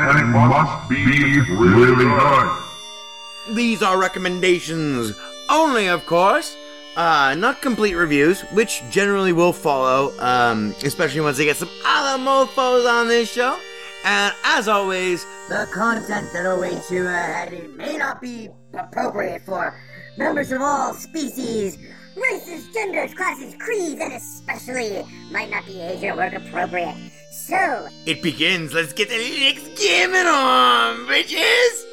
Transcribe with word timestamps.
and 0.00 0.18
it 0.18 0.24
must 0.24 0.88
be 0.88 1.04
really 1.50 1.94
good. 1.94 2.62
These 3.50 3.82
are 3.82 3.98
recommendations 3.98 5.12
only, 5.50 5.88
of 5.88 6.06
course. 6.06 6.56
Uh, 6.96 7.34
not 7.38 7.62
complete 7.62 7.94
reviews, 7.94 8.42
which 8.52 8.82
generally 8.90 9.32
will 9.32 9.52
follow, 9.52 10.12
um, 10.18 10.74
especially 10.84 11.20
once 11.22 11.38
they 11.38 11.44
get 11.46 11.56
some 11.56 11.70
other 11.86 12.22
mofos 12.22 12.86
on 12.88 13.08
this 13.08 13.32
show. 13.32 13.58
And 14.04 14.34
as 14.44 14.68
always, 14.68 15.24
The 15.48 15.68
content 15.72 16.32
that 16.32 16.44
awaits 16.44 16.90
you 16.90 17.06
ahead 17.06 17.76
may 17.76 17.96
not 17.96 18.20
be 18.20 18.48
appropriate 18.74 19.42
for 19.42 19.74
members 20.18 20.52
of 20.52 20.60
all 20.60 20.92
species, 20.92 21.78
races, 22.16 22.68
genders, 22.72 23.12
classes, 23.14 23.54
creeds, 23.58 24.00
and 24.00 24.12
especially 24.12 25.04
might 25.30 25.50
not 25.50 25.64
be 25.66 25.80
age 25.80 26.02
or 26.04 26.16
work 26.16 26.34
appropriate. 26.34 26.94
So, 27.30 27.88
it 28.06 28.22
begins. 28.22 28.74
Let's 28.74 28.92
get 28.92 29.08
the 29.08 29.16
next 29.16 29.80
game 29.80 30.10
on, 30.10 31.06
bitches! 31.06 31.84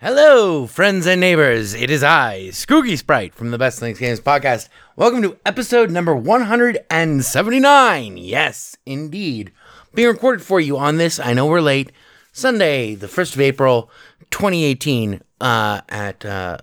Hello, 0.00 0.68
friends 0.68 1.08
and 1.08 1.20
neighbors. 1.20 1.74
It 1.74 1.90
is 1.90 2.04
I, 2.04 2.50
Skooky 2.50 2.96
Sprite 2.96 3.34
from 3.34 3.50
the 3.50 3.58
Best 3.58 3.80
Linux 3.80 3.98
Games 3.98 4.20
Podcast. 4.20 4.68
Welcome 4.94 5.22
to 5.22 5.36
episode 5.44 5.90
number 5.90 6.14
179. 6.14 8.16
Yes, 8.16 8.76
indeed. 8.86 9.50
Being 9.92 10.06
recorded 10.08 10.44
for 10.44 10.60
you 10.60 10.78
on 10.78 10.98
this, 10.98 11.18
I 11.18 11.34
know 11.34 11.46
we're 11.46 11.60
late, 11.60 11.90
Sunday, 12.38 12.94
the 12.94 13.08
1st 13.08 13.34
of 13.34 13.40
April, 13.40 13.90
2018, 14.30 15.20
uh, 15.40 15.80
at 15.88 16.24
uh, 16.24 16.58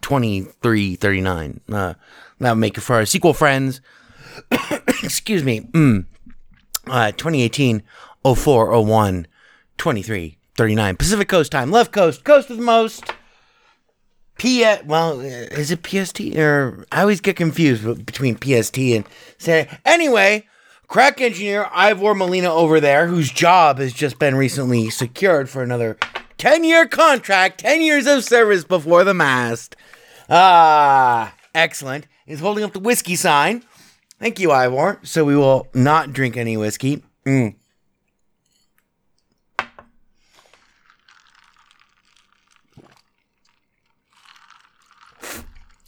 2339. 0.00 1.60
Uh, 1.70 1.94
that 2.38 2.50
would 2.50 2.58
make 2.58 2.78
it 2.78 2.80
for 2.80 2.96
our 2.96 3.04
sequel 3.04 3.34
friends. 3.34 3.80
Excuse 5.02 5.44
me. 5.44 5.60
Mm. 5.60 6.06
Uh, 6.86 7.12
2018 7.12 7.82
0401 8.24 9.26
23 9.76 10.38
39 10.56 10.96
Pacific 10.96 11.28
Coast 11.28 11.52
time, 11.52 11.70
left 11.70 11.92
coast, 11.92 12.24
coast 12.24 12.50
of 12.50 12.56
the 12.56 12.62
most. 12.62 13.12
P 14.38 14.64
well, 14.86 15.20
is 15.20 15.70
it 15.70 15.86
PST 15.86 16.34
or 16.36 16.86
I 16.90 17.02
always 17.02 17.20
get 17.20 17.36
confused 17.36 18.06
between 18.06 18.38
PST 18.38 18.78
and 18.78 19.04
say. 19.36 19.68
Anyway, 19.84 20.46
crack 20.90 21.20
engineer 21.20 21.68
Ivor 21.72 22.14
Molina 22.14 22.52
over 22.52 22.80
there, 22.80 23.06
whose 23.06 23.30
job 23.30 23.78
has 23.78 23.94
just 23.94 24.18
been 24.18 24.34
recently 24.34 24.90
secured 24.90 25.48
for 25.48 25.62
another 25.62 25.96
10 26.36 26.64
year 26.64 26.86
contract, 26.86 27.60
10 27.60 27.80
years 27.80 28.06
of 28.06 28.24
service 28.24 28.64
before 28.64 29.04
the 29.04 29.14
mast. 29.14 29.76
Ah, 30.28 31.34
excellent. 31.54 32.06
Is 32.26 32.40
holding 32.40 32.64
up 32.64 32.72
the 32.72 32.80
whiskey 32.80 33.16
sign. 33.16 33.64
Thank 34.18 34.38
you, 34.38 34.52
Ivor. 34.52 35.00
So 35.02 35.24
we 35.24 35.36
will 35.36 35.68
not 35.72 36.12
drink 36.12 36.36
any 36.36 36.56
whiskey. 36.56 37.02
Mm. 37.24 37.54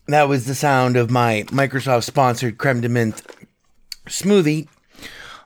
That 0.07 0.29
was 0.29 0.47
the 0.47 0.55
sound 0.55 0.97
of 0.97 1.11
my 1.11 1.45
Microsoft 1.49 2.05
sponsored 2.05 2.59
creme 2.59 2.81
de 2.81 2.89
menthe 2.89 3.23
smoothie, 4.09 4.69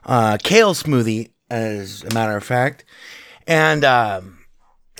uh, 0.07 0.37
kale 0.41 0.73
smoothie, 0.73 1.29
as 1.49 2.03
a 2.03 2.13
matter 2.13 2.35
of 2.35 2.43
fact. 2.43 2.85
And 3.45 3.83
um, 3.83 4.39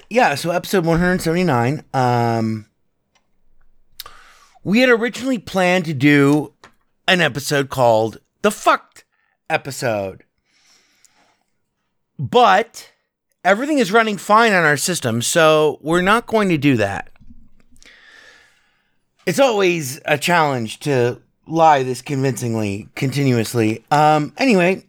yeah, 0.09 0.35
so 0.35 0.51
episode 0.51 0.85
179. 0.85 1.83
Um, 1.93 2.65
we 4.63 4.79
had 4.79 4.89
originally 4.89 5.39
planned 5.39 5.85
to 5.85 5.93
do 5.93 6.53
an 7.07 7.21
episode 7.21 7.69
called 7.69 8.19
The 8.41 8.51
Fucked 8.51 9.05
Episode. 9.49 10.23
But 12.19 12.91
everything 13.43 13.77
is 13.77 13.91
running 13.91 14.17
fine 14.17 14.53
on 14.53 14.65
our 14.65 14.77
system, 14.77 15.21
so 15.21 15.79
we're 15.81 16.01
not 16.01 16.25
going 16.25 16.49
to 16.49 16.57
do 16.57 16.77
that. 16.77 17.09
It's 19.25 19.39
always 19.39 19.99
a 20.05 20.17
challenge 20.17 20.79
to 20.81 21.21
lie 21.45 21.83
this 21.83 22.01
convincingly, 22.01 22.89
continuously. 22.95 23.83
Um, 23.91 24.33
anyway. 24.37 24.86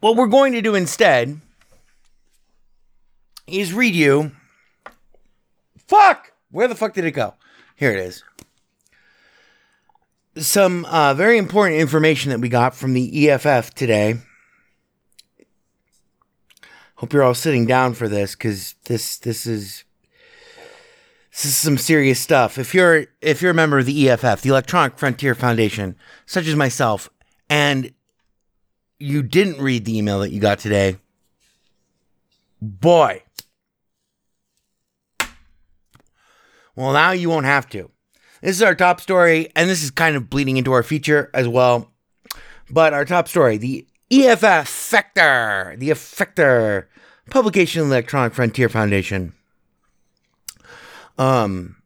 What 0.00 0.16
we're 0.16 0.28
going 0.28 0.54
to 0.54 0.62
do 0.62 0.74
instead 0.74 1.40
is 3.46 3.74
read 3.74 3.94
you. 3.94 4.32
Fuck! 5.86 6.32
Where 6.50 6.68
the 6.68 6.74
fuck 6.74 6.94
did 6.94 7.04
it 7.04 7.12
go? 7.12 7.34
Here 7.76 7.92
it 7.92 7.98
is. 7.98 8.24
Some 10.36 10.86
uh, 10.86 11.12
very 11.14 11.36
important 11.36 11.80
information 11.80 12.30
that 12.30 12.40
we 12.40 12.48
got 12.48 12.74
from 12.74 12.94
the 12.94 13.28
EFF 13.28 13.74
today. 13.74 14.16
Hope 16.96 17.12
you're 17.12 17.22
all 17.22 17.34
sitting 17.34 17.66
down 17.66 17.94
for 17.94 18.08
this 18.08 18.34
because 18.34 18.74
this 18.84 19.18
this 19.18 19.46
is 19.46 19.84
this 21.30 21.44
is 21.44 21.56
some 21.56 21.78
serious 21.78 22.20
stuff. 22.20 22.58
If 22.58 22.74
you're 22.74 23.06
if 23.20 23.42
you're 23.42 23.50
a 23.50 23.54
member 23.54 23.78
of 23.78 23.86
the 23.86 24.08
EFF, 24.08 24.42
the 24.42 24.50
Electronic 24.50 24.98
Frontier 24.98 25.34
Foundation, 25.34 25.96
such 26.26 26.46
as 26.46 26.54
myself, 26.54 27.08
and 27.48 27.92
you 29.00 29.22
didn't 29.22 29.60
read 29.60 29.84
the 29.84 29.98
email 29.98 30.20
that 30.20 30.30
you 30.30 30.40
got 30.40 30.58
today, 30.58 30.96
boy, 32.60 33.22
Well, 36.80 36.94
now 36.94 37.10
you 37.10 37.28
won't 37.28 37.44
have 37.44 37.68
to. 37.70 37.90
This 38.40 38.56
is 38.56 38.62
our 38.62 38.74
top 38.74 39.02
story, 39.02 39.50
and 39.54 39.68
this 39.68 39.82
is 39.82 39.90
kind 39.90 40.16
of 40.16 40.30
bleeding 40.30 40.56
into 40.56 40.72
our 40.72 40.82
feature 40.82 41.30
as 41.34 41.46
well. 41.46 41.90
But 42.70 42.94
our 42.94 43.04
top 43.04 43.28
story 43.28 43.58
the 43.58 43.86
EFF 44.10 44.42
Effector, 44.42 45.78
the 45.78 45.90
Effector 45.90 46.86
publication 47.28 47.82
Electronic 47.82 48.32
Frontier 48.32 48.70
Foundation. 48.70 49.34
Um, 51.18 51.76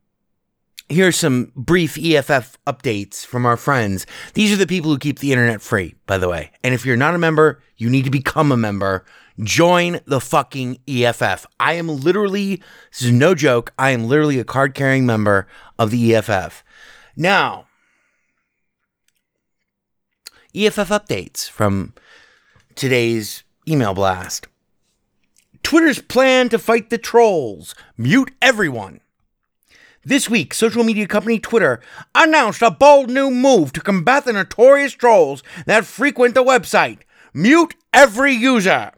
here's 0.89 1.17
some 1.17 1.53
brief 1.57 1.97
EFF 1.99 2.59
updates 2.67 3.25
from 3.25 3.47
our 3.47 3.57
friends. 3.57 4.07
These 4.35 4.53
are 4.53 4.57
the 4.57 4.67
people 4.67 4.91
who 4.91 4.99
keep 4.99 5.19
the 5.19 5.33
internet 5.33 5.61
free, 5.63 5.95
by 6.07 6.19
the 6.19 6.29
way. 6.29 6.51
And 6.63 6.75
if 6.75 6.85
you're 6.85 6.97
not 6.97 7.15
a 7.15 7.19
member, 7.19 7.63
you 7.77 7.91
need 7.91 8.05
to 8.05 8.11
become 8.11 8.53
a 8.53 8.57
member. 8.57 9.05
Join 9.43 10.01
the 10.07 10.21
fucking 10.21 10.79
EFF. 10.87 11.47
I 11.59 11.75
am 11.75 11.89
literally, 11.89 12.63
this 12.93 13.03
is 13.03 13.13
no 13.13 13.35
joke, 13.35 13.73
I 13.79 13.91
am 13.91 14.07
literally 14.07 14.39
a 14.39 14.45
card 14.45 14.75
carrying 14.75 15.07
member 15.07 15.49
of 15.79 15.91
the 15.91 16.15
EFF. 16.15 16.63
Now, 17.17 17.67
EFF 20.55 20.89
updates 20.89 21.49
from 21.49 21.95
today's 22.77 23.43
email 23.69 23.95
blast. 23.95 24.47
Twitter's 25.65 26.01
plan 26.01 26.49
to 26.51 26.59
fight 26.59 26.91
the 26.91 26.99
trolls. 26.99 27.75
Mute 27.97 28.31
everyone. 28.41 29.01
This 30.07 30.29
week, 30.29 30.53
social 30.53 30.85
media 30.85 31.07
company 31.07 31.39
Twitter 31.39 31.81
announced 32.15 32.61
a 32.61 32.71
bold 32.71 33.09
new 33.09 33.31
move 33.31 33.73
to 33.73 33.81
combat 33.81 34.27
the 34.27 34.35
notorious 34.35 34.93
trolls 34.93 35.43
that 35.65 35.87
frequent 35.87 36.35
the 36.35 36.45
website. 36.45 36.99
Mute 37.33 37.75
every 37.91 38.35
user. 38.35 38.93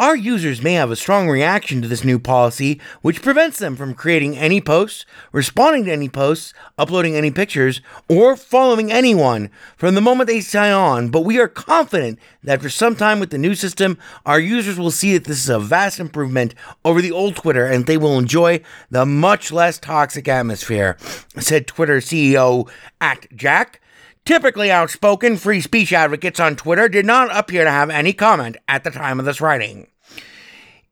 Our 0.00 0.16
users 0.16 0.62
may 0.62 0.72
have 0.72 0.90
a 0.90 0.96
strong 0.96 1.28
reaction 1.28 1.82
to 1.82 1.88
this 1.88 2.04
new 2.04 2.18
policy, 2.18 2.80
which 3.02 3.20
prevents 3.20 3.58
them 3.58 3.76
from 3.76 3.92
creating 3.92 4.34
any 4.34 4.58
posts, 4.58 5.04
responding 5.30 5.84
to 5.84 5.92
any 5.92 6.08
posts, 6.08 6.54
uploading 6.78 7.16
any 7.16 7.30
pictures, 7.30 7.82
or 8.08 8.34
following 8.34 8.90
anyone 8.90 9.50
from 9.76 9.94
the 9.94 10.00
moment 10.00 10.28
they 10.28 10.40
sign 10.40 10.72
on. 10.72 11.10
But 11.10 11.26
we 11.26 11.38
are 11.38 11.48
confident 11.48 12.18
that 12.42 12.62
for 12.62 12.70
some 12.70 12.96
time 12.96 13.20
with 13.20 13.28
the 13.28 13.36
new 13.36 13.54
system, 13.54 13.98
our 14.24 14.40
users 14.40 14.78
will 14.78 14.90
see 14.90 15.12
that 15.12 15.24
this 15.24 15.44
is 15.44 15.50
a 15.50 15.58
vast 15.58 16.00
improvement 16.00 16.54
over 16.82 17.02
the 17.02 17.12
old 17.12 17.36
Twitter 17.36 17.66
and 17.66 17.84
they 17.84 17.98
will 17.98 18.18
enjoy 18.18 18.62
the 18.90 19.04
much 19.04 19.52
less 19.52 19.78
toxic 19.78 20.26
atmosphere, 20.28 20.96
said 21.36 21.66
Twitter 21.66 21.98
CEO 21.98 22.66
at 23.02 23.26
Jack. 23.36 23.82
Typically 24.24 24.70
outspoken 24.70 25.36
free 25.36 25.60
speech 25.60 25.92
advocates 25.92 26.38
on 26.38 26.56
Twitter 26.56 26.88
did 26.88 27.06
not 27.06 27.34
appear 27.36 27.64
to 27.64 27.70
have 27.70 27.90
any 27.90 28.12
comment 28.12 28.56
at 28.68 28.84
the 28.84 28.90
time 28.90 29.18
of 29.18 29.26
this 29.26 29.40
writing. 29.40 29.88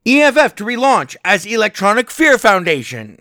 EFF 0.07 0.55
to 0.57 0.65
relaunch 0.65 1.17
as 1.25 1.45
Electronic 1.45 2.11
Fear 2.11 2.39
Foundation. 2.39 3.19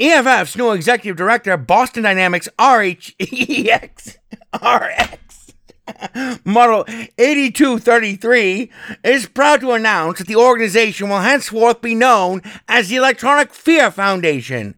EFF's 0.00 0.56
new 0.56 0.72
executive 0.72 1.16
director, 1.16 1.56
Boston 1.56 2.02
Dynamics 2.02 2.48
RHEX 2.58 4.16
RX 4.52 5.22
Model 6.44 6.84
8233, 7.18 8.70
is 9.04 9.26
proud 9.26 9.60
to 9.60 9.72
announce 9.72 10.18
that 10.18 10.26
the 10.26 10.36
organization 10.36 11.08
will 11.08 11.20
henceforth 11.20 11.80
be 11.80 11.94
known 11.94 12.42
as 12.68 12.88
the 12.88 12.96
Electronic 12.96 13.52
Fear 13.54 13.90
Foundation. 13.90 14.74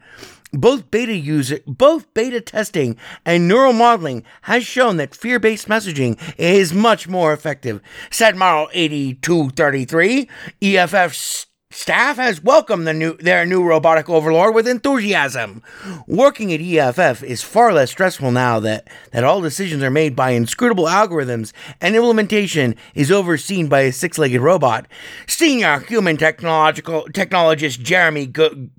Both 0.55 0.91
beta 0.91 1.15
user, 1.15 1.59
both 1.67 2.13
beta 2.15 2.41
testing 2.41 2.97
and 3.27 3.49
neural 3.49 3.73
modeling 3.73 4.23
has 4.43 4.65
shown 4.65 4.97
that 4.99 5.15
fear-based 5.15 5.69
messaging 5.69 6.19
is 6.39 6.73
much 6.73 7.09
more 7.09 7.33
effective. 7.33 7.81
Said 8.11 8.37
Model 8.37 8.69
8233, 8.73 10.29
EFF 10.63 11.47
staff 11.75 12.17
has 12.17 12.43
welcomed 12.43 12.87
the 12.87 12.95
new, 12.95 13.17
their 13.17 13.45
new 13.45 13.65
robotic 13.65 14.09
overlord 14.09 14.55
with 14.55 14.69
enthusiasm. 14.69 15.63
Working 16.07 16.53
at 16.53 16.61
EFF 16.61 17.23
is 17.23 17.43
far 17.43 17.73
less 17.73 17.91
stressful 17.91 18.31
now 18.31 18.61
that, 18.61 18.89
that 19.13 19.25
all 19.25 19.41
decisions 19.41 19.83
are 19.83 19.91
made 19.91 20.15
by 20.15 20.31
inscrutable 20.31 20.85
algorithms 20.85 21.53
and 21.81 21.97
implementation 21.97 22.77
is 22.95 23.11
overseen 23.11 23.69
by 23.69 23.81
a 23.81 23.93
six-legged 23.93 24.41
robot. 24.41 24.87
Senior 25.27 25.81
human 25.81 26.17
technological 26.17 27.07
technologist 27.13 27.81
Jeremy 27.81 28.27
G- 28.27 28.71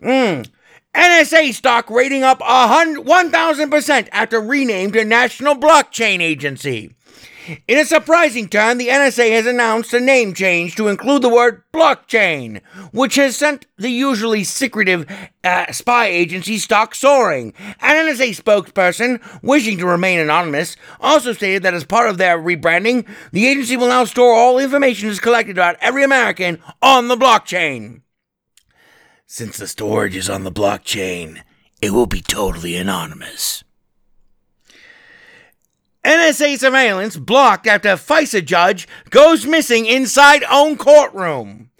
Mm. 0.02 0.48
NSA 0.94 1.52
stock 1.52 1.90
rating 1.90 2.22
up 2.22 2.40
1000% 2.40 4.08
after 4.12 4.40
renamed 4.40 4.94
to 4.94 5.04
National 5.04 5.54
Blockchain 5.54 6.20
Agency. 6.20 6.95
In 7.68 7.78
a 7.78 7.84
surprising 7.84 8.48
turn, 8.48 8.78
the 8.78 8.88
NSA 8.88 9.30
has 9.30 9.46
announced 9.46 9.92
a 9.94 10.00
name 10.00 10.34
change 10.34 10.74
to 10.76 10.88
include 10.88 11.22
the 11.22 11.28
word 11.28 11.62
blockchain, 11.72 12.60
which 12.92 13.14
has 13.14 13.36
sent 13.36 13.66
the 13.76 13.90
usually 13.90 14.42
secretive 14.42 15.06
uh, 15.44 15.70
spy 15.70 16.06
agency 16.06 16.58
stock 16.58 16.94
soaring. 16.94 17.54
An 17.80 18.06
NSA 18.06 18.40
spokesperson, 18.40 19.20
wishing 19.42 19.78
to 19.78 19.86
remain 19.86 20.18
anonymous, 20.18 20.76
also 21.00 21.32
stated 21.32 21.62
that 21.62 21.74
as 21.74 21.84
part 21.84 22.10
of 22.10 22.18
their 22.18 22.38
rebranding, 22.38 23.06
the 23.30 23.46
agency 23.46 23.76
will 23.76 23.88
now 23.88 24.04
store 24.04 24.34
all 24.34 24.58
information 24.58 25.08
is 25.08 25.20
collected 25.20 25.56
about 25.56 25.76
every 25.80 26.02
American 26.02 26.60
on 26.82 27.08
the 27.08 27.16
blockchain. 27.16 28.02
Since 29.26 29.58
the 29.58 29.68
storage 29.68 30.16
is 30.16 30.30
on 30.30 30.44
the 30.44 30.52
blockchain, 30.52 31.42
it 31.80 31.90
will 31.90 32.06
be 32.06 32.22
totally 32.22 32.76
anonymous. 32.76 33.62
NSA 36.06 36.60
surveillance 36.60 37.16
blocked 37.16 37.66
after 37.66 37.88
FISA 37.96 38.44
judge 38.44 38.86
goes 39.10 39.44
missing 39.44 39.86
inside 39.86 40.44
own 40.48 40.76
courtroom. 40.76 41.70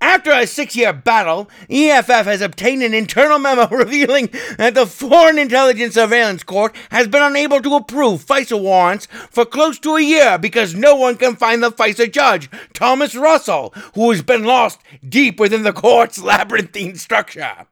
After 0.00 0.32
a 0.32 0.48
six 0.48 0.74
year 0.74 0.92
battle, 0.92 1.48
EFF 1.70 2.24
has 2.24 2.40
obtained 2.40 2.82
an 2.82 2.92
internal 2.92 3.38
memo 3.38 3.68
revealing 3.70 4.30
that 4.56 4.74
the 4.74 4.84
Foreign 4.84 5.38
Intelligence 5.38 5.94
Surveillance 5.94 6.42
Court 6.42 6.74
has 6.90 7.06
been 7.06 7.22
unable 7.22 7.62
to 7.62 7.76
approve 7.76 8.26
FISA 8.26 8.60
warrants 8.60 9.06
for 9.30 9.44
close 9.44 9.78
to 9.78 9.94
a 9.94 10.02
year 10.02 10.38
because 10.38 10.74
no 10.74 10.96
one 10.96 11.16
can 11.16 11.36
find 11.36 11.62
the 11.62 11.70
FISA 11.70 12.10
judge, 12.10 12.50
Thomas 12.74 13.14
Russell, 13.14 13.72
who 13.94 14.10
has 14.10 14.22
been 14.22 14.42
lost 14.42 14.80
deep 15.08 15.38
within 15.38 15.62
the 15.62 15.72
court's 15.72 16.18
labyrinthine 16.22 16.96
structure. 16.96 17.68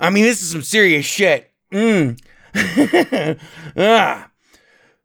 I 0.00 0.08
mean, 0.08 0.24
this 0.24 0.40
is 0.40 0.52
some 0.52 0.62
serious 0.62 1.04
shit. 1.04 1.50
Mm. 1.70 2.18
ah. 3.76 4.30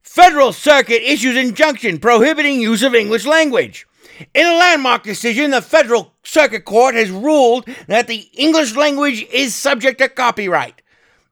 Federal 0.02 0.52
Circuit 0.52 1.04
issues 1.04 1.38
injunction 1.38 2.00
prohibiting 2.00 2.60
use 2.60 2.82
of 2.84 2.96
English 2.96 3.26
language. 3.26 3.86
In 4.34 4.48
a 4.48 4.56
landmark 4.56 5.04
decision, 5.04 5.52
the 5.52 5.62
Federal 5.62 6.14
Circuit 6.24 6.66
Court 6.66 6.96
has 6.96 7.12
ruled 7.12 7.68
that 7.88 8.08
the 8.08 8.28
English 8.34 8.76
language 8.76 9.26
is 9.32 9.56
subject 9.56 10.00
to 10.00 10.10
copyright. 10.10 10.82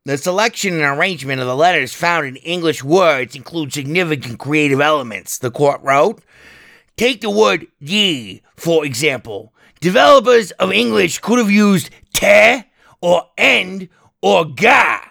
The 0.06 0.20
selection 0.20 0.76
and 0.76 0.84
arrangement 0.84 1.42
of 1.42 1.48
the 1.48 1.56
letters 1.56 1.94
found 1.94 2.28
in 2.28 2.36
English 2.36 2.84
words 2.84 3.36
include 3.36 3.74
significant 3.74 4.38
creative 4.38 4.80
elements, 4.80 5.40
the 5.40 5.50
court 5.50 5.82
wrote. 5.82 6.22
Take 6.96 7.22
the 7.22 7.32
word 7.32 7.66
ye, 7.80 8.44
for 8.56 8.86
example. 8.86 9.52
Developers 9.82 10.52
of 10.52 10.72
English 10.72 11.20
could 11.20 11.40
have 11.40 11.50
used 11.50 11.90
te 12.14 12.66
or 13.02 13.30
end 13.36 13.90
or 14.22 14.46
ga. 14.46 15.02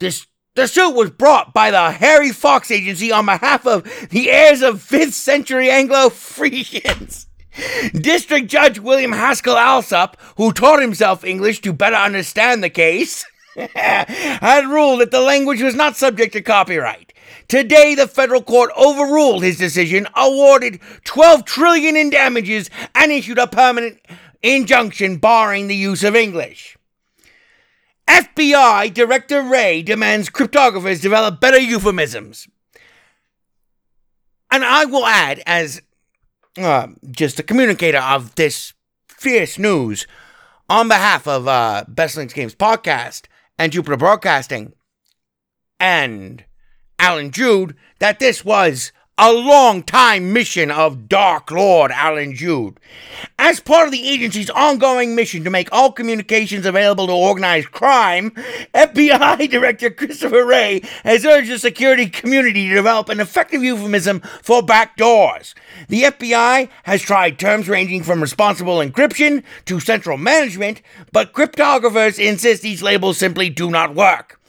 This 0.00 0.26
the 0.54 0.66
suit 0.66 0.94
was 0.94 1.10
brought 1.10 1.54
by 1.54 1.70
the 1.70 1.92
Harry 1.92 2.30
Fox 2.30 2.70
Agency 2.70 3.12
on 3.12 3.26
behalf 3.26 3.66
of 3.66 3.84
the 4.10 4.30
heirs 4.30 4.62
of 4.62 4.82
5th 4.82 5.12
century 5.12 5.70
Anglo 5.70 6.10
Frisians. 6.10 7.26
District 7.92 8.48
Judge 8.48 8.78
William 8.78 9.12
Haskell 9.12 9.56
Alsop, 9.56 10.20
who 10.36 10.52
taught 10.52 10.80
himself 10.80 11.24
English 11.24 11.60
to 11.60 11.72
better 11.72 11.96
understand 11.96 12.62
the 12.62 12.70
case, 12.70 13.24
had 13.74 14.66
ruled 14.66 15.00
that 15.00 15.10
the 15.10 15.20
language 15.20 15.62
was 15.62 15.74
not 15.74 15.96
subject 15.96 16.32
to 16.32 16.42
copyright. 16.42 17.12
Today, 17.48 17.94
the 17.94 18.08
federal 18.08 18.42
court 18.42 18.70
overruled 18.76 19.42
his 19.42 19.58
decision, 19.58 20.08
awarded 20.16 20.80
12 21.04 21.44
trillion 21.44 21.96
in 21.96 22.10
damages, 22.10 22.70
and 22.94 23.12
issued 23.12 23.38
a 23.38 23.46
permanent 23.46 24.00
injunction 24.42 25.18
barring 25.18 25.68
the 25.68 25.76
use 25.76 26.02
of 26.02 26.16
English. 26.16 26.76
FBI 28.10 28.92
Director 28.92 29.40
Wray 29.40 29.82
demands 29.82 30.30
cryptographers 30.30 31.00
develop 31.00 31.40
better 31.40 31.58
euphemisms. 31.58 32.48
And 34.50 34.64
I 34.64 34.84
will 34.84 35.06
add, 35.06 35.40
as 35.46 35.80
uh, 36.58 36.88
just 37.12 37.38
a 37.38 37.44
communicator 37.44 37.98
of 37.98 38.34
this 38.34 38.72
fierce 39.06 39.60
news, 39.60 40.08
on 40.68 40.88
behalf 40.88 41.28
of 41.28 41.46
uh, 41.46 41.84
Best 41.86 42.16
Linux 42.16 42.34
Games 42.34 42.54
podcast 42.54 43.26
and 43.56 43.70
Jupiter 43.70 43.96
Broadcasting, 43.96 44.72
and 45.78 46.44
Allan 46.98 47.30
Jude, 47.30 47.76
that 48.00 48.18
this 48.18 48.44
was 48.44 48.90
a 49.22 49.34
long 49.34 49.82
time 49.82 50.32
mission 50.32 50.70
of 50.70 51.06
Dark 51.06 51.50
Lord 51.50 51.90
Allan 51.90 52.34
Jude. 52.34 52.80
As 53.38 53.60
part 53.60 53.84
of 53.84 53.92
the 53.92 54.08
agency's 54.08 54.48
ongoing 54.48 55.14
mission 55.14 55.44
to 55.44 55.50
make 55.50 55.68
all 55.72 55.92
communications 55.92 56.64
available 56.64 57.06
to 57.06 57.12
organized 57.12 57.70
crime, 57.70 58.30
FBI 58.74 59.50
Director 59.50 59.90
Christopher 59.90 60.46
Wray 60.46 60.80
has 61.04 61.26
urged 61.26 61.50
the 61.50 61.58
security 61.58 62.08
community 62.08 62.66
to 62.70 62.74
develop 62.74 63.10
an 63.10 63.20
effective 63.20 63.62
euphemism 63.62 64.20
for 64.40 64.62
backdoors. 64.62 65.52
The 65.88 66.04
FBI 66.04 66.70
has 66.84 67.02
tried 67.02 67.38
terms 67.38 67.68
ranging 67.68 68.02
from 68.02 68.22
responsible 68.22 68.78
encryption 68.78 69.44
to 69.66 69.80
central 69.80 70.16
management, 70.16 70.80
but 71.12 71.34
cryptographers 71.34 72.18
insist 72.18 72.62
these 72.62 72.82
labels 72.82 73.18
simply 73.18 73.50
do 73.50 73.70
not 73.70 73.94
work. 73.94 74.39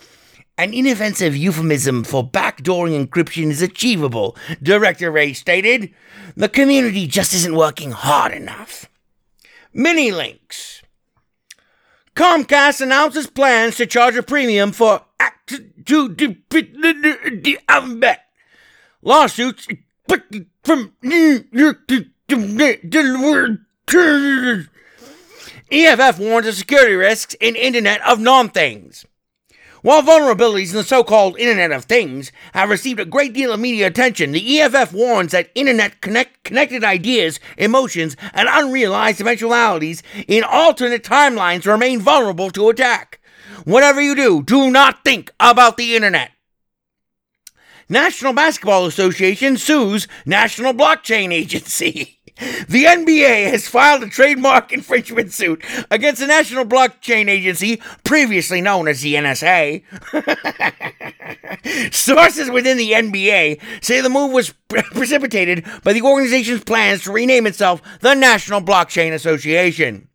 An 0.58 0.74
inoffensive 0.74 1.36
euphemism 1.36 2.04
for 2.04 2.28
backdooring 2.28 3.08
encryption 3.08 3.50
is 3.50 3.62
achievable, 3.62 4.36
Director 4.62 5.12
Wray 5.12 5.34
stated. 5.34 5.94
The 6.36 6.50
community 6.50 7.08
just 7.08 7.34
isn't 7.34 7.56
working 7.56 7.92
hard 7.92 8.34
enough. 8.34 8.88
Mini 9.74 10.12
links. 10.12 10.84
Comcast 12.16 12.82
announces 12.82 13.28
plans 13.28 13.78
to 13.78 13.86
charge 13.86 14.18
a 14.18 14.24
premium 14.24 14.72
for 14.72 15.06
act 15.20 15.54
alphabet. 17.70 18.26
Lawsuits 19.02 19.68
from 20.64 20.94
EFF 25.72 26.20
warns 26.20 26.48
of 26.48 26.56
security 26.56 26.96
risks 26.96 27.34
in 27.40 27.56
Internet 27.56 28.02
of 28.02 28.20
Non-Things. 28.20 29.06
While 29.82 30.04
vulnerabilities 30.04 30.70
in 30.70 30.78
the 30.78 30.84
so 30.84 31.04
called 31.04 31.40
Internet 31.40 31.72
of 31.72 31.86
Things 31.86 32.32
have 32.54 32.70
received 32.70 33.00
a 33.00 33.06
great 33.06 33.34
deal 33.34 33.52
of 33.52 33.60
media 33.60 33.88
attention, 33.88 34.32
the 34.32 34.60
EFF 34.60 34.94
warns 34.94 35.32
that 35.32 35.50
Internet 35.56 36.02
connect- 36.02 36.44
connected 36.44 36.84
ideas, 36.84 37.40
emotions, 37.58 38.16
and 38.34 38.48
unrealized 38.52 39.20
eventualities 39.22 40.04
in 40.28 40.44
alternate 40.44 41.04
timelines 41.04 41.66
remain 41.66 42.00
vulnerable 42.00 42.52
to 42.52 42.70
attack. 42.70 43.20
Whatever 43.66 44.02
you 44.02 44.16
do, 44.16 44.44
do 44.44 44.70
not 44.70 45.04
think 45.04 45.32
about 45.40 45.78
the 45.78 45.96
Internet. 45.96 46.32
National 47.90 48.34
Basketball 48.34 48.86
Association 48.86 49.58
sues 49.58 50.08
National 50.26 50.74
Blockchain 50.74 51.34
Agency. 51.34 52.21
The 52.68 52.86
NBA 52.86 53.52
has 53.52 53.68
filed 53.68 54.02
a 54.02 54.10
trademark 54.10 54.74
infringement 54.74 55.32
suit 55.32 55.64
against 55.92 56.22
the 56.22 56.28
National 56.28 56.66
Blockchain 56.66 57.30
Agency, 57.30 57.80
previously 58.04 58.62
known 58.62 58.88
as 58.88 59.02
the 59.02 59.14
NSA. 59.14 59.84
Sources 61.94 62.50
within 62.50 62.78
the 62.78 62.94
NBA 62.94 63.62
say 63.84 64.02
the 64.02 64.10
move 64.10 64.32
was 64.32 64.54
pre- 64.70 64.82
precipitated 64.82 65.66
by 65.84 65.94
the 65.94 66.02
organization's 66.02 66.64
plans 66.64 67.04
to 67.04 67.12
rename 67.12 67.46
itself 67.46 67.80
the 68.00 68.16
National 68.16 68.60
Blockchain 68.60 69.14
Association. 69.14 70.08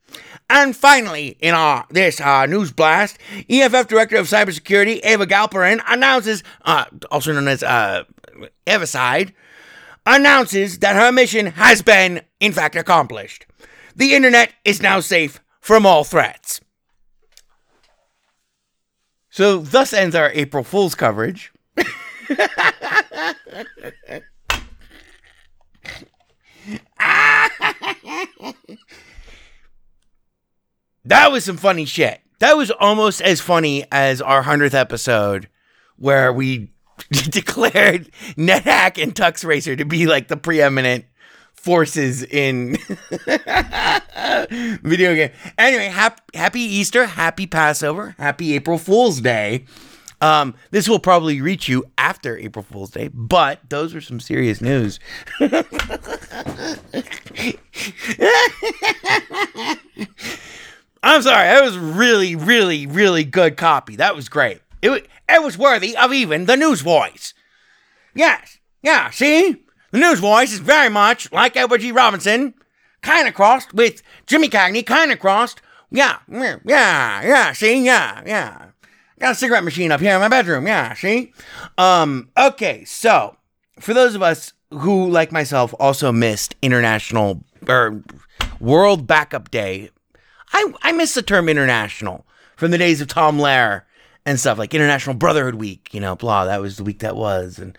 And 0.50 0.76
finally, 0.76 1.36
in 1.40 1.54
our 1.54 1.86
this 1.90 2.20
uh, 2.20 2.46
news 2.46 2.72
blast, 2.72 3.18
EFF 3.48 3.86
Director 3.86 4.16
of 4.16 4.26
Cybersecurity 4.26 5.04
Eva 5.04 5.26
Galperin 5.26 5.80
announces, 5.88 6.42
uh, 6.64 6.86
also 7.10 7.32
known 7.32 7.46
as 7.48 7.62
uh, 7.62 8.02
Evacide, 8.66 9.32
announces 10.06 10.78
that 10.78 10.96
her 10.96 11.12
mission 11.12 11.46
has 11.46 11.82
been, 11.82 12.22
in 12.40 12.52
fact, 12.52 12.76
accomplished. 12.76 13.46
The 13.94 14.14
internet 14.14 14.52
is 14.64 14.80
now 14.80 15.00
safe 15.00 15.40
from 15.60 15.84
all 15.84 16.04
threats. 16.04 16.60
So, 19.30 19.58
thus 19.58 19.92
ends 19.92 20.14
our 20.14 20.30
April 20.32 20.64
Fool's 20.64 20.94
coverage. 20.94 21.52
that 31.04 31.30
was 31.30 31.44
some 31.44 31.56
funny 31.56 31.84
shit. 31.84 32.20
That 32.38 32.56
was 32.56 32.70
almost 32.70 33.20
as 33.20 33.40
funny 33.40 33.84
as 33.90 34.22
our 34.22 34.44
100th 34.44 34.74
episode 34.74 35.48
where 35.96 36.32
we 36.32 36.70
declared 37.30 38.10
NetHack 38.36 39.02
and 39.02 39.14
Tux 39.14 39.44
Racer 39.44 39.76
to 39.76 39.84
be 39.84 40.06
like 40.06 40.28
the 40.28 40.36
preeminent 40.36 41.04
forces 41.54 42.22
in 42.22 42.76
video 44.82 45.14
game. 45.14 45.30
Anyway, 45.58 45.86
hap- 45.88 46.22
happy 46.34 46.60
Easter, 46.60 47.06
happy 47.06 47.46
Passover, 47.46 48.14
happy 48.18 48.54
April 48.54 48.78
Fool's 48.78 49.20
Day. 49.20 49.64
Um, 50.20 50.54
this 50.70 50.88
will 50.88 50.98
probably 50.98 51.42
reach 51.42 51.68
you 51.68 51.84
after 51.98 52.38
April 52.38 52.62
Fool's 52.62 52.90
Day, 52.90 53.08
but 53.12 53.60
those 53.68 53.94
are 53.94 54.00
some 54.00 54.18
serious 54.20 54.60
news. 54.62 54.98
I'm 61.02 61.22
sorry, 61.22 61.46
that 61.46 61.62
was 61.62 61.76
really, 61.76 62.34
really, 62.34 62.86
really 62.86 63.24
good 63.24 63.56
copy. 63.56 63.96
That 63.96 64.16
was 64.16 64.28
great. 64.28 64.60
It, 64.82 64.90
wa- 64.90 64.98
it 65.28 65.42
was 65.42 65.58
worthy 65.58 65.96
of 65.96 66.12
even 66.12 66.46
the 66.46 66.56
news 66.56 66.80
voice. 66.80 67.34
Yes, 68.14 68.58
yeah, 68.82 69.10
see? 69.10 69.62
The 69.90 69.98
news 69.98 70.20
voice 70.20 70.52
is 70.52 70.58
very 70.60 70.88
much 70.88 71.30
like 71.32 71.56
Edward 71.56 71.80
G. 71.80 71.92
Robinson, 71.92 72.54
kind 73.02 73.28
of 73.28 73.34
crossed 73.34 73.72
with 73.74 74.02
Jimmy 74.26 74.48
Cagney, 74.48 74.84
kind 74.84 75.12
of 75.12 75.18
crossed. 75.18 75.60
Yeah, 75.90 76.18
yeah, 76.28 76.58
yeah, 76.66 77.52
see? 77.52 77.84
Yeah, 77.84 78.22
yeah. 78.26 78.66
Got 79.18 79.32
a 79.32 79.34
cigarette 79.34 79.64
machine 79.64 79.92
up 79.92 80.00
here 80.00 80.14
in 80.14 80.20
my 80.20 80.28
bedroom. 80.28 80.66
Yeah, 80.66 80.92
see? 80.94 81.32
Um, 81.78 82.28
okay, 82.36 82.84
so 82.84 83.36
for 83.80 83.94
those 83.94 84.14
of 84.14 84.22
us 84.22 84.52
who, 84.70 85.08
like 85.08 85.32
myself, 85.32 85.74
also 85.80 86.12
missed 86.12 86.54
International 86.60 87.42
or 87.66 88.02
World 88.60 89.06
Backup 89.06 89.50
Day, 89.50 89.90
I, 90.52 90.72
I 90.82 90.92
miss 90.92 91.14
the 91.14 91.22
term 91.22 91.48
international 91.48 92.26
from 92.56 92.72
the 92.72 92.78
days 92.78 93.00
of 93.00 93.08
Tom 93.08 93.38
Lehrer 93.38 93.82
and 94.26 94.38
stuff 94.40 94.58
like 94.58 94.74
International 94.74 95.14
Brotherhood 95.14 95.54
Week, 95.54 95.94
you 95.94 96.00
know, 96.00 96.16
blah, 96.16 96.44
that 96.44 96.60
was 96.60 96.76
the 96.76 96.84
week 96.84 96.98
that 96.98 97.16
was. 97.16 97.58
And 97.58 97.78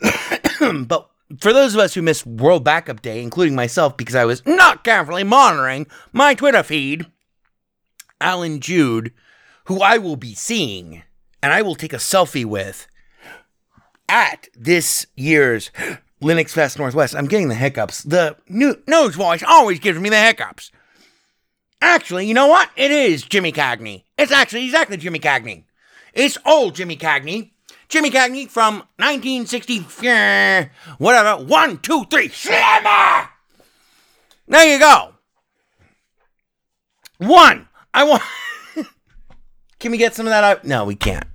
but 0.88 1.10
for 1.38 1.52
those 1.52 1.74
of 1.74 1.80
us 1.80 1.94
who 1.94 2.02
missed 2.02 2.26
World 2.26 2.64
Backup 2.64 3.02
Day, 3.02 3.22
including 3.22 3.54
myself, 3.54 3.96
because 3.96 4.14
I 4.14 4.24
was 4.24 4.44
not 4.46 4.82
carefully 4.82 5.24
monitoring 5.24 5.86
my 6.10 6.34
Twitter 6.34 6.62
feed, 6.62 7.06
Allan 8.20 8.60
Jude, 8.60 9.12
who 9.66 9.80
I 9.82 9.98
will 9.98 10.16
be 10.16 10.34
seeing 10.34 11.02
and 11.42 11.52
I 11.52 11.62
will 11.62 11.74
take 11.74 11.92
a 11.92 11.96
selfie 11.96 12.46
with 12.46 12.88
at 14.08 14.48
this 14.54 15.06
year's 15.14 15.70
Linux 16.22 16.50
Fest 16.50 16.78
Northwest. 16.78 17.14
I'm 17.14 17.28
getting 17.28 17.48
the 17.48 17.54
hiccups. 17.54 18.02
The 18.02 18.36
new 18.48 18.82
nose 18.88 19.14
voice 19.14 19.44
always 19.46 19.78
gives 19.78 20.00
me 20.00 20.08
the 20.08 20.20
hiccups. 20.20 20.72
Actually, 21.80 22.26
you 22.26 22.34
know 22.34 22.48
what? 22.48 22.70
It 22.74 22.90
is 22.90 23.22
Jimmy 23.22 23.52
Cagney. 23.52 24.02
It's 24.18 24.32
actually 24.32 24.64
exactly 24.64 24.96
Jimmy 24.96 25.20
Cagney. 25.20 25.64
It's 26.12 26.36
old 26.44 26.74
Jimmy 26.74 26.96
Cagney. 26.96 27.52
Jimmy 27.88 28.10
Cagney 28.10 28.48
from 28.48 28.78
1960, 28.96 29.78
uh, 30.06 30.64
whatever. 30.98 31.42
One, 31.42 31.78
two, 31.78 32.04
three, 32.10 32.28
slammer! 32.28 33.30
There 34.46 34.72
you 34.72 34.78
go. 34.78 35.14
One. 37.18 37.68
I 37.94 38.04
want. 38.04 38.22
Can 39.78 39.90
we 39.90 39.98
get 39.98 40.14
some 40.14 40.26
of 40.26 40.30
that 40.30 40.44
out? 40.44 40.64
No, 40.64 40.84
we 40.84 40.94
can't. 40.94 41.26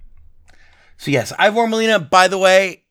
So, 0.97 1.09
yes, 1.09 1.33
Ivor 1.39 1.67
Molina, 1.67 1.99
by 1.99 2.27
the 2.27 2.37
way, 2.37 2.83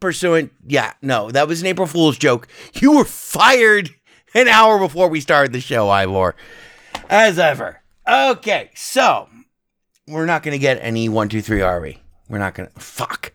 pursuant. 0.00 0.52
Yeah, 0.66 0.94
no, 1.02 1.30
that 1.30 1.48
was 1.48 1.60
an 1.60 1.66
April 1.66 1.86
Fool's 1.86 2.16
joke. 2.16 2.48
You 2.74 2.96
were 2.96 3.04
fired 3.04 3.90
an 4.34 4.48
hour 4.48 4.78
before 4.78 5.08
we 5.08 5.20
started 5.20 5.52
the 5.52 5.60
show, 5.60 5.88
Ivor. 5.90 6.34
As 7.08 7.38
ever. 7.38 7.79
Okay, 8.10 8.70
so 8.74 9.28
we're 10.08 10.26
not 10.26 10.42
going 10.42 10.50
to 10.52 10.58
get 10.58 10.78
any 10.80 11.08
one, 11.08 11.28
two, 11.28 11.40
three, 11.40 11.60
are 11.60 11.80
we? 11.80 11.98
We're 12.28 12.38
not 12.38 12.56
going 12.56 12.68
to. 12.68 12.80
Fuck. 12.80 13.32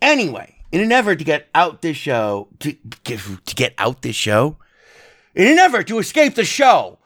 Anyway, 0.00 0.56
in 0.72 0.80
an 0.80 0.92
effort 0.92 1.16
to 1.16 1.26
get 1.26 1.48
out 1.54 1.82
this 1.82 1.98
show, 1.98 2.48
to, 2.60 2.72
to 3.04 3.54
get 3.54 3.74
out 3.76 4.00
this 4.00 4.16
show, 4.16 4.56
in 5.34 5.46
an 5.46 5.58
effort 5.58 5.88
to 5.88 5.98
escape 5.98 6.36
the 6.36 6.44
show, 6.46 6.98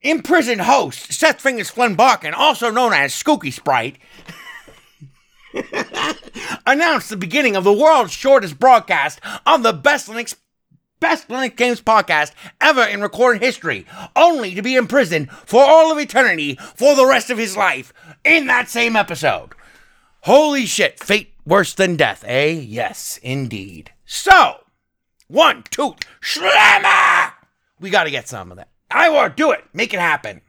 imprisoned 0.00 0.60
host 0.60 1.12
Seth 1.12 1.40
Fingers 1.40 1.70
Flynn 1.70 1.96
Barkin, 1.96 2.34
also 2.34 2.70
known 2.70 2.92
as 2.92 3.12
Skooky 3.12 3.52
Sprite, 3.52 3.98
announced 6.66 7.10
the 7.10 7.16
beginning 7.16 7.56
of 7.56 7.64
the 7.64 7.72
world's 7.72 8.12
shortest 8.12 8.60
broadcast 8.60 9.18
of 9.44 9.64
the 9.64 9.72
best 9.72 10.08
Linux 10.08 10.36
best 11.04 11.28
Linux 11.28 11.54
Games 11.54 11.82
podcast 11.82 12.32
ever 12.62 12.82
in 12.82 13.02
recorded 13.02 13.42
history, 13.42 13.84
only 14.16 14.54
to 14.54 14.62
be 14.62 14.74
imprisoned 14.74 15.30
for 15.30 15.62
all 15.62 15.92
of 15.92 15.98
eternity 15.98 16.54
for 16.74 16.96
the 16.96 17.04
rest 17.04 17.28
of 17.28 17.36
his 17.36 17.58
life 17.58 17.92
in 18.24 18.46
that 18.46 18.70
same 18.70 18.96
episode. 18.96 19.50
Holy 20.22 20.64
shit, 20.64 20.98
fate 20.98 21.34
worse 21.44 21.74
than 21.74 21.96
death, 21.96 22.24
eh? 22.26 22.52
Yes, 22.52 23.18
indeed. 23.22 23.92
So, 24.06 24.60
one, 25.28 25.64
two, 25.68 25.94
slammer! 26.22 27.34
We 27.78 27.90
gotta 27.90 28.10
get 28.10 28.26
some 28.26 28.50
of 28.50 28.56
that. 28.56 28.68
I 28.90 29.10
will 29.10 29.28
do 29.28 29.50
it. 29.50 29.62
Make 29.74 29.92
it 29.92 30.00
happen. 30.00 30.40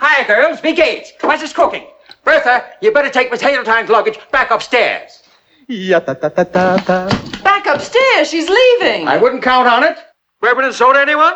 Hiya, 0.00 0.26
girls. 0.28 0.60
Be 0.60 0.74
Gates. 0.74 1.12
What's 1.22 1.42
this 1.42 1.52
cooking? 1.52 1.88
Bertha, 2.24 2.64
you 2.80 2.90
better 2.92 3.10
take 3.10 3.30
Miss 3.30 3.40
Hazeltine's 3.42 3.90
luggage 3.90 4.18
back 4.32 4.50
upstairs. 4.50 5.22
Back 7.42 7.66
upstairs. 7.66 8.30
She's 8.30 8.48
leaving. 8.48 9.06
I 9.08 9.18
wouldn't 9.18 9.42
count 9.42 9.68
on 9.68 9.82
it. 9.84 9.98
Bourbon 10.40 10.64
and 10.64 10.74
soda, 10.74 11.00
anyone? 11.00 11.34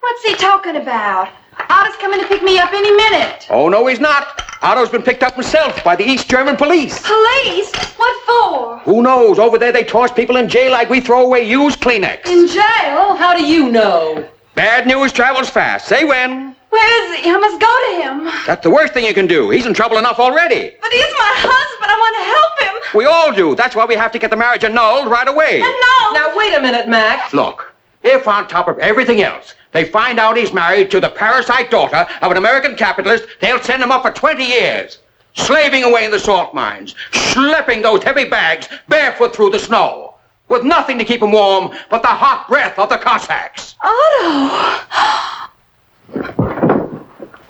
What's 0.00 0.22
he 0.24 0.34
talking 0.34 0.76
about? 0.76 1.28
Otto's 1.70 1.96
coming 1.96 2.20
to 2.20 2.26
pick 2.26 2.42
me 2.42 2.58
up 2.58 2.72
any 2.72 2.90
minute. 2.94 3.46
Oh, 3.50 3.68
no, 3.68 3.86
he's 3.86 4.00
not. 4.00 4.42
Otto's 4.62 4.88
been 4.88 5.02
picked 5.02 5.22
up 5.22 5.34
himself 5.34 5.82
by 5.84 5.94
the 5.94 6.04
East 6.04 6.28
German 6.28 6.56
police. 6.56 7.00
Police? 7.00 7.72
What 7.96 8.26
for? 8.26 8.78
Who 8.80 9.02
knows? 9.02 9.38
Over 9.38 9.58
there, 9.58 9.72
they 9.72 9.84
toss 9.84 10.10
people 10.12 10.36
in 10.36 10.48
jail 10.48 10.72
like 10.72 10.90
we 10.90 11.00
throw 11.00 11.24
away 11.24 11.48
used 11.48 11.80
Kleenex. 11.80 12.26
In 12.26 12.48
jail? 12.48 13.14
How 13.16 13.34
do 13.36 13.44
you 13.44 13.70
know? 13.70 14.28
Bad 14.54 14.86
news 14.86 15.12
travels 15.12 15.50
fast. 15.50 15.88
Say 15.88 16.04
when. 16.04 16.54
Where 16.70 17.14
is 17.14 17.20
he? 17.20 17.30
I 17.30 17.36
must 17.38 17.60
go 17.60 17.66
to 17.66 18.02
him. 18.02 18.44
That's 18.46 18.62
the 18.62 18.70
worst 18.70 18.92
thing 18.92 19.04
you 19.04 19.14
can 19.14 19.26
do. 19.26 19.50
He's 19.50 19.66
in 19.66 19.74
trouble 19.74 19.98
enough 19.98 20.18
already. 20.18 20.72
But 20.80 20.92
he's 20.92 21.12
my 21.18 21.32
husband. 21.36 21.90
I 21.90 21.96
want 21.98 22.16
to 22.16 22.24
help 22.34 22.82
him. 22.82 22.98
We 22.98 23.06
all 23.06 23.32
do. 23.32 23.54
That's 23.54 23.74
why 23.74 23.84
we 23.84 23.94
have 23.94 24.12
to 24.12 24.18
get 24.18 24.30
the 24.30 24.36
marriage 24.36 24.64
annulled 24.64 25.08
right 25.10 25.28
away. 25.28 25.60
No. 25.60 26.12
Now, 26.12 26.36
wait 26.36 26.54
a 26.54 26.60
minute, 26.60 26.88
Mac. 26.88 27.32
Look, 27.32 27.72
if 28.02 28.28
on 28.28 28.46
top 28.46 28.68
of 28.68 28.78
everything 28.78 29.22
else, 29.22 29.54
they 29.72 29.84
find 29.84 30.20
out 30.20 30.36
he's 30.36 30.52
married 30.52 30.90
to 30.92 31.00
the 31.00 31.10
parasite 31.10 31.70
daughter 31.70 32.06
of 32.22 32.30
an 32.30 32.36
American 32.36 32.76
capitalist, 32.76 33.26
they'll 33.40 33.60
send 33.60 33.82
him 33.82 33.90
up 33.90 34.02
for 34.02 34.12
20 34.12 34.44
years. 34.44 34.98
Slaving 35.34 35.82
away 35.82 36.04
in 36.04 36.12
the 36.12 36.18
salt 36.20 36.54
mines, 36.54 36.94
schlepping 37.10 37.82
those 37.82 38.04
heavy 38.04 38.24
bags 38.24 38.68
barefoot 38.88 39.34
through 39.34 39.50
the 39.50 39.58
snow, 39.58 40.13
with 40.48 40.64
nothing 40.64 40.98
to 40.98 41.04
keep 41.04 41.22
him 41.22 41.32
warm 41.32 41.70
but 41.90 42.02
the 42.02 42.08
hot 42.08 42.46
breath 42.48 42.78
of 42.78 42.88
the 42.88 42.98
Cossacks. 42.98 43.74
Otto. 43.82 45.50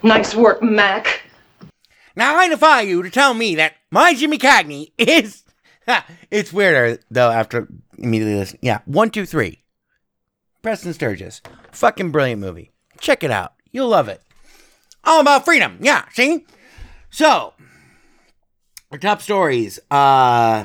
Nice 0.03 0.35
work, 0.35 0.63
Mac. 0.63 1.23
Now 2.17 2.37
I 2.37 2.49
defy 2.49 2.83
you 2.83 3.03
to 3.03 3.11
tell 3.11 3.35
me 3.35 3.55
that 3.57 3.75
my 3.91 4.15
Jimmy 4.15 4.39
Cagney 4.39 4.93
is. 4.99 5.43
It's 6.31 6.51
weirder 6.51 6.99
though. 7.11 7.31
After 7.31 7.69
immediately 7.99 8.37
listen, 8.37 8.59
yeah, 8.63 8.81
one, 8.87 9.11
two, 9.11 9.27
three. 9.27 9.63
Preston 10.63 10.95
Sturges, 10.95 11.43
fucking 11.73 12.11
brilliant 12.11 12.41
movie. 12.41 12.71
Check 12.99 13.23
it 13.23 13.31
out. 13.31 13.53
You'll 13.71 13.89
love 13.91 14.09
it. 14.09 14.23
All 15.05 15.21
about 15.21 15.45
freedom. 15.45 15.77
Yeah, 15.83 16.07
see. 16.13 16.47
So, 17.11 17.53
our 18.91 18.97
top 18.97 19.21
stories. 19.21 19.79
Uh, 19.91 20.65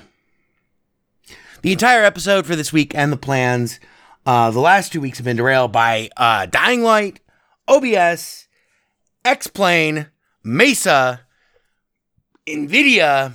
the 1.61 1.71
entire 1.71 2.03
episode 2.03 2.45
for 2.45 2.55
this 2.55 2.71
week 2.71 2.95
and 2.95 3.11
the 3.11 3.17
plans. 3.17 3.79
Uh, 4.25 4.51
the 4.51 4.59
last 4.59 4.91
two 4.91 5.01
weeks 5.01 5.17
have 5.17 5.25
been 5.25 5.37
derailed 5.37 5.71
by 5.71 6.09
uh, 6.17 6.45
Dying 6.45 6.83
Light, 6.83 7.19
OBS, 7.67 8.47
X 9.25 9.47
Plane, 9.47 10.07
Mesa, 10.43 11.21
NVIDIA, 12.47 13.33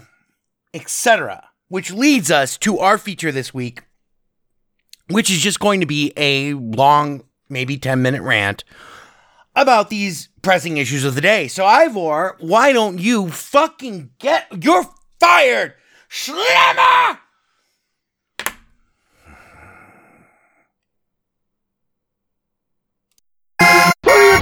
etc. 0.72 1.48
Which 1.68 1.92
leads 1.92 2.30
us 2.30 2.56
to 2.58 2.78
our 2.78 2.98
feature 2.98 3.32
this 3.32 3.52
week, 3.52 3.82
which 5.08 5.30
is 5.30 5.38
just 5.38 5.60
going 5.60 5.80
to 5.80 5.86
be 5.86 6.12
a 6.16 6.54
long, 6.54 7.24
maybe 7.48 7.76
10 7.76 8.02
minute 8.02 8.22
rant 8.22 8.64
about 9.56 9.90
these 9.90 10.28
pressing 10.42 10.76
issues 10.76 11.04
of 11.04 11.14
the 11.14 11.20
day. 11.20 11.48
So, 11.48 11.64
Ivor, 11.64 12.36
why 12.40 12.72
don't 12.72 12.98
you 12.98 13.30
fucking 13.30 14.10
get. 14.18 14.46
You're 14.62 14.88
fired! 15.20 15.74
Schlemmer! 16.10 17.18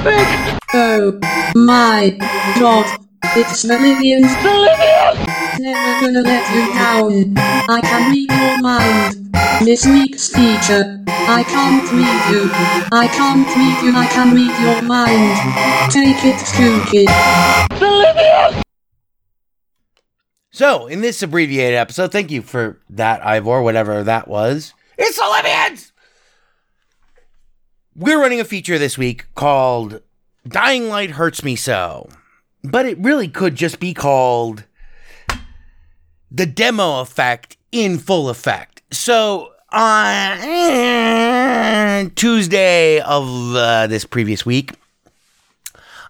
Oh 0.04 1.20
my 1.54 2.16
god. 2.58 2.98
It's 3.36 3.62
Bolivians. 3.64 4.32
Never 5.60 6.00
gonna 6.00 6.22
let 6.22 6.42
you 6.52 6.74
down. 6.74 7.34
I 7.38 7.80
can 7.80 8.10
read 8.10 8.30
your 8.32 8.60
mind. 8.60 9.64
This 9.64 9.86
week's 9.86 10.28
feature. 10.28 11.04
I 11.06 11.44
can't 11.44 11.84
read 11.92 12.22
you. 12.34 12.50
I 12.90 13.06
can't 13.06 13.46
read 13.46 13.82
you. 13.84 13.96
I 13.96 14.06
can 14.08 14.34
read 14.34 14.50
your 14.60 14.82
mind. 14.82 15.38
Take 15.92 16.24
it, 16.24 16.38
Spooky. 16.40 17.06
So, 20.50 20.88
in 20.88 21.00
this 21.00 21.22
abbreviated 21.22 21.78
episode, 21.78 22.10
thank 22.10 22.32
you 22.32 22.42
for 22.42 22.80
that, 22.90 23.24
Ivor, 23.24 23.62
whatever 23.62 24.02
that 24.02 24.26
was. 24.26 24.74
It's 24.98 25.16
the 25.16 25.28
Libyans! 25.28 25.92
We're 27.94 28.18
running 28.18 28.40
a 28.40 28.44
feature 28.44 28.78
this 28.78 28.96
week 28.96 29.26
called 29.34 30.00
Dying 30.48 30.88
Light 30.88 31.10
Hurts 31.10 31.44
Me 31.44 31.56
So. 31.56 32.08
But 32.64 32.86
it 32.86 32.96
really 32.96 33.28
could 33.28 33.54
just 33.54 33.80
be 33.80 33.92
called 33.92 34.64
The 36.30 36.46
Demo 36.46 37.02
Effect 37.02 37.58
in 37.70 37.98
Full 37.98 38.30
Effect. 38.30 38.80
So, 38.92 39.52
on 39.70 40.38
Tuesday 42.12 42.98
of 43.00 43.54
uh, 43.54 43.86
this 43.88 44.06
previous 44.06 44.46
week, 44.46 44.72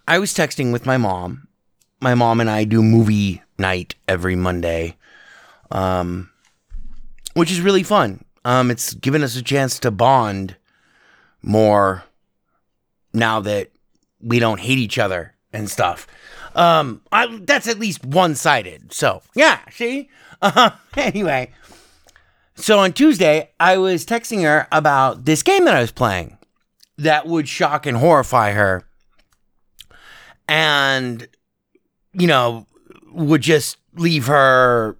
I 0.06 0.20
was 0.20 0.32
texting 0.32 0.70
with 0.70 0.86
my 0.86 0.98
mom. 0.98 1.48
My 2.00 2.14
mom 2.14 2.40
and 2.40 2.48
I 2.48 2.62
do 2.62 2.80
movie 2.80 3.42
night 3.58 3.96
every 4.06 4.36
Monday, 4.36 4.94
um, 5.72 6.30
which 7.34 7.50
is 7.50 7.60
really 7.60 7.82
fun. 7.82 8.24
Um, 8.44 8.70
it's 8.70 8.94
given 8.94 9.24
us 9.24 9.34
a 9.34 9.42
chance 9.42 9.80
to 9.80 9.90
bond 9.90 10.54
more 11.42 12.04
now 13.12 13.40
that 13.40 13.70
we 14.20 14.38
don't 14.38 14.60
hate 14.60 14.78
each 14.78 14.98
other 14.98 15.34
and 15.52 15.70
stuff. 15.70 16.06
Um, 16.54 17.02
I, 17.10 17.38
that's 17.42 17.68
at 17.68 17.78
least 17.78 18.04
one 18.04 18.34
sided. 18.34 18.92
So, 18.92 19.22
yeah, 19.34 19.60
see? 19.70 20.08
Uh, 20.40 20.70
anyway, 20.96 21.50
so 22.54 22.78
on 22.78 22.92
Tuesday, 22.92 23.50
I 23.58 23.78
was 23.78 24.04
texting 24.04 24.42
her 24.42 24.68
about 24.70 25.24
this 25.24 25.42
game 25.42 25.64
that 25.64 25.74
I 25.74 25.80
was 25.80 25.92
playing 25.92 26.38
that 26.98 27.26
would 27.26 27.48
shock 27.48 27.86
and 27.86 27.96
horrify 27.96 28.52
her. 28.52 28.84
And, 30.48 31.26
you 32.12 32.26
know, 32.26 32.66
would 33.12 33.40
just 33.40 33.78
leave 33.94 34.26
her 34.26 34.96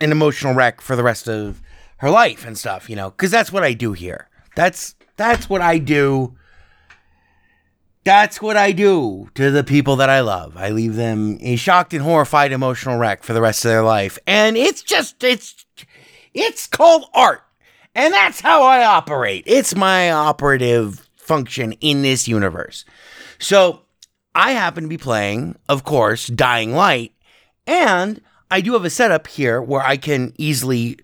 an 0.00 0.10
emotional 0.10 0.54
wreck 0.54 0.80
for 0.80 0.96
the 0.96 1.02
rest 1.02 1.28
of 1.28 1.62
her 1.98 2.10
life 2.10 2.44
and 2.44 2.58
stuff, 2.58 2.90
you 2.90 2.96
know, 2.96 3.10
because 3.10 3.30
that's 3.30 3.52
what 3.52 3.62
I 3.62 3.72
do 3.72 3.92
here. 3.92 4.28
That's 4.56 4.96
that's 5.16 5.48
what 5.48 5.60
I 5.60 5.78
do. 5.78 6.36
That's 8.04 8.42
what 8.42 8.56
I 8.56 8.72
do 8.72 9.30
to 9.34 9.50
the 9.50 9.62
people 9.62 9.96
that 9.96 10.10
I 10.10 10.20
love. 10.20 10.56
I 10.56 10.70
leave 10.70 10.96
them 10.96 11.38
a 11.40 11.56
shocked 11.56 11.94
and 11.94 12.02
horrified 12.02 12.50
emotional 12.50 12.98
wreck 12.98 13.22
for 13.22 13.32
the 13.32 13.40
rest 13.40 13.64
of 13.64 13.68
their 13.70 13.82
life. 13.82 14.18
And 14.26 14.56
it's 14.56 14.82
just 14.82 15.22
it's 15.22 15.64
it's 16.34 16.66
called 16.66 17.04
art. 17.14 17.42
And 17.94 18.12
that's 18.12 18.40
how 18.40 18.62
I 18.62 18.84
operate. 18.84 19.44
It's 19.46 19.76
my 19.76 20.10
operative 20.10 21.08
function 21.16 21.72
in 21.80 22.02
this 22.02 22.26
universe. 22.26 22.84
So, 23.38 23.82
I 24.34 24.52
happen 24.52 24.84
to 24.84 24.88
be 24.88 24.96
playing, 24.96 25.56
of 25.68 25.84
course, 25.84 26.26
Dying 26.28 26.72
Light 26.72 27.12
and 27.66 28.20
I 28.50 28.60
do 28.60 28.74
have 28.74 28.84
a 28.84 28.90
setup 28.90 29.26
here 29.28 29.62
where 29.62 29.82
I 29.82 29.96
can 29.96 30.34
easily 30.36 30.98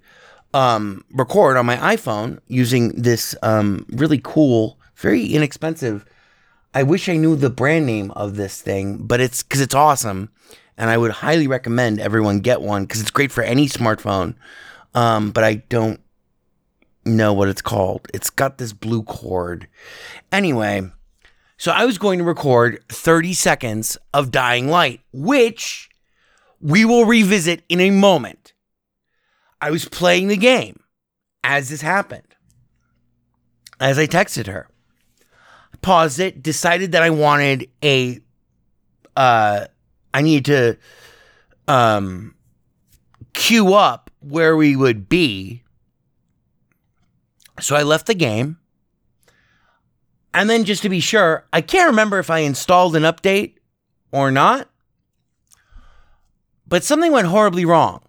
um, 0.55 1.05
record 1.13 1.57
on 1.57 1.67
my 1.67 1.77
iPhone 1.77 2.39
using 2.47 2.91
this 2.91 3.35
um, 3.43 3.87
really 3.91 4.21
cool, 4.23 4.79
very 4.97 5.27
inexpensive. 5.27 6.05
I 6.75 6.83
wish 6.83 7.09
I 7.09 7.17
knew 7.17 7.37
the 7.37 7.51
brand 7.51 7.87
name 7.87 8.11
of 8.13 8.37
this 8.37 8.61
thing, 8.61 8.99
but 8.99 9.21
it's 9.21 9.43
because 9.43 9.61
it's 9.61 9.75
awesome. 9.75 10.31
And 10.77 10.91
I 10.91 10.97
would 10.97 11.11
highly 11.11 11.49
recommend 11.49 11.99
everyone 12.01 12.41
get 12.41 12.61
one 12.61 12.85
because 12.85 13.01
it's 13.01 13.11
great 13.11 13.33
for 13.33 13.43
any 13.43 13.67
smartphone. 13.69 14.35
Um, 14.95 15.33
but 15.33 15.45
I 15.45 15.55
don't 15.55 16.01
know 17.05 17.33
what 17.33 17.49
it's 17.49 17.63
called. 17.63 18.07
It's 18.15 18.31
got 18.31 18.59
this 18.59 18.73
blue 18.73 19.03
cord. 19.03 19.67
Anyway, 20.31 20.91
so 21.57 21.73
I 21.73 21.85
was 21.85 21.99
going 21.99 22.19
to 22.19 22.25
record 22.25 22.83
30 22.89 23.35
seconds 23.35 23.99
of 24.15 24.31
Dying 24.31 24.69
Light, 24.69 25.01
which 25.13 25.91
we 26.61 26.85
will 26.85 27.05
revisit 27.05 27.63
in 27.69 27.81
a 27.81 27.91
moment. 27.91 28.53
I 29.61 29.71
was 29.71 29.85
playing 29.85 30.29
the 30.29 30.37
game 30.37 30.81
as 31.43 31.69
this 31.69 31.81
happened. 31.81 32.23
As 33.81 33.99
I 33.99 34.07
texted 34.07 34.47
her, 34.47 34.69
paused 35.83 36.19
it, 36.19 36.43
decided 36.43 36.93
that 36.93 37.03
I 37.03 37.11
wanted 37.11 37.71
a, 37.83 38.21
uh, 39.17 39.67
I 40.13 40.23
needed 40.23 40.45
to, 41.67 41.73
um, 41.73 42.35
queue 43.35 43.75
up 43.75 44.11
where 44.21 44.57
we 44.57 44.75
would 44.75 45.09
be. 45.09 45.63
So 47.61 47.77
I 47.77 47.83
left 47.83 48.07
the 48.07 48.15
game. 48.15 48.59
And 50.35 50.51
then 50.51 50.65
just 50.65 50.83
to 50.83 50.89
be 50.89 51.01
sure, 51.01 51.47
I 51.53 51.61
can't 51.61 51.91
remember 51.91 52.19
if 52.19 52.31
I 52.31 52.41
installed 52.41 52.95
an 52.97 53.05
update 53.05 53.55
or 54.13 54.31
not. 54.31 54.69
But 56.67 56.85
something 56.85 57.13
went 57.13 57.29
horribly 57.29 57.65
wrong. 57.65 58.03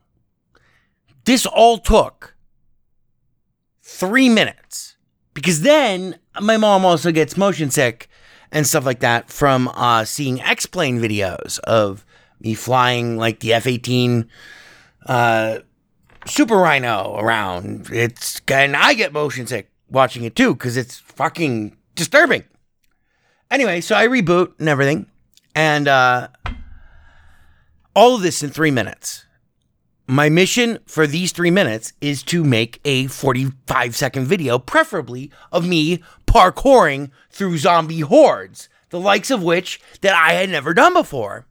This 1.30 1.46
all 1.46 1.78
took 1.78 2.34
three 3.84 4.30
minutes 4.30 4.98
because 5.36 5.62
then 5.62 6.18
my 6.42 6.58
mom 6.58 6.84
also 6.84 7.12
gets 7.12 7.38
motion 7.38 7.70
sick 7.70 8.10
and 8.52 8.66
stuff 8.66 8.84
like 8.84 9.02
that 9.02 9.30
from 9.30 9.68
uh, 9.76 10.06
seeing 10.06 10.42
X 10.42 10.66
Plane 10.66 11.00
videos 11.00 11.60
of 11.60 12.04
me 12.40 12.56
flying 12.56 13.16
like 13.18 13.42
the 13.42 13.54
F 13.54 13.68
18 13.68 14.28
uh, 15.06 15.60
Super 16.26 16.56
Rhino 16.56 17.16
around. 17.20 17.92
It's 17.92 18.42
and 18.48 18.76
I 18.76 18.96
get 18.96 19.14
motion 19.14 19.46
sick 19.46 19.70
watching 19.88 20.24
it 20.24 20.36
too 20.36 20.56
because 20.56 20.78
it's 20.78 20.98
fucking 20.98 21.78
disturbing. 21.94 22.44
Anyway, 23.52 23.82
so 23.82 23.96
I 23.96 24.08
reboot 24.08 24.54
and 24.58 24.68
everything, 24.68 25.06
and 25.54 25.88
uh, 25.88 26.30
all 27.96 28.16
of 28.16 28.24
this 28.24 28.42
in 28.42 28.50
three 28.50 28.72
minutes. 28.72 29.28
My 30.12 30.28
mission 30.28 30.80
for 30.88 31.06
these 31.06 31.32
three 31.32 31.52
minutes 31.52 31.94
is 32.02 32.24
to 32.24 32.44
make 32.44 32.82
a 32.84 33.06
45 33.06 33.96
second 33.96 34.26
video, 34.26 34.58
preferably 34.58 35.30
of 35.52 35.68
me 35.68 36.02
parkouring 36.26 37.12
through 37.30 37.60
zombie 37.60 38.00
hordes, 38.00 38.70
the 38.90 39.00
likes 39.00 39.30
of 39.30 39.44
which 39.44 39.80
that 40.02 40.16
I 40.16 40.34
had 40.34 40.50
never 40.50 40.74
done 40.74 40.94
before. 40.94 41.46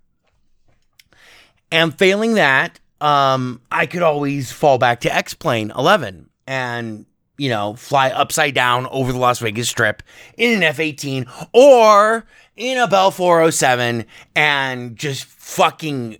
And 1.70 1.96
failing 1.96 2.34
that, 2.34 2.80
um, 3.00 3.60
I 3.70 3.86
could 3.86 4.02
always 4.02 4.50
fall 4.50 4.76
back 4.76 5.02
to 5.02 5.14
X 5.14 5.34
Plane 5.34 5.70
11 5.78 6.28
and, 6.48 7.06
you 7.36 7.50
know, 7.50 7.74
fly 7.74 8.10
upside 8.10 8.54
down 8.54 8.88
over 8.88 9.12
the 9.12 9.18
Las 9.18 9.38
Vegas 9.38 9.68
Strip 9.68 10.02
in 10.36 10.56
an 10.56 10.64
F 10.64 10.80
18 10.80 11.26
or 11.52 12.26
in 12.56 12.76
a 12.76 12.88
Bell 12.88 13.12
407 13.12 14.04
and 14.34 14.96
just 14.96 15.26
fucking 15.26 16.18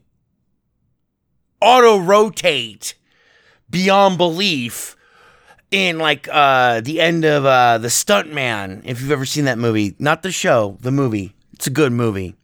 auto 1.60 1.98
rotate 1.98 2.94
beyond 3.70 4.18
belief 4.18 4.96
in 5.70 5.98
like 5.98 6.28
uh 6.30 6.80
the 6.80 7.00
end 7.00 7.24
of 7.24 7.44
uh 7.44 7.78
the 7.78 7.88
stuntman 7.88 8.82
if 8.84 9.00
you've 9.00 9.10
ever 9.10 9.26
seen 9.26 9.44
that 9.44 9.58
movie. 9.58 9.94
Not 9.98 10.22
the 10.22 10.32
show 10.32 10.78
the 10.80 10.90
movie. 10.90 11.34
It's 11.52 11.66
a 11.66 11.70
good 11.70 11.92
movie. 11.92 12.36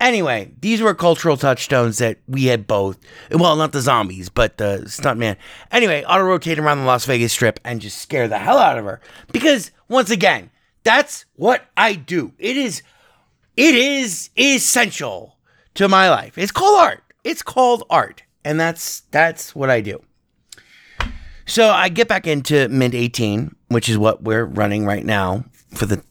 Anyway 0.00 0.52
these 0.60 0.80
were 0.80 0.94
cultural 0.94 1.36
touchstones 1.36 1.98
that 1.98 2.18
we 2.26 2.46
had 2.46 2.66
both. 2.66 2.98
Well 3.30 3.56
not 3.56 3.72
the 3.72 3.80
zombies 3.80 4.28
but 4.28 4.56
the 4.56 4.82
stuntman. 4.86 5.36
Anyway 5.70 6.04
auto 6.04 6.24
rotate 6.24 6.58
around 6.58 6.78
the 6.78 6.84
las 6.84 7.04
vegas 7.04 7.32
strip 7.32 7.60
and 7.64 7.80
just 7.80 7.98
scare 7.98 8.28
the 8.28 8.38
hell 8.38 8.58
out 8.58 8.78
of 8.78 8.84
her. 8.84 9.00
Because 9.32 9.70
once 9.88 10.10
again 10.10 10.50
that's 10.82 11.24
what 11.34 11.66
i 11.76 11.94
do. 11.94 12.32
It 12.38 12.56
is 12.56 12.82
it 13.56 13.74
is 13.74 14.30
essential 14.38 15.36
to 15.74 15.88
my 15.88 16.08
life. 16.10 16.38
It's 16.38 16.52
called 16.52 16.78
art. 16.78 17.02
It's 17.24 17.42
called 17.42 17.84
art 17.90 18.22
and 18.46 18.60
that's 18.60 19.00
that's 19.10 19.56
what 19.56 19.70
I 19.70 19.80
do. 19.80 20.00
So 21.46 21.68
I 21.68 21.88
get 21.88 22.06
back 22.06 22.26
into 22.26 22.68
Mint 22.68 22.94
18, 22.94 23.54
which 23.68 23.88
is 23.88 23.98
what 23.98 24.22
we're 24.22 24.44
running 24.44 24.86
right 24.86 25.04
now 25.04 25.44
for 25.74 25.86
the 25.86 26.02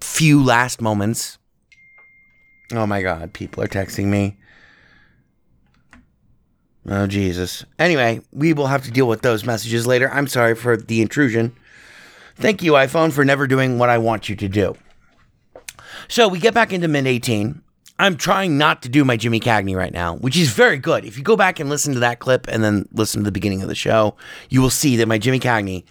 few 0.00 0.42
last 0.42 0.80
moments. 0.80 1.38
Oh 2.72 2.86
my 2.86 3.00
god, 3.00 3.32
people 3.32 3.62
are 3.62 3.68
texting 3.68 4.06
me. 4.06 4.38
Oh 6.88 7.06
Jesus. 7.06 7.64
Anyway, 7.78 8.22
we 8.32 8.52
will 8.52 8.66
have 8.66 8.82
to 8.84 8.90
deal 8.90 9.06
with 9.06 9.22
those 9.22 9.44
messages 9.44 9.86
later. 9.86 10.10
I'm 10.10 10.26
sorry 10.26 10.56
for 10.56 10.76
the 10.76 11.00
intrusion. 11.00 11.54
Thank 12.34 12.62
you, 12.62 12.72
iPhone, 12.72 13.12
for 13.12 13.24
never 13.24 13.46
doing 13.46 13.78
what 13.78 13.88
I 13.88 13.98
want 13.98 14.28
you 14.28 14.34
to 14.34 14.48
do. 14.48 14.74
So 16.08 16.26
we 16.26 16.40
get 16.40 16.54
back 16.54 16.72
into 16.72 16.88
Mint 16.88 17.06
18. 17.06 17.62
I'm 18.02 18.16
trying 18.16 18.58
not 18.58 18.82
to 18.82 18.88
do 18.88 19.04
my 19.04 19.16
Jimmy 19.16 19.38
Cagney 19.38 19.76
right 19.76 19.92
now, 19.92 20.16
which 20.16 20.36
is 20.36 20.50
very 20.50 20.76
good. 20.76 21.04
If 21.04 21.16
you 21.16 21.22
go 21.22 21.36
back 21.36 21.60
and 21.60 21.70
listen 21.70 21.94
to 21.94 22.00
that 22.00 22.18
clip 22.18 22.48
and 22.48 22.64
then 22.64 22.88
listen 22.92 23.20
to 23.20 23.24
the 23.24 23.30
beginning 23.30 23.62
of 23.62 23.68
the 23.68 23.76
show, 23.76 24.16
you 24.48 24.60
will 24.60 24.70
see 24.70 24.96
that 24.96 25.06
my 25.06 25.18
Jimmy 25.18 25.38
Cagney 25.38 25.84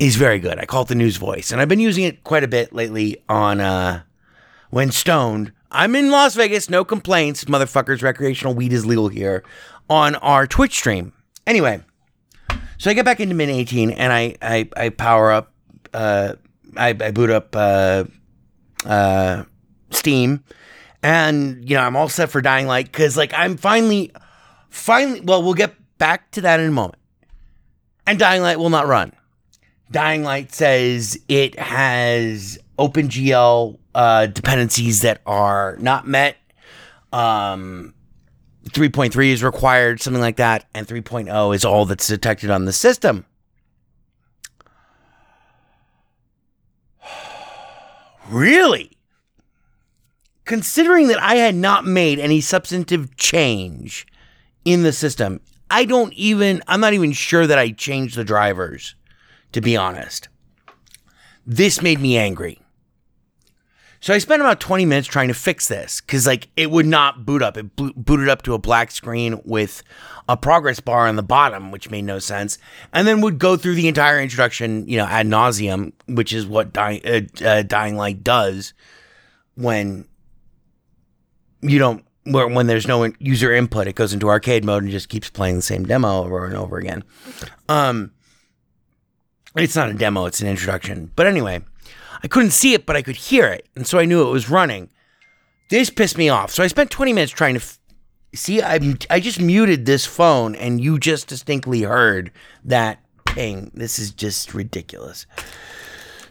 is 0.00 0.16
very 0.16 0.40
good. 0.40 0.58
I 0.58 0.66
call 0.66 0.82
it 0.82 0.88
the 0.88 0.96
news 0.96 1.18
voice, 1.18 1.52
and 1.52 1.60
I've 1.60 1.68
been 1.68 1.78
using 1.78 2.02
it 2.02 2.24
quite 2.24 2.42
a 2.42 2.48
bit 2.48 2.72
lately 2.72 3.22
on 3.28 3.60
uh, 3.60 4.02
when 4.70 4.90
stoned. 4.90 5.52
I'm 5.70 5.94
in 5.94 6.10
Las 6.10 6.34
Vegas, 6.34 6.68
no 6.68 6.84
complaints, 6.84 7.44
motherfuckers. 7.44 8.02
Recreational 8.02 8.54
weed 8.54 8.72
is 8.72 8.84
legal 8.84 9.06
here 9.06 9.44
on 9.88 10.16
our 10.16 10.48
Twitch 10.48 10.74
stream. 10.74 11.12
Anyway, 11.46 11.80
so 12.76 12.90
I 12.90 12.94
get 12.94 13.04
back 13.04 13.20
into 13.20 13.36
Mint 13.36 13.52
18 13.52 13.92
and 13.92 14.12
I 14.12 14.34
I, 14.42 14.68
I 14.76 14.88
power 14.88 15.30
up, 15.30 15.52
uh, 15.94 16.34
I, 16.76 16.88
I 16.88 17.12
boot 17.12 17.30
up 17.30 17.54
uh, 17.54 18.02
uh, 18.84 19.44
Steam 19.92 20.42
and 21.06 21.70
you 21.70 21.76
know 21.76 21.82
I'm 21.82 21.94
all 21.94 22.08
set 22.08 22.30
for 22.30 22.40
Dying 22.40 22.66
Light 22.66 22.86
because 22.86 23.16
like 23.16 23.32
I'm 23.32 23.56
finally, 23.56 24.10
finally. 24.70 25.20
Well, 25.20 25.40
we'll 25.40 25.54
get 25.54 25.76
back 25.98 26.32
to 26.32 26.40
that 26.40 26.58
in 26.58 26.66
a 26.66 26.72
moment. 26.72 26.98
And 28.08 28.18
Dying 28.18 28.42
Light 28.42 28.58
will 28.58 28.70
not 28.70 28.88
run. 28.88 29.12
Dying 29.92 30.24
Light 30.24 30.52
says 30.52 31.16
it 31.28 31.56
has 31.60 32.58
OpenGL 32.76 33.78
uh, 33.94 34.26
dependencies 34.26 35.02
that 35.02 35.20
are 35.26 35.76
not 35.78 36.08
met. 36.08 36.38
Um, 37.12 37.94
3.3 38.70 39.28
is 39.28 39.44
required, 39.44 40.00
something 40.00 40.20
like 40.20 40.38
that, 40.38 40.66
and 40.74 40.88
3.0 40.88 41.54
is 41.54 41.64
all 41.64 41.84
that's 41.84 42.08
detected 42.08 42.50
on 42.50 42.64
the 42.64 42.72
system. 42.72 43.24
really? 48.28 48.95
Considering 50.46 51.08
that 51.08 51.22
I 51.22 51.34
had 51.34 51.54
not 51.54 51.84
made 51.84 52.18
any 52.18 52.40
substantive 52.40 53.16
change 53.16 54.06
in 54.64 54.82
the 54.82 54.92
system, 54.92 55.40
I 55.70 55.84
don't 55.84 56.14
even, 56.14 56.62
I'm 56.66 56.80
not 56.80 56.94
even 56.94 57.12
sure 57.12 57.46
that 57.46 57.58
I 57.58 57.72
changed 57.72 58.16
the 58.16 58.24
drivers, 58.24 58.94
to 59.52 59.60
be 59.60 59.76
honest. 59.76 60.28
This 61.44 61.82
made 61.82 62.00
me 62.00 62.16
angry. 62.16 62.60
So 64.00 64.14
I 64.14 64.18
spent 64.18 64.40
about 64.40 64.60
20 64.60 64.84
minutes 64.84 65.08
trying 65.08 65.28
to 65.28 65.34
fix 65.34 65.66
this 65.66 66.00
because, 66.00 66.26
like, 66.26 66.48
it 66.56 66.70
would 66.70 66.86
not 66.86 67.26
boot 67.26 67.42
up. 67.42 67.56
It 67.56 67.74
bo- 67.74 67.92
booted 67.96 68.28
up 68.28 68.42
to 68.42 68.54
a 68.54 68.58
black 68.58 68.92
screen 68.92 69.40
with 69.44 69.82
a 70.28 70.36
progress 70.36 70.78
bar 70.78 71.08
on 71.08 71.16
the 71.16 71.22
bottom, 71.22 71.72
which 71.72 71.90
made 71.90 72.04
no 72.04 72.20
sense, 72.20 72.58
and 72.92 73.08
then 73.08 73.20
would 73.20 73.38
go 73.38 73.56
through 73.56 73.74
the 73.74 73.88
entire 73.88 74.20
introduction, 74.20 74.86
you 74.88 74.96
know, 74.96 75.06
ad 75.06 75.26
nauseum, 75.26 75.92
which 76.06 76.32
is 76.32 76.46
what 76.46 76.76
uh, 76.76 76.98
uh, 77.44 77.62
Dying 77.62 77.96
Light 77.96 78.22
does 78.22 78.74
when 79.54 80.06
you 81.60 81.78
don't 81.78 82.04
when 82.26 82.66
there's 82.66 82.88
no 82.88 83.12
user 83.20 83.52
input, 83.52 83.86
it 83.86 83.94
goes 83.94 84.12
into 84.12 84.28
arcade 84.28 84.64
mode 84.64 84.82
and 84.82 84.90
just 84.90 85.08
keeps 85.08 85.30
playing 85.30 85.56
the 85.56 85.62
same 85.62 85.84
demo 85.84 86.24
over 86.24 86.44
and 86.44 86.56
over 86.56 86.76
again. 86.76 87.04
Um, 87.68 88.12
it's 89.54 89.76
not 89.76 89.90
a 89.90 89.94
demo; 89.94 90.26
it's 90.26 90.40
an 90.40 90.48
introduction. 90.48 91.12
But 91.14 91.26
anyway, 91.26 91.62
I 92.22 92.28
couldn't 92.28 92.50
see 92.50 92.74
it, 92.74 92.84
but 92.84 92.96
I 92.96 93.02
could 93.02 93.16
hear 93.16 93.46
it, 93.46 93.66
and 93.76 93.86
so 93.86 93.98
I 93.98 94.04
knew 94.04 94.26
it 94.26 94.32
was 94.32 94.50
running. 94.50 94.90
This 95.70 95.90
pissed 95.90 96.18
me 96.18 96.28
off, 96.28 96.52
so 96.52 96.62
I 96.62 96.66
spent 96.68 96.90
20 96.90 97.12
minutes 97.12 97.32
trying 97.32 97.54
to 97.54 97.60
f- 97.60 97.78
see. 98.34 98.60
I 98.60 98.94
I 99.08 99.20
just 99.20 99.40
muted 99.40 99.86
this 99.86 100.04
phone, 100.04 100.54
and 100.56 100.80
you 100.80 100.98
just 100.98 101.28
distinctly 101.28 101.82
heard 101.82 102.32
that 102.64 103.00
ping. 103.24 103.70
This 103.74 103.98
is 103.98 104.10
just 104.10 104.52
ridiculous. 104.52 105.26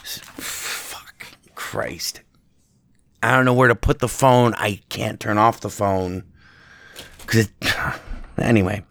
Fuck 0.04 1.28
Christ. 1.56 2.22
I 3.26 3.36
don't 3.36 3.46
know 3.46 3.56
where 3.56 3.70
to 3.70 3.76
put 3.76 4.00
the 4.00 4.08
phone. 4.08 4.54
I 4.54 4.82
can't 4.90 5.20
turn 5.20 5.40
off 5.40 5.62
the 5.62 5.70
phone. 5.72 6.24
Cause 7.26 7.50
anyway. 8.38 8.86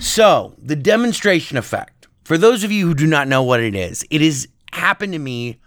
So, 0.00 0.54
the 0.58 0.74
demonstration 0.74 1.56
effect. 1.56 2.08
For 2.24 2.36
those 2.36 2.64
of 2.64 2.72
you 2.72 2.88
who 2.88 2.94
do 2.94 3.06
not 3.06 3.28
know 3.28 3.44
what 3.44 3.60
it 3.60 3.76
is, 3.76 4.04
it 4.10 4.22
has 4.22 4.48
happened 4.72 5.12
to 5.12 5.20
me 5.20 5.60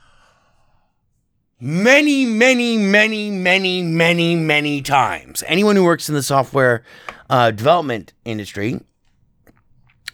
many, 1.62 2.26
many, 2.26 2.78
many, 2.78 3.32
many, 3.32 3.82
many, 3.82 4.36
many 4.36 4.82
times. 4.82 5.42
Anyone 5.48 5.78
who 5.78 5.86
works 5.86 6.10
in 6.10 6.16
the 6.16 6.24
software 6.24 6.84
uh, 7.30 7.52
development 7.52 8.12
industry, 8.26 8.82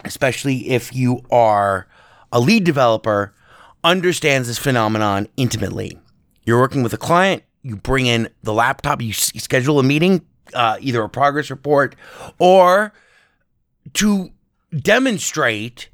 especially 0.04 0.68
if 0.68 0.94
you 0.94 1.22
are 1.28 1.88
a 2.30 2.38
lead 2.38 2.62
developer, 2.62 3.34
understands 3.82 4.46
this 4.46 4.58
phenomenon 4.58 5.26
intimately. 5.36 5.98
You're 6.44 6.60
working 6.60 6.82
with 6.82 6.92
a 6.92 6.98
client, 6.98 7.42
you 7.68 7.76
bring 7.76 8.06
in 8.06 8.28
the 8.42 8.52
laptop, 8.52 9.02
you, 9.02 9.12
schedule 9.12 9.78
a 9.78 9.82
meeting, 9.82 10.24
uh, 10.54 10.78
either 10.80 11.02
a 11.02 11.08
progress 11.08 11.50
report 11.50 11.94
or 12.38 12.92
to 13.94 14.30
demonstrate, 14.74 15.90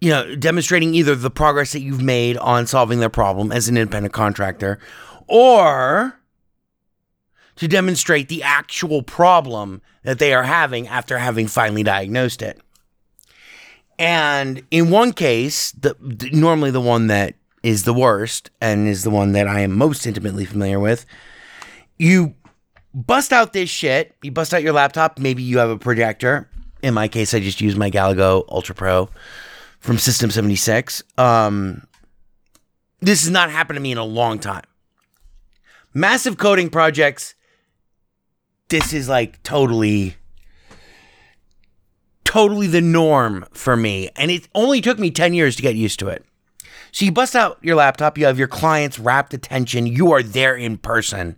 you 0.00 0.10
know, 0.10 0.34
demonstrating 0.36 0.94
either 0.94 1.14
the 1.14 1.30
progress 1.30 1.72
that 1.72 1.80
you've 1.80 2.02
made 2.02 2.36
on 2.38 2.66
solving 2.66 3.00
their 3.00 3.10
problem 3.10 3.52
as 3.52 3.68
an 3.68 3.76
independent 3.76 4.14
contractor 4.14 4.78
or 5.26 6.18
to 7.56 7.68
demonstrate 7.68 8.28
the 8.28 8.42
actual 8.42 9.02
problem 9.02 9.82
that 10.02 10.18
they 10.18 10.32
are 10.34 10.42
having 10.44 10.88
after 10.88 11.18
having 11.18 11.46
finally 11.46 11.82
diagnosed 11.82 12.42
it. 12.42 12.60
And 13.98 14.62
in 14.70 14.90
one 14.90 15.12
case, 15.12 15.72
the- 15.72 15.96
normally 16.32 16.70
the 16.70 16.80
one 16.80 17.06
that 17.08 17.34
is 17.64 17.84
the 17.84 17.94
worst 17.94 18.50
and 18.60 18.86
is 18.86 19.04
the 19.04 19.10
one 19.10 19.32
that 19.32 19.48
I 19.48 19.60
am 19.60 19.72
most 19.72 20.06
intimately 20.06 20.44
familiar 20.44 20.78
with, 20.78 21.06
you 21.96 22.34
bust 22.92 23.32
out 23.32 23.54
this 23.54 23.70
shit. 23.70 24.14
You 24.22 24.30
bust 24.30 24.52
out 24.52 24.62
your 24.62 24.74
laptop. 24.74 25.18
Maybe 25.18 25.42
you 25.42 25.58
have 25.58 25.70
a 25.70 25.78
projector. 25.78 26.48
In 26.82 26.92
my 26.92 27.08
case, 27.08 27.32
I 27.32 27.40
just 27.40 27.62
use 27.62 27.74
my 27.74 27.90
Galago 27.90 28.44
Ultra 28.50 28.74
Pro 28.74 29.08
from 29.80 29.96
System 29.96 30.30
76. 30.30 31.02
Um, 31.16 31.86
this 33.00 33.22
has 33.22 33.30
not 33.30 33.50
happened 33.50 33.78
to 33.78 33.80
me 33.80 33.92
in 33.92 33.98
a 33.98 34.04
long 34.04 34.38
time. 34.38 34.64
Massive 35.94 36.36
coding 36.36 36.68
projects, 36.68 37.34
this 38.68 38.92
is 38.92 39.08
like 39.08 39.42
totally, 39.42 40.16
totally 42.24 42.66
the 42.66 42.82
norm 42.82 43.46
for 43.54 43.74
me. 43.74 44.10
And 44.16 44.30
it 44.30 44.48
only 44.54 44.82
took 44.82 44.98
me 44.98 45.10
10 45.10 45.32
years 45.32 45.56
to 45.56 45.62
get 45.62 45.76
used 45.76 45.98
to 46.00 46.08
it. 46.08 46.26
So 46.92 47.04
you 47.04 47.12
bust 47.12 47.34
out 47.34 47.58
your 47.62 47.76
laptop, 47.76 48.18
you 48.18 48.26
have 48.26 48.38
your 48.38 48.48
client's 48.48 48.98
rapt 48.98 49.34
attention, 49.34 49.86
you 49.86 50.12
are 50.12 50.22
there 50.22 50.56
in 50.56 50.78
person. 50.78 51.36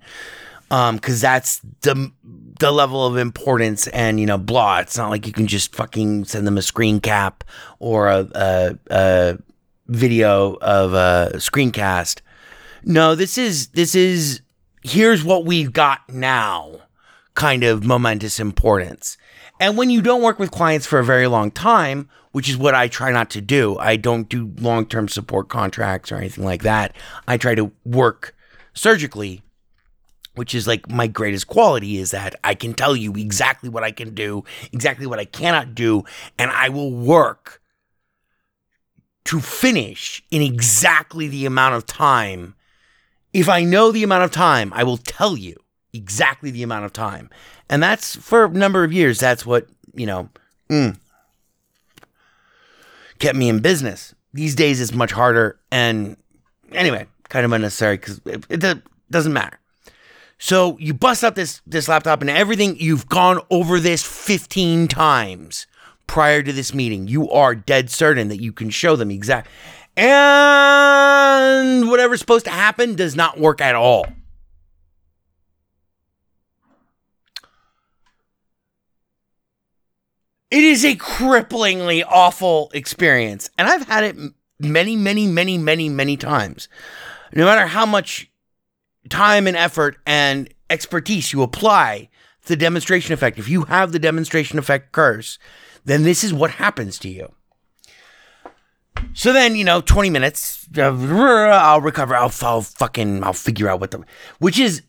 Um, 0.70 0.98
cause 0.98 1.20
that's 1.20 1.60
the 1.82 2.10
the 2.58 2.72
level 2.72 3.06
of 3.06 3.16
importance 3.16 3.86
and 3.88 4.18
you 4.18 4.26
know, 4.26 4.38
blah. 4.38 4.78
It's 4.78 4.96
not 4.96 5.10
like 5.10 5.26
you 5.26 5.32
can 5.32 5.46
just 5.46 5.74
fucking 5.74 6.24
send 6.24 6.46
them 6.46 6.58
a 6.58 6.62
screen 6.62 7.00
cap 7.00 7.44
or 7.78 8.08
a 8.08 8.28
a, 8.34 8.78
a 8.90 9.38
video 9.86 10.54
of 10.54 10.92
a 10.94 11.36
screencast. 11.36 12.20
No, 12.82 13.14
this 13.14 13.38
is 13.38 13.68
this 13.68 13.94
is 13.94 14.40
here's 14.82 15.22
what 15.22 15.44
we've 15.44 15.72
got 15.72 16.00
now 16.08 16.80
kind 17.36 17.62
of 17.62 17.84
momentous 17.84 18.40
importance. 18.40 19.16
And 19.60 19.76
when 19.76 19.90
you 19.90 20.02
don't 20.02 20.22
work 20.22 20.38
with 20.38 20.50
clients 20.50 20.86
for 20.86 20.98
a 20.98 21.04
very 21.04 21.28
long 21.28 21.50
time, 21.50 22.08
which 22.36 22.50
is 22.50 22.58
what 22.58 22.74
I 22.74 22.86
try 22.86 23.12
not 23.12 23.30
to 23.30 23.40
do, 23.40 23.78
I 23.78 23.96
don't 23.96 24.28
do 24.28 24.52
long 24.58 24.84
term 24.84 25.08
support 25.08 25.48
contracts 25.48 26.12
or 26.12 26.16
anything 26.16 26.44
like 26.44 26.64
that. 26.64 26.94
I 27.26 27.38
try 27.38 27.54
to 27.54 27.72
work 27.86 28.36
surgically, 28.74 29.40
which 30.34 30.54
is 30.54 30.66
like 30.66 30.90
my 30.90 31.06
greatest 31.06 31.46
quality 31.46 31.96
is 31.96 32.10
that 32.10 32.34
I 32.44 32.54
can 32.54 32.74
tell 32.74 32.94
you 32.94 33.14
exactly 33.14 33.70
what 33.70 33.84
I 33.84 33.90
can 33.90 34.14
do, 34.14 34.44
exactly 34.70 35.06
what 35.06 35.18
I 35.18 35.24
cannot 35.24 35.74
do, 35.74 36.04
and 36.38 36.50
I 36.50 36.68
will 36.68 36.90
work 36.90 37.62
to 39.24 39.40
finish 39.40 40.22
in 40.30 40.42
exactly 40.42 41.28
the 41.28 41.46
amount 41.46 41.76
of 41.76 41.86
time. 41.86 42.54
If 43.32 43.48
I 43.48 43.64
know 43.64 43.90
the 43.90 44.04
amount 44.04 44.24
of 44.24 44.30
time, 44.30 44.74
I 44.74 44.84
will 44.84 44.98
tell 44.98 45.38
you 45.38 45.56
exactly 45.94 46.50
the 46.50 46.62
amount 46.62 46.84
of 46.84 46.92
time. 46.92 47.30
And 47.70 47.82
that's 47.82 48.14
for 48.14 48.44
a 48.44 48.50
number 48.50 48.84
of 48.84 48.92
years. 48.92 49.20
That's 49.20 49.46
what, 49.46 49.68
you 49.94 50.04
know, 50.04 50.28
mm, 50.68 50.98
kept 53.18 53.36
me 53.36 53.48
in 53.48 53.60
business. 53.60 54.14
These 54.32 54.54
days 54.54 54.80
it's 54.80 54.92
much 54.92 55.12
harder. 55.12 55.58
And 55.70 56.16
anyway, 56.72 57.06
kind 57.28 57.44
of 57.44 57.52
unnecessary 57.52 57.96
because 57.96 58.20
it, 58.24 58.44
it 58.50 58.82
doesn't 59.10 59.32
matter. 59.32 59.58
So 60.38 60.76
you 60.78 60.92
bust 60.92 61.24
out 61.24 61.34
this 61.34 61.62
this 61.66 61.88
laptop 61.88 62.20
and 62.20 62.28
everything. 62.28 62.76
You've 62.78 63.08
gone 63.08 63.40
over 63.50 63.80
this 63.80 64.02
15 64.02 64.88
times 64.88 65.66
prior 66.06 66.42
to 66.42 66.52
this 66.52 66.74
meeting. 66.74 67.08
You 67.08 67.30
are 67.30 67.54
dead 67.54 67.90
certain 67.90 68.28
that 68.28 68.40
you 68.40 68.52
can 68.52 68.70
show 68.70 68.96
them 68.96 69.10
exact. 69.10 69.48
And 69.96 71.88
whatever's 71.88 72.20
supposed 72.20 72.44
to 72.44 72.50
happen 72.50 72.96
does 72.96 73.16
not 73.16 73.40
work 73.40 73.62
at 73.62 73.74
all. 73.74 74.06
It 80.50 80.62
is 80.62 80.84
a 80.84 80.94
cripplingly 80.94 82.04
awful 82.08 82.70
experience. 82.72 83.50
And 83.58 83.68
I've 83.68 83.86
had 83.86 84.04
it 84.04 84.16
many, 84.60 84.96
many, 84.96 85.26
many, 85.26 85.58
many, 85.58 85.88
many 85.88 86.16
times. 86.16 86.68
No 87.32 87.44
matter 87.44 87.66
how 87.66 87.84
much 87.84 88.30
time 89.08 89.46
and 89.46 89.56
effort 89.56 89.96
and 90.06 90.52
expertise 90.70 91.32
you 91.32 91.42
apply 91.42 92.08
to 92.42 92.48
the 92.48 92.56
demonstration 92.56 93.12
effect, 93.12 93.38
if 93.38 93.48
you 93.48 93.64
have 93.64 93.92
the 93.92 93.98
demonstration 93.98 94.58
effect 94.58 94.92
curse, 94.92 95.38
then 95.84 96.04
this 96.04 96.22
is 96.22 96.32
what 96.32 96.52
happens 96.52 96.98
to 97.00 97.08
you. 97.08 97.32
So 99.14 99.32
then, 99.32 99.56
you 99.56 99.64
know, 99.64 99.80
20 99.80 100.10
minutes, 100.10 100.66
I'll 100.76 101.80
recover. 101.80 102.14
I'll, 102.14 102.32
I'll 102.42 102.62
fucking, 102.62 103.24
I'll 103.24 103.32
figure 103.32 103.68
out 103.68 103.80
what 103.80 103.90
the, 103.90 104.04
which 104.38 104.58
is 104.58 104.82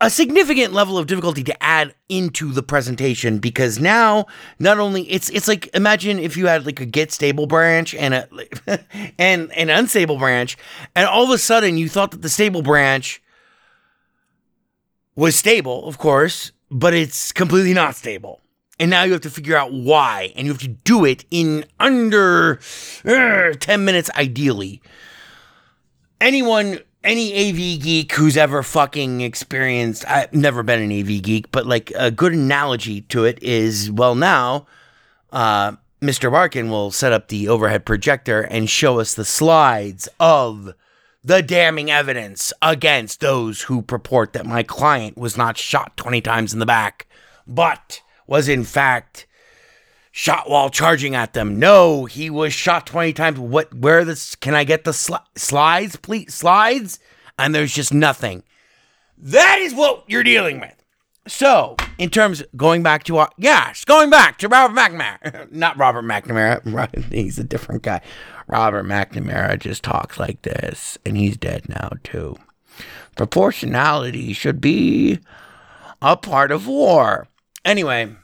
a 0.00 0.10
significant 0.10 0.74
level 0.74 0.98
of 0.98 1.06
difficulty 1.06 1.42
to 1.42 1.62
add 1.62 1.94
into 2.08 2.52
the 2.52 2.62
presentation 2.62 3.38
because 3.38 3.78
now 3.78 4.26
not 4.58 4.78
only 4.78 5.02
it's 5.10 5.30
it's 5.30 5.48
like 5.48 5.68
imagine 5.74 6.18
if 6.18 6.36
you 6.36 6.46
had 6.46 6.66
like 6.66 6.80
a 6.80 6.86
git 6.86 7.10
stable 7.10 7.46
branch 7.46 7.94
and 7.94 8.12
a 8.12 8.28
and 9.18 9.50
an 9.52 9.70
unstable 9.70 10.18
branch 10.18 10.58
and 10.94 11.06
all 11.06 11.24
of 11.24 11.30
a 11.30 11.38
sudden 11.38 11.78
you 11.78 11.88
thought 11.88 12.10
that 12.10 12.22
the 12.22 12.28
stable 12.28 12.62
branch 12.62 13.22
was 15.14 15.34
stable 15.34 15.88
of 15.88 15.96
course 15.96 16.52
but 16.70 16.94
it's 16.94 17.32
completely 17.32 17.74
not 17.74 17.94
stable. 17.94 18.40
And 18.78 18.90
now 18.90 19.04
you 19.04 19.12
have 19.12 19.22
to 19.22 19.30
figure 19.30 19.56
out 19.56 19.72
why 19.72 20.32
and 20.36 20.46
you 20.46 20.52
have 20.52 20.60
to 20.60 20.68
do 20.68 21.04
it 21.04 21.24
in 21.30 21.64
under 21.80 22.60
uh, 23.04 23.52
10 23.58 23.84
minutes 23.84 24.10
ideally. 24.16 24.82
Anyone 26.20 26.80
any 27.06 27.32
AV 27.32 27.80
geek 27.80 28.12
who's 28.12 28.36
ever 28.36 28.62
fucking 28.62 29.20
experienced, 29.20 30.04
I've 30.08 30.32
never 30.34 30.62
been 30.62 30.82
an 30.82 30.92
AV 30.92 31.22
geek, 31.22 31.50
but 31.52 31.66
like 31.66 31.92
a 31.96 32.10
good 32.10 32.32
analogy 32.32 33.02
to 33.02 33.24
it 33.24 33.42
is 33.42 33.90
well, 33.90 34.14
now 34.14 34.66
uh, 35.32 35.72
Mr. 36.02 36.30
Barkin 36.30 36.70
will 36.70 36.90
set 36.90 37.12
up 37.12 37.28
the 37.28 37.48
overhead 37.48 37.86
projector 37.86 38.42
and 38.42 38.68
show 38.68 38.98
us 39.00 39.14
the 39.14 39.24
slides 39.24 40.08
of 40.20 40.74
the 41.24 41.42
damning 41.42 41.90
evidence 41.90 42.52
against 42.62 43.20
those 43.20 43.62
who 43.62 43.82
purport 43.82 44.32
that 44.32 44.46
my 44.46 44.62
client 44.62 45.16
was 45.16 45.36
not 45.36 45.56
shot 45.56 45.96
20 45.96 46.20
times 46.20 46.52
in 46.52 46.58
the 46.58 46.66
back, 46.66 47.06
but 47.46 48.00
was 48.26 48.48
in 48.48 48.64
fact 48.64 49.25
shot 50.16 50.48
while 50.48 50.70
charging 50.70 51.14
at 51.14 51.34
them. 51.34 51.58
No, 51.58 52.06
he 52.06 52.30
was 52.30 52.54
shot 52.54 52.86
20 52.86 53.12
times. 53.12 53.38
What, 53.38 53.72
where 53.74 54.02
this, 54.02 54.34
can 54.34 54.54
I 54.54 54.64
get 54.64 54.84
the 54.84 54.92
sli- 54.92 55.22
slides, 55.36 55.96
please? 55.96 56.32
Slides? 56.32 56.98
And 57.38 57.54
there's 57.54 57.74
just 57.74 57.92
nothing. 57.92 58.42
That 59.18 59.58
is 59.58 59.74
what 59.74 60.04
you're 60.06 60.22
dealing 60.22 60.58
with. 60.58 60.72
So, 61.28 61.76
in 61.98 62.08
terms 62.08 62.42
going 62.56 62.82
back 62.82 63.04
to 63.04 63.18
our, 63.18 63.28
yes, 63.36 63.84
going 63.84 64.08
back 64.08 64.38
to 64.38 64.48
Robert 64.48 64.74
McNamara, 64.74 65.52
not 65.52 65.76
Robert 65.76 66.04
McNamara, 66.04 67.04
he's 67.12 67.38
a 67.38 67.44
different 67.44 67.82
guy. 67.82 68.00
Robert 68.46 68.86
McNamara 68.86 69.58
just 69.58 69.84
talks 69.84 70.18
like 70.18 70.40
this, 70.42 70.96
and 71.04 71.18
he's 71.18 71.36
dead 71.36 71.68
now 71.68 71.90
too. 72.02 72.36
Proportionality 73.16 74.32
should 74.32 74.62
be 74.62 75.18
a 76.00 76.16
part 76.16 76.50
of 76.50 76.66
war. 76.66 77.28
Anyway, 77.66 78.16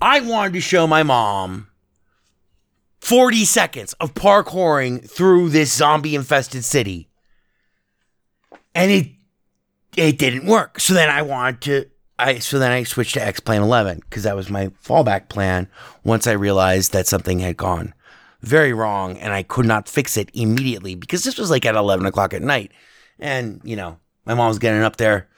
I 0.00 0.20
wanted 0.20 0.54
to 0.54 0.60
show 0.60 0.86
my 0.86 1.02
mom 1.02 1.68
40 3.00 3.44
seconds 3.44 3.92
of 3.94 4.14
parkouring 4.14 5.08
through 5.08 5.50
this 5.50 5.72
zombie 5.72 6.14
infested 6.14 6.64
city. 6.64 7.08
And 8.74 8.90
it 8.90 9.08
it 9.96 10.18
didn't 10.18 10.46
work. 10.46 10.80
So 10.80 10.92
then 10.92 11.08
I 11.08 11.22
wanted 11.22 11.60
to 11.62 11.86
I 12.18 12.38
so 12.38 12.58
then 12.58 12.72
I 12.72 12.82
switched 12.82 13.14
to 13.14 13.24
X 13.24 13.40
Plane 13.40 13.62
11 13.62 14.00
because 14.00 14.24
that 14.24 14.36
was 14.36 14.50
my 14.50 14.68
fallback 14.84 15.28
plan 15.28 15.68
once 16.04 16.26
I 16.26 16.32
realized 16.32 16.92
that 16.92 17.06
something 17.06 17.40
had 17.40 17.56
gone 17.56 17.94
very 18.40 18.72
wrong 18.72 19.16
and 19.18 19.32
I 19.32 19.42
could 19.42 19.66
not 19.66 19.88
fix 19.88 20.16
it 20.16 20.30
immediately 20.34 20.94
because 20.94 21.24
this 21.24 21.38
was 21.38 21.50
like 21.50 21.66
at 21.66 21.74
11 21.74 22.06
o'clock 22.06 22.32
at 22.34 22.42
night. 22.42 22.72
And, 23.18 23.60
you 23.64 23.76
know, 23.76 23.98
my 24.24 24.34
mom 24.34 24.48
was 24.48 24.58
getting 24.58 24.82
up 24.82 24.96
there 24.96 25.28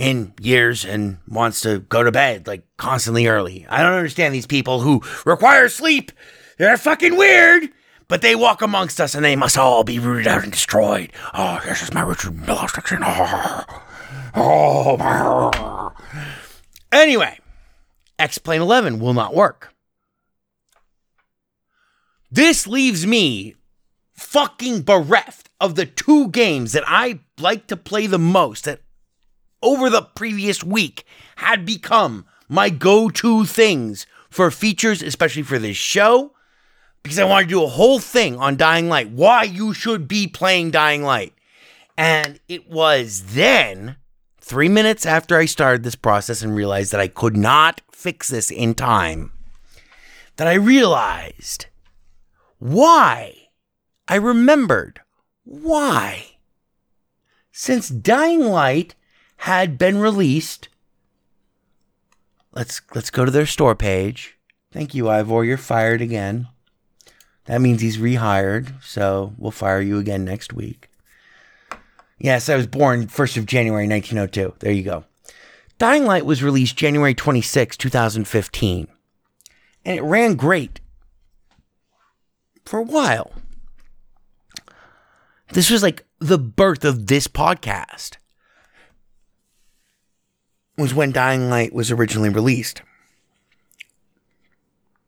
in 0.00 0.32
years 0.40 0.82
and 0.86 1.18
wants 1.28 1.60
to 1.60 1.80
go 1.80 2.02
to 2.02 2.10
bed 2.10 2.46
like 2.46 2.64
constantly 2.78 3.26
early. 3.26 3.66
I 3.68 3.82
don't 3.82 3.92
understand 3.92 4.34
these 4.34 4.46
people 4.46 4.80
who 4.80 5.02
require 5.26 5.68
sleep. 5.68 6.10
They're 6.58 6.78
fucking 6.78 7.16
weird. 7.16 7.68
But 8.08 8.22
they 8.22 8.34
walk 8.34 8.60
amongst 8.60 9.00
us 9.00 9.14
and 9.14 9.24
they 9.24 9.36
must 9.36 9.56
all 9.56 9.84
be 9.84 10.00
rooted 10.00 10.26
out 10.26 10.42
and 10.42 10.50
destroyed. 10.50 11.12
Oh, 11.32 11.60
this 11.64 11.80
is 11.82 11.94
my 11.94 12.00
Richard 12.00 12.34
Miller 12.44 12.66
section. 12.66 13.02
Oh, 13.04 13.64
oh. 14.34 15.92
Anyway, 16.90 17.38
X 18.18 18.38
Plane 18.38 18.62
11 18.62 18.98
will 18.98 19.14
not 19.14 19.34
work. 19.34 19.74
This 22.32 22.66
leaves 22.66 23.06
me 23.06 23.54
fucking 24.14 24.82
bereft 24.82 25.50
of 25.60 25.74
the 25.74 25.86
two 25.86 26.28
games 26.30 26.72
that 26.72 26.84
I 26.86 27.20
like 27.38 27.66
to 27.68 27.76
play 27.76 28.06
the 28.06 28.18
most, 28.18 28.64
that 28.64 28.80
over 29.62 29.90
the 29.90 30.02
previous 30.02 30.62
week 30.64 31.04
had 31.36 31.64
become 31.64 32.26
my 32.48 32.70
go 32.70 33.08
to 33.08 33.44
things 33.44 34.06
for 34.28 34.50
features, 34.50 35.02
especially 35.02 35.42
for 35.42 35.58
this 35.58 35.76
show, 35.76 36.32
because 37.02 37.18
I 37.18 37.24
wanted 37.24 37.44
to 37.44 37.54
do 37.54 37.64
a 37.64 37.68
whole 37.68 37.98
thing 37.98 38.36
on 38.36 38.56
Dying 38.56 38.88
Light, 38.88 39.10
why 39.10 39.44
you 39.44 39.72
should 39.72 40.06
be 40.06 40.26
playing 40.26 40.70
Dying 40.70 41.02
Light. 41.02 41.32
And 41.96 42.40
it 42.48 42.68
was 42.68 43.34
then, 43.34 43.96
three 44.40 44.68
minutes 44.68 45.06
after 45.06 45.36
I 45.36 45.46
started 45.46 45.82
this 45.82 45.94
process 45.94 46.42
and 46.42 46.54
realized 46.54 46.92
that 46.92 47.00
I 47.00 47.08
could 47.08 47.36
not 47.36 47.82
fix 47.90 48.28
this 48.28 48.50
in 48.50 48.74
time, 48.74 49.32
that 50.36 50.46
I 50.46 50.54
realized 50.54 51.66
why. 52.58 53.34
I 54.08 54.16
remembered 54.16 55.00
why. 55.44 56.36
Since 57.52 57.88
Dying 57.88 58.40
Light 58.40 58.94
had 59.40 59.78
been 59.78 59.98
released. 59.98 60.68
Let's 62.52 62.82
let's 62.94 63.10
go 63.10 63.24
to 63.24 63.30
their 63.30 63.46
store 63.46 63.74
page. 63.74 64.36
Thank 64.70 64.94
you, 64.94 65.08
Ivor. 65.08 65.44
You're 65.44 65.56
fired 65.56 66.02
again. 66.02 66.48
That 67.46 67.62
means 67.62 67.80
he's 67.80 67.96
rehired, 67.96 68.82
so 68.82 69.32
we'll 69.38 69.50
fire 69.50 69.80
you 69.80 69.98
again 69.98 70.24
next 70.24 70.52
week. 70.52 70.88
Yes, 72.18 72.50
I 72.50 72.56
was 72.56 72.66
born 72.66 73.06
1st 73.06 73.38
of 73.38 73.46
January 73.46 73.88
1902. 73.88 74.56
There 74.58 74.70
you 74.70 74.82
go. 74.82 75.04
Dying 75.78 76.04
Light 76.04 76.26
was 76.26 76.42
released 76.42 76.76
January 76.76 77.14
26, 77.14 77.78
2015. 77.78 78.88
And 79.86 79.98
it 79.98 80.02
ran 80.02 80.34
great 80.34 80.80
for 82.66 82.78
a 82.78 82.84
while. 82.84 83.32
This 85.52 85.70
was 85.70 85.82
like 85.82 86.04
the 86.18 86.38
birth 86.38 86.84
of 86.84 87.06
this 87.06 87.26
podcast. 87.26 88.18
Was 90.80 90.94
when 90.94 91.12
Dying 91.12 91.50
Light 91.50 91.72
was 91.72 91.90
originally 91.90 92.30
released. 92.30 92.82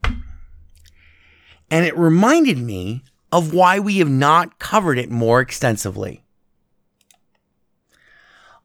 And 0.05 1.87
it 1.87 1.97
reminded 1.97 2.59
me 2.59 3.03
of 3.33 3.55
why 3.55 3.79
we 3.81 3.97
have 3.97 4.11
not 4.11 4.59
covered 4.59 4.99
it 4.99 5.11
more 5.11 5.41
extensively. 5.41 6.23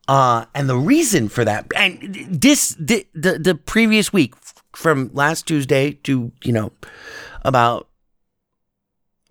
Uh, 0.10 0.46
and 0.54 0.70
the 0.70 0.78
reason 0.78 1.30
for 1.30 1.46
that, 1.46 1.66
and 1.76 2.00
this, 2.30 2.76
the, 2.80 3.08
the, 3.14 3.40
the 3.40 3.56
previous 3.56 4.12
week, 4.12 4.36
from 4.76 5.10
last 5.14 5.48
Tuesday 5.48 5.94
to, 6.04 6.32
you 6.44 6.54
know, 6.54 6.72
about, 7.44 7.88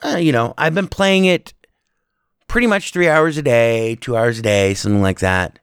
uh, 0.02 0.16
you 0.16 0.32
know, 0.32 0.54
I've 0.58 0.74
been 0.74 0.88
playing 0.88 1.26
it 1.26 1.54
pretty 2.48 2.66
much 2.66 2.92
three 2.92 3.08
hours 3.08 3.36
a 3.36 3.42
day, 3.42 3.96
two 3.96 4.16
hours 4.16 4.38
a 4.38 4.42
day, 4.42 4.74
something 4.74 5.02
like 5.02 5.20
that, 5.20 5.58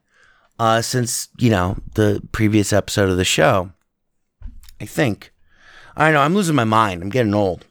uh, 0.58 0.82
since, 0.82 1.28
you 1.38 1.50
know, 1.50 1.76
the 1.94 2.22
previous 2.32 2.72
episode 2.72 3.08
of 3.08 3.16
the 3.16 3.24
show. 3.24 3.72
I 4.80 4.86
think. 4.86 5.32
I 5.96 6.10
know, 6.10 6.20
I'm 6.20 6.34
losing 6.34 6.56
my 6.56 6.64
mind. 6.64 7.02
I'm 7.02 7.10
getting 7.10 7.34
old. 7.34 7.64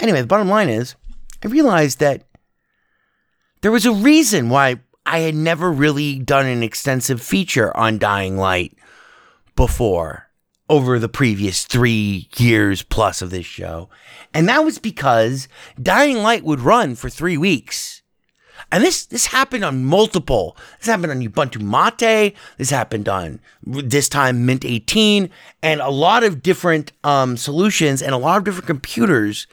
Anyway, 0.00 0.20
the 0.20 0.26
bottom 0.26 0.48
line 0.48 0.68
is, 0.68 0.94
I 1.44 1.48
realized 1.48 1.98
that 2.00 2.26
there 3.62 3.72
was 3.72 3.86
a 3.86 3.92
reason 3.92 4.48
why 4.48 4.80
I 5.06 5.20
had 5.20 5.34
never 5.34 5.70
really 5.72 6.18
done 6.18 6.46
an 6.46 6.62
extensive 6.62 7.20
feature 7.20 7.76
on 7.76 7.98
Dying 7.98 8.36
Light 8.36 8.76
before 9.56 10.30
over 10.68 10.98
the 10.98 11.08
previous 11.08 11.64
three 11.64 12.28
years 12.36 12.82
plus 12.82 13.20
of 13.20 13.30
this 13.30 13.46
show. 13.46 13.90
And 14.32 14.48
that 14.48 14.64
was 14.64 14.78
because 14.78 15.48
Dying 15.80 16.18
Light 16.18 16.44
would 16.44 16.60
run 16.60 16.94
for 16.94 17.10
three 17.10 17.36
weeks. 17.36 18.02
And 18.74 18.82
this 18.82 19.06
this 19.06 19.26
happened 19.26 19.64
on 19.64 19.84
multiple. 19.84 20.56
This 20.80 20.88
happened 20.88 21.12
on 21.12 21.20
Ubuntu 21.20 21.60
Mate. 21.62 22.34
This 22.58 22.70
happened 22.70 23.08
on 23.08 23.38
this 23.62 24.08
time 24.08 24.46
Mint 24.46 24.64
18, 24.64 25.30
and 25.62 25.80
a 25.80 25.90
lot 25.90 26.24
of 26.24 26.42
different 26.42 26.90
um, 27.04 27.36
solutions 27.36 28.02
and 28.02 28.12
a 28.12 28.18
lot 28.18 28.36
of 28.36 28.42
different 28.42 28.66
computers 28.66 29.46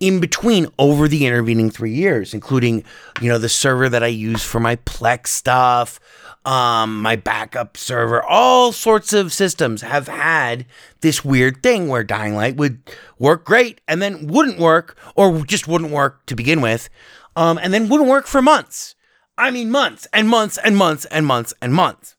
in 0.00 0.20
between 0.20 0.66
over 0.78 1.08
the 1.08 1.24
intervening 1.24 1.70
three 1.70 1.94
years, 1.94 2.34
including, 2.34 2.84
you 3.22 3.30
know, 3.30 3.38
the 3.38 3.48
server 3.48 3.88
that 3.88 4.02
I 4.02 4.08
use 4.08 4.44
for 4.44 4.60
my 4.60 4.76
Plex 4.76 5.28
stuff, 5.28 5.98
um, 6.44 7.00
my 7.00 7.16
backup 7.16 7.78
server, 7.78 8.22
all 8.22 8.72
sorts 8.72 9.14
of 9.14 9.32
systems 9.32 9.80
have 9.80 10.08
had 10.08 10.66
this 11.00 11.24
weird 11.24 11.62
thing 11.62 11.88
where 11.88 12.04
Dying 12.04 12.34
Light 12.34 12.56
would 12.56 12.80
work 13.18 13.46
great 13.46 13.80
and 13.88 14.02
then 14.02 14.26
wouldn't 14.26 14.58
work, 14.58 14.96
or 15.16 15.44
just 15.46 15.66
wouldn't 15.66 15.90
work 15.90 16.26
to 16.26 16.36
begin 16.36 16.60
with, 16.60 16.90
um, 17.38 17.56
and 17.62 17.72
then 17.72 17.88
wouldn't 17.88 18.10
work 18.10 18.26
for 18.26 18.42
months. 18.42 18.96
I 19.38 19.52
mean, 19.52 19.70
months 19.70 20.08
and 20.12 20.28
months 20.28 20.58
and 20.58 20.76
months 20.76 21.04
and 21.04 21.24
months 21.24 21.54
and 21.62 21.72
months. 21.72 22.16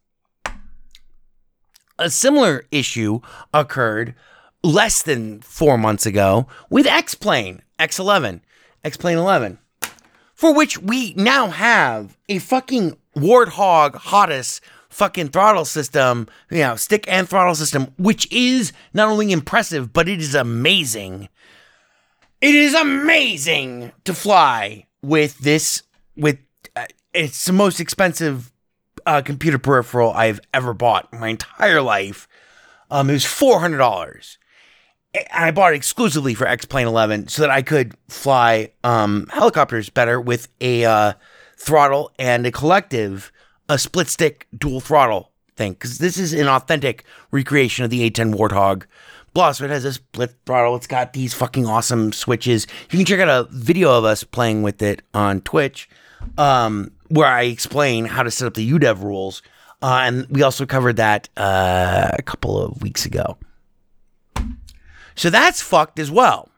A 2.00 2.10
similar 2.10 2.64
issue 2.72 3.20
occurred 3.54 4.16
less 4.64 5.04
than 5.04 5.42
four 5.42 5.78
months 5.78 6.06
ago 6.06 6.48
with 6.70 6.88
X 6.88 7.16
Plane, 7.16 7.62
X11, 7.78 8.40
X 8.86 8.96
Plane 8.96 9.18
11, 9.18 9.60
for 10.34 10.54
which 10.54 10.78
we 10.78 11.14
now 11.16 11.50
have 11.50 12.18
a 12.30 12.40
fucking 12.40 12.96
Warthog 13.18 13.96
HOTAS 13.96 14.62
fucking 14.88 15.28
throttle 15.28 15.66
system, 15.66 16.30
you 16.50 16.60
know, 16.60 16.78
stick 16.78 17.04
and 17.10 17.28
throttle 17.28 17.56
system, 17.56 17.94
which 17.98 18.32
is 18.32 18.72
not 18.94 19.10
only 19.10 19.34
impressive, 19.34 19.92
but 19.92 20.08
it 20.08 20.22
is 20.22 20.34
amazing. 20.34 21.28
It 22.40 22.56
is 22.56 22.74
amazing 22.74 23.92
to 24.06 24.14
fly 24.14 24.86
with 25.02 25.38
this, 25.40 25.84
with 26.16 26.40
uh, 26.76 26.86
it's 27.14 27.46
the 27.46 27.54
most 27.54 27.80
expensive 27.80 28.52
uh, 29.06 29.22
computer 29.22 29.58
peripheral 29.58 30.12
I've 30.12 30.40
ever 30.54 30.74
bought 30.74 31.10
in 31.12 31.20
my 31.20 31.30
entire 31.30 31.82
life. 31.82 32.28
Um, 32.92 33.10
it 33.10 33.14
was 33.14 33.26
four 33.26 33.60
hundred 33.60 33.78
dollars, 33.78 34.38
and 35.14 35.28
I 35.32 35.52
bought 35.52 35.74
it 35.74 35.78
exclusively 35.78 36.34
for 36.34 36.48
X 36.48 36.66
Plane 36.66 36.88
Eleven 36.88 37.28
so 37.28 37.42
that 37.42 37.52
I 37.52 37.62
could 37.62 37.96
fly 38.08 38.72
um, 38.84 39.28
helicopters 39.32 39.90
better 39.90 40.20
with 40.20 40.48
a 40.60 40.86
uh, 40.86 41.14
throttle 41.58 42.12
and 42.18 42.46
a 42.46 42.52
collective, 42.52 43.32
a 43.68 43.78
split 43.78 44.08
stick 44.08 44.48
dual 44.58 44.80
throttle 44.80 45.32
thing. 45.56 45.74
Because 45.74 46.00
this 46.00 46.18
is 46.18 46.34
an 46.34 46.48
authentic 46.48 47.04
recreation 47.32 47.86
of 47.86 47.92
the 47.92 48.10
A10 48.10 48.34
Warthog. 48.36 48.84
It 49.36 49.70
has 49.70 49.86
a 49.86 49.94
split 49.94 50.36
throttle. 50.46 50.76
It's 50.76 50.88
got 50.88 51.14
these 51.14 51.34
fucking 51.34 51.66
awesome 51.66 52.12
switches. 52.12 52.68
You 52.92 52.98
can 52.98 53.06
check 53.06 53.20
out 53.20 53.30
a 53.30 53.48
video 53.52 53.98
of 53.98 54.04
us 54.04 54.24
playing 54.24 54.64
with 54.64 54.82
it 54.82 55.02
on 55.14 55.42
Twitch, 55.42 55.90
um, 56.38 56.92
where 57.08 57.28
I 57.28 57.44
explain 57.44 58.06
how 58.06 58.24
to 58.24 58.32
set 58.32 58.48
up 58.48 58.56
the 58.56 58.70
UDEV 58.70 59.02
rules. 59.02 59.42
Uh, 59.82 60.02
and 60.04 60.28
we 60.30 60.42
also 60.44 60.66
covered 60.66 60.98
that 60.98 61.30
uh, 61.38 62.12
a 62.14 62.22
couple 62.22 62.62
of 62.62 62.82
weeks 62.82 63.06
ago. 63.06 63.38
So 65.16 65.30
that's 65.30 65.62
fucked 65.62 66.00
as 66.00 66.12
well. 66.12 66.50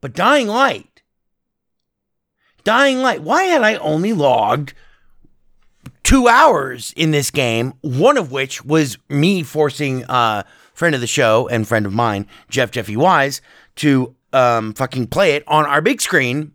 But 0.00 0.14
Dying 0.14 0.48
Light, 0.48 1.02
Dying 2.64 3.00
Light, 3.00 3.22
why 3.22 3.44
had 3.44 3.62
I 3.62 3.76
only 3.76 4.12
logged 4.12 4.74
two 6.10 6.26
hours 6.26 6.92
in 6.96 7.12
this 7.12 7.30
game? 7.30 7.72
One 7.82 8.16
of 8.16 8.32
which 8.32 8.64
was 8.64 8.98
me 9.08 9.44
forcing 9.44 10.02
uh, 10.06 10.42
friend 10.74 10.92
of 10.92 11.00
the 11.00 11.06
show 11.06 11.46
and 11.46 11.68
friend 11.68 11.86
of 11.86 11.92
mine, 11.92 12.26
Jeff 12.48 12.72
Jeffy 12.72 12.96
Wise, 12.96 13.40
to 13.76 14.16
um, 14.32 14.74
fucking 14.74 15.06
play 15.06 15.36
it 15.36 15.44
on 15.46 15.66
our 15.66 15.80
big 15.80 16.00
screen, 16.00 16.50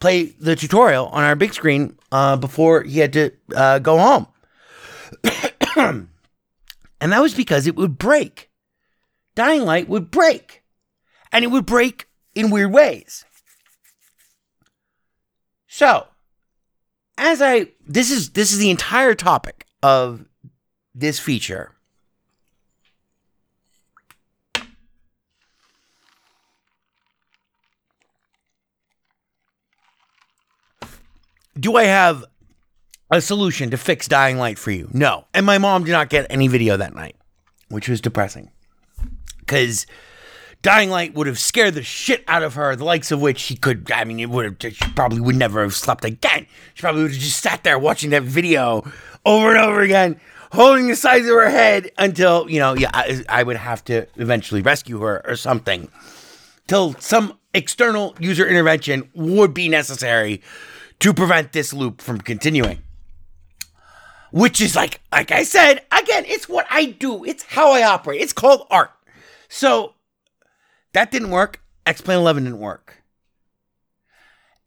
play 0.00 0.24
the 0.40 0.56
tutorial 0.56 1.06
on 1.06 1.22
our 1.22 1.36
big 1.36 1.54
screen 1.54 1.96
uh, 2.10 2.36
before 2.36 2.82
he 2.82 2.98
had 2.98 3.12
to 3.12 3.30
uh, 3.54 3.78
go 3.78 3.96
home. 3.96 4.26
and 7.00 7.12
that 7.12 7.22
was 7.22 7.32
because 7.32 7.68
it 7.68 7.76
would 7.76 7.96
break. 7.96 8.50
Dying 9.36 9.62
Light 9.62 9.88
would 9.88 10.10
break. 10.10 10.64
And 11.30 11.44
it 11.44 11.48
would 11.48 11.64
break 11.64 12.08
in 12.34 12.50
weird 12.50 12.72
ways. 12.72 13.24
So, 15.68 16.08
as 17.20 17.42
I 17.42 17.66
this 17.86 18.10
is 18.10 18.30
this 18.30 18.50
is 18.50 18.58
the 18.58 18.70
entire 18.70 19.14
topic 19.14 19.66
of 19.82 20.24
this 20.94 21.18
feature. 21.20 21.74
Do 31.58 31.76
I 31.76 31.84
have 31.84 32.24
a 33.10 33.20
solution 33.20 33.70
to 33.70 33.76
fix 33.76 34.08
dying 34.08 34.38
light 34.38 34.58
for 34.58 34.70
you? 34.70 34.88
No. 34.94 35.26
And 35.34 35.44
my 35.44 35.58
mom 35.58 35.84
did 35.84 35.92
not 35.92 36.08
get 36.08 36.26
any 36.30 36.48
video 36.48 36.78
that 36.78 36.94
night, 36.94 37.16
which 37.68 37.86
was 37.86 38.00
depressing. 38.00 38.50
Cuz 39.46 39.86
Dying 40.62 40.90
Light 40.90 41.14
would 41.14 41.26
have 41.26 41.38
scared 41.38 41.74
the 41.74 41.82
shit 41.82 42.22
out 42.28 42.42
of 42.42 42.54
her, 42.54 42.76
the 42.76 42.84
likes 42.84 43.10
of 43.10 43.22
which 43.22 43.38
she 43.38 43.56
could. 43.56 43.90
I 43.90 44.04
mean, 44.04 44.20
it 44.20 44.28
would 44.28 44.44
have. 44.44 44.74
She 44.74 44.84
probably 44.94 45.20
would 45.20 45.36
never 45.36 45.62
have 45.62 45.74
slept 45.74 46.04
again. 46.04 46.46
She 46.74 46.82
probably 46.82 47.02
would 47.02 47.12
have 47.12 47.20
just 47.20 47.40
sat 47.40 47.64
there 47.64 47.78
watching 47.78 48.10
that 48.10 48.24
video 48.24 48.84
over 49.24 49.54
and 49.54 49.58
over 49.58 49.80
again, 49.80 50.20
holding 50.52 50.88
the 50.88 50.96
sides 50.96 51.24
of 51.26 51.32
her 51.32 51.48
head 51.48 51.90
until 51.96 52.50
you 52.50 52.58
know. 52.58 52.74
Yeah, 52.74 52.90
I, 52.92 53.24
I 53.28 53.42
would 53.42 53.56
have 53.56 53.82
to 53.86 54.06
eventually 54.16 54.60
rescue 54.60 55.00
her 55.00 55.22
or 55.26 55.34
something, 55.34 55.90
till 56.66 56.94
some 56.94 57.38
external 57.54 58.14
user 58.20 58.46
intervention 58.46 59.08
would 59.14 59.54
be 59.54 59.68
necessary 59.68 60.42
to 60.98 61.14
prevent 61.14 61.52
this 61.52 61.72
loop 61.72 62.02
from 62.02 62.20
continuing. 62.20 62.82
Which 64.30 64.60
is 64.60 64.76
like, 64.76 65.00
like 65.10 65.32
I 65.32 65.42
said, 65.42 65.84
again, 65.90 66.24
it's 66.26 66.48
what 66.48 66.66
I 66.70 66.84
do. 66.84 67.24
It's 67.24 67.42
how 67.42 67.72
I 67.72 67.82
operate. 67.82 68.20
It's 68.20 68.32
called 68.32 68.66
art. 68.70 68.92
So 69.48 69.94
that 70.92 71.10
didn't 71.10 71.30
work. 71.30 71.62
X 71.86 72.00
Plane 72.00 72.18
11 72.18 72.44
didn't 72.44 72.58
work. 72.58 73.02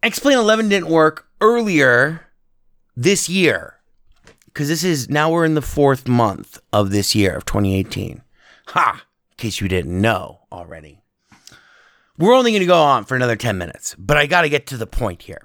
X 0.01 0.19
Plane 0.19 0.37
11 0.37 0.69
didn't 0.69 0.89
work 0.89 1.27
earlier 1.39 2.27
this 2.95 3.29
year. 3.29 3.79
Because 4.45 4.67
this 4.67 4.83
is 4.83 5.09
now 5.09 5.31
we're 5.31 5.45
in 5.45 5.55
the 5.55 5.61
fourth 5.61 6.07
month 6.07 6.59
of 6.71 6.91
this 6.91 7.15
year 7.15 7.35
of 7.35 7.45
2018. 7.45 8.21
Ha! 8.67 9.05
In 9.31 9.37
case 9.37 9.59
you 9.59 9.67
didn't 9.67 9.99
know 9.99 10.41
already. 10.51 11.01
We're 12.17 12.35
only 12.35 12.51
going 12.51 12.61
to 12.61 12.67
go 12.67 12.81
on 12.81 13.05
for 13.05 13.15
another 13.15 13.35
10 13.35 13.57
minutes, 13.57 13.95
but 13.97 14.17
I 14.17 14.27
got 14.27 14.43
to 14.43 14.49
get 14.49 14.67
to 14.67 14.77
the 14.77 14.85
point 14.85 15.23
here. 15.23 15.41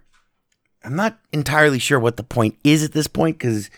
I'm 0.84 0.94
not 0.94 1.18
entirely 1.32 1.78
sure 1.78 1.98
what 1.98 2.16
the 2.18 2.22
point 2.22 2.56
is 2.62 2.84
at 2.84 2.92
this 2.92 3.06
point 3.06 3.38
because 3.38 3.70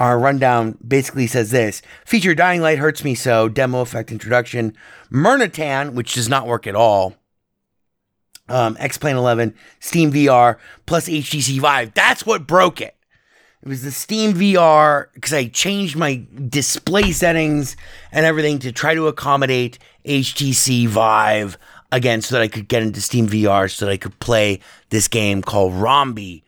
our 0.00 0.18
rundown 0.18 0.76
basically 0.86 1.28
says 1.28 1.50
this 1.52 1.82
feature 2.04 2.34
Dying 2.34 2.60
Light 2.62 2.78
Hurts 2.78 3.04
Me 3.04 3.14
So, 3.14 3.48
demo 3.48 3.82
effect 3.82 4.10
introduction, 4.10 4.74
Murnitan, 5.12 5.92
which 5.92 6.14
does 6.14 6.28
not 6.28 6.46
work 6.48 6.66
at 6.66 6.74
all. 6.74 7.14
um, 8.48 8.76
X 8.80 8.98
Plane 8.98 9.14
11, 9.16 9.54
Steam 9.78 10.10
VR, 10.10 10.56
plus 10.86 11.08
HTC 11.08 11.60
Vive. 11.60 11.94
That's 11.94 12.26
what 12.26 12.46
broke 12.48 12.80
it. 12.80 12.96
It 13.62 13.68
was 13.68 13.82
the 13.82 13.90
Steam 13.90 14.32
VR 14.32 15.06
because 15.14 15.34
I 15.34 15.46
changed 15.46 15.94
my 15.94 16.24
display 16.48 17.12
settings 17.12 17.76
and 18.10 18.24
everything 18.24 18.58
to 18.60 18.72
try 18.72 18.94
to 18.94 19.06
accommodate 19.06 19.78
HTC 20.06 20.88
Vive 20.88 21.58
again 21.92 22.22
so 22.22 22.34
that 22.34 22.42
I 22.42 22.48
could 22.48 22.68
get 22.68 22.82
into 22.82 23.00
Steam 23.02 23.28
VR 23.28 23.70
so 23.70 23.84
that 23.84 23.92
I 23.92 23.98
could 23.98 24.18
play 24.18 24.60
this 24.88 25.08
game 25.08 25.42
called 25.42 25.74
Rombi. 25.74 26.42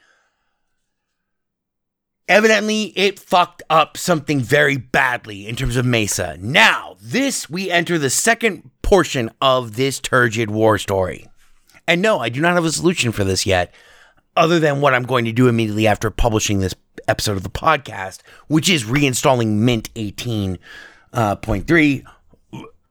Evidently, 2.28 2.92
it 2.96 3.18
fucked 3.18 3.62
up 3.68 3.96
something 3.96 4.40
very 4.40 4.76
badly 4.76 5.48
in 5.48 5.56
terms 5.56 5.76
of 5.76 5.84
Mesa. 5.84 6.36
Now, 6.40 6.96
this 7.00 7.50
we 7.50 7.70
enter 7.70 7.98
the 7.98 8.10
second 8.10 8.70
portion 8.82 9.30
of 9.40 9.76
this 9.76 9.98
turgid 9.98 10.50
war 10.50 10.78
story. 10.78 11.26
And 11.86 12.00
no, 12.00 12.20
I 12.20 12.28
do 12.28 12.40
not 12.40 12.54
have 12.54 12.64
a 12.64 12.72
solution 12.72 13.10
for 13.10 13.24
this 13.24 13.44
yet, 13.44 13.74
other 14.36 14.60
than 14.60 14.80
what 14.80 14.94
I'm 14.94 15.02
going 15.02 15.24
to 15.24 15.32
do 15.32 15.48
immediately 15.48 15.86
after 15.86 16.10
publishing 16.10 16.60
this 16.60 16.74
episode 17.08 17.36
of 17.36 17.42
the 17.42 17.50
podcast, 17.50 18.20
which 18.46 18.70
is 18.70 18.84
reinstalling 18.84 19.58
Mint 19.58 19.92
18.3 19.94 20.58
uh, 21.12 21.36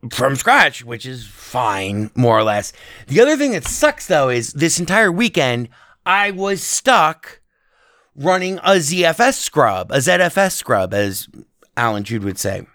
from 0.10 0.36
scratch, 0.36 0.84
which 0.84 1.06
is 1.06 1.26
fine, 1.26 2.12
more 2.16 2.38
or 2.38 2.44
less. 2.44 2.74
The 3.08 3.22
other 3.22 3.38
thing 3.38 3.52
that 3.52 3.66
sucks, 3.66 4.08
though, 4.08 4.30
is 4.30 4.54
this 4.54 4.80
entire 4.80 5.12
weekend, 5.12 5.70
I 6.06 6.32
was 6.32 6.62
stuck 6.62 7.41
running 8.16 8.58
a 8.60 8.78
ZFS 8.78 9.36
scrub, 9.36 9.92
a 9.92 9.98
ZFS 9.98 10.54
scrub, 10.54 10.94
as 10.94 11.28
Allan 11.78 12.04
Jude 12.04 12.24
would 12.24 12.38
say. 12.38 12.66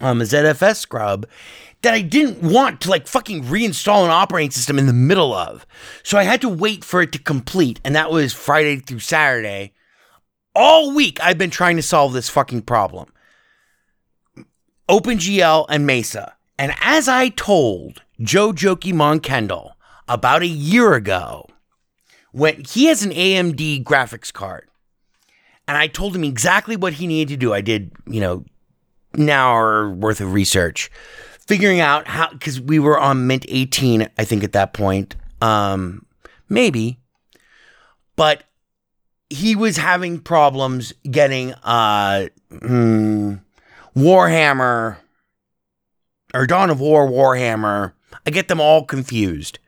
Um, 0.00 0.20
a 0.20 0.24
ZFS 0.24 0.76
scrub 0.76 1.26
that 1.82 1.94
I 1.94 2.02
didn't 2.02 2.42
want 2.42 2.80
to 2.82 2.90
like 2.90 3.06
fucking 3.06 3.44
reinstall 3.44 4.04
an 4.04 4.10
operating 4.10 4.50
system 4.50 4.78
in 4.78 4.86
the 4.86 4.92
middle 4.92 5.32
of. 5.32 5.66
So 6.02 6.18
I 6.18 6.24
had 6.24 6.40
to 6.40 6.48
wait 6.48 6.84
for 6.84 7.00
it 7.02 7.12
to 7.12 7.18
complete, 7.18 7.80
and 7.84 7.94
that 7.94 8.10
was 8.10 8.32
Friday 8.32 8.80
through 8.80 9.00
Saturday. 9.00 9.72
All 10.54 10.94
week 10.94 11.18
I've 11.22 11.38
been 11.38 11.50
trying 11.50 11.76
to 11.76 11.82
solve 11.82 12.12
this 12.12 12.28
fucking 12.28 12.62
problem. 12.62 13.12
OpenGL 14.88 15.66
and 15.68 15.86
Mesa. 15.86 16.34
And 16.58 16.72
as 16.80 17.08
I 17.08 17.28
told 17.28 18.02
Joe 18.20 18.52
Jokey 18.52 18.92
Monkendall 18.92 19.72
about 20.08 20.42
a 20.42 20.46
year 20.46 20.94
ago, 20.94 21.46
when 22.36 22.62
he 22.64 22.84
has 22.84 23.02
an 23.02 23.12
AMD 23.12 23.82
graphics 23.82 24.30
card, 24.30 24.68
and 25.66 25.78
I 25.78 25.86
told 25.86 26.14
him 26.14 26.22
exactly 26.22 26.76
what 26.76 26.92
he 26.92 27.06
needed 27.06 27.32
to 27.32 27.38
do. 27.38 27.54
I 27.54 27.62
did, 27.62 27.92
you 28.06 28.20
know, 28.20 28.44
an 29.14 29.30
hour 29.30 29.88
worth 29.88 30.20
of 30.20 30.34
research, 30.34 30.90
figuring 31.40 31.80
out 31.80 32.06
how 32.06 32.28
because 32.30 32.60
we 32.60 32.78
were 32.78 33.00
on 33.00 33.26
Mint 33.26 33.46
18, 33.48 34.10
I 34.18 34.24
think 34.24 34.44
at 34.44 34.52
that 34.52 34.74
point, 34.74 35.16
um, 35.40 36.04
maybe, 36.50 36.98
but 38.16 38.44
he 39.30 39.56
was 39.56 39.78
having 39.78 40.18
problems 40.18 40.92
getting 41.10 41.54
uh 41.64 42.26
hmm, 42.50 43.36
Warhammer 43.96 44.98
or 46.34 46.46
Dawn 46.46 46.68
of 46.68 46.80
War 46.80 47.08
Warhammer. 47.08 47.94
I 48.26 48.30
get 48.30 48.48
them 48.48 48.60
all 48.60 48.84
confused. 48.84 49.58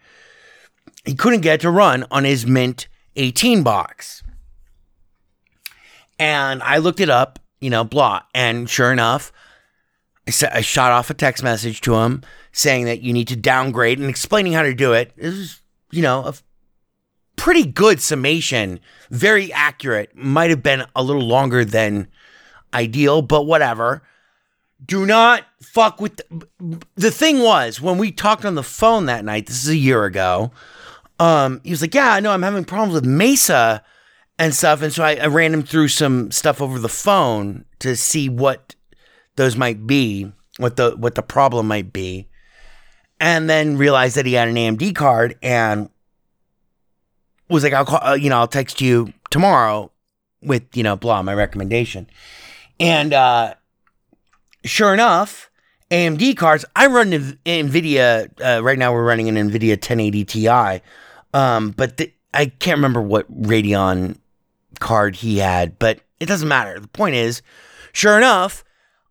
He 1.04 1.14
couldn't 1.14 1.40
get 1.40 1.60
to 1.60 1.70
run 1.70 2.04
on 2.10 2.24
his 2.24 2.46
Mint 2.46 2.88
18 3.16 3.62
box. 3.62 4.22
And 6.18 6.62
I 6.62 6.78
looked 6.78 7.00
it 7.00 7.10
up, 7.10 7.38
you 7.60 7.70
know, 7.70 7.84
blah. 7.84 8.22
And 8.34 8.68
sure 8.68 8.92
enough, 8.92 9.32
I, 10.26 10.30
sa- 10.30 10.50
I 10.52 10.60
shot 10.60 10.92
off 10.92 11.10
a 11.10 11.14
text 11.14 11.42
message 11.42 11.80
to 11.82 11.94
him 11.96 12.22
saying 12.52 12.86
that 12.86 13.02
you 13.02 13.12
need 13.12 13.28
to 13.28 13.36
downgrade 13.36 13.98
and 13.98 14.10
explaining 14.10 14.52
how 14.52 14.62
to 14.62 14.74
do 14.74 14.92
it. 14.92 15.12
It 15.16 15.26
was, 15.26 15.62
you 15.90 16.02
know, 16.02 16.24
a 16.24 16.34
pretty 17.36 17.64
good 17.64 18.00
summation, 18.00 18.80
very 19.10 19.52
accurate. 19.52 20.14
Might 20.16 20.50
have 20.50 20.62
been 20.62 20.84
a 20.94 21.02
little 21.02 21.22
longer 21.22 21.64
than 21.64 22.08
ideal, 22.74 23.22
but 23.22 23.46
whatever. 23.46 24.02
Do 24.84 25.06
not 25.06 25.44
fuck 25.62 26.00
with 26.00 26.16
the, 26.16 26.48
the 26.94 27.10
thing 27.10 27.40
was 27.40 27.80
when 27.80 27.98
we 27.98 28.12
talked 28.12 28.44
on 28.44 28.54
the 28.54 28.62
phone 28.62 29.06
that 29.06 29.24
night, 29.24 29.46
this 29.46 29.62
is 29.62 29.68
a 29.70 29.76
year 29.76 30.04
ago. 30.04 30.52
Um, 31.18 31.60
he 31.64 31.70
was 31.70 31.80
like, 31.80 31.94
Yeah, 31.94 32.12
I 32.12 32.20
know 32.20 32.30
I'm 32.30 32.42
having 32.42 32.64
problems 32.64 32.94
with 32.94 33.04
Mesa 33.04 33.82
and 34.38 34.54
stuff. 34.54 34.82
And 34.82 34.92
so 34.92 35.02
I, 35.02 35.16
I 35.16 35.26
ran 35.26 35.52
him 35.52 35.62
through 35.62 35.88
some 35.88 36.30
stuff 36.30 36.62
over 36.62 36.78
the 36.78 36.88
phone 36.88 37.64
to 37.80 37.96
see 37.96 38.28
what 38.28 38.76
those 39.36 39.56
might 39.56 39.86
be, 39.86 40.32
what 40.58 40.76
the 40.76 40.92
what 40.96 41.14
the 41.14 41.22
problem 41.22 41.66
might 41.66 41.92
be. 41.92 42.28
And 43.20 43.50
then 43.50 43.76
realized 43.76 44.16
that 44.16 44.26
he 44.26 44.34
had 44.34 44.48
an 44.48 44.54
AMD 44.54 44.94
card 44.94 45.36
and 45.42 45.90
was 47.48 47.64
like, 47.64 47.72
I'll 47.72 47.84
call, 47.84 48.00
uh, 48.02 48.14
you 48.14 48.30
know, 48.30 48.38
I'll 48.38 48.46
text 48.46 48.80
you 48.80 49.12
tomorrow 49.30 49.90
with, 50.40 50.76
you 50.76 50.82
know, 50.82 50.96
blah, 50.96 51.22
my 51.22 51.34
recommendation. 51.34 52.08
And 52.78 53.12
uh, 53.12 53.54
sure 54.64 54.94
enough, 54.94 55.50
AMD 55.90 56.36
cards, 56.36 56.64
I 56.76 56.86
run 56.86 57.10
NVIDIA, 57.10 58.30
uh, 58.40 58.62
right 58.62 58.78
now 58.78 58.92
we're 58.92 59.04
running 59.04 59.28
an 59.28 59.34
NVIDIA 59.34 59.70
1080 59.70 60.24
Ti, 60.24 60.82
um, 61.34 61.70
but 61.70 61.96
the, 61.96 62.12
I 62.34 62.46
can't 62.46 62.78
remember 62.78 63.00
what 63.00 63.30
Radeon 63.42 64.18
card 64.80 65.16
he 65.16 65.38
had, 65.38 65.78
but 65.78 66.00
it 66.20 66.26
doesn't 66.26 66.48
matter. 66.48 66.78
The 66.78 66.88
point 66.88 67.14
is, 67.14 67.42
sure 67.92 68.16
enough, 68.16 68.64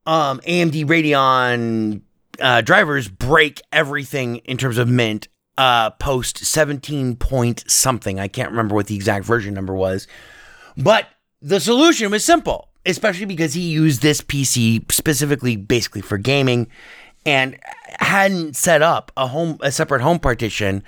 um, 0.06 0.40
AMD 0.42 0.86
Radeon 0.86 2.02
uh, 2.40 2.62
drivers 2.62 3.08
break 3.08 3.62
everything 3.72 4.38
in 4.38 4.58
terms 4.58 4.78
of 4.78 4.88
Mint 4.88 5.28
uh, 5.58 5.90
post 5.92 6.38
17 6.38 7.16
point 7.16 7.64
something. 7.68 8.20
I 8.20 8.28
can't 8.28 8.52
remember 8.52 8.76
what 8.76 8.88
the 8.88 8.96
exact 8.96 9.26
version 9.26 9.54
number 9.54 9.74
was, 9.74 10.08
but 10.78 11.08
the 11.42 11.60
solution 11.60 12.12
was 12.12 12.24
simple, 12.24 12.70
especially 12.86 13.26
because 13.26 13.54
he 13.54 13.62
used 13.62 14.02
this 14.02 14.22
PC 14.22 14.90
specifically 14.92 15.56
basically 15.56 16.02
for 16.02 16.18
gaming 16.18 16.68
and 17.26 17.58
hadn't 18.00 18.56
set 18.56 18.82
up 18.82 19.12
a 19.18 19.28
home 19.28 19.58
a 19.62 19.72
separate 19.72 20.02
home 20.02 20.20
partition, 20.20 20.84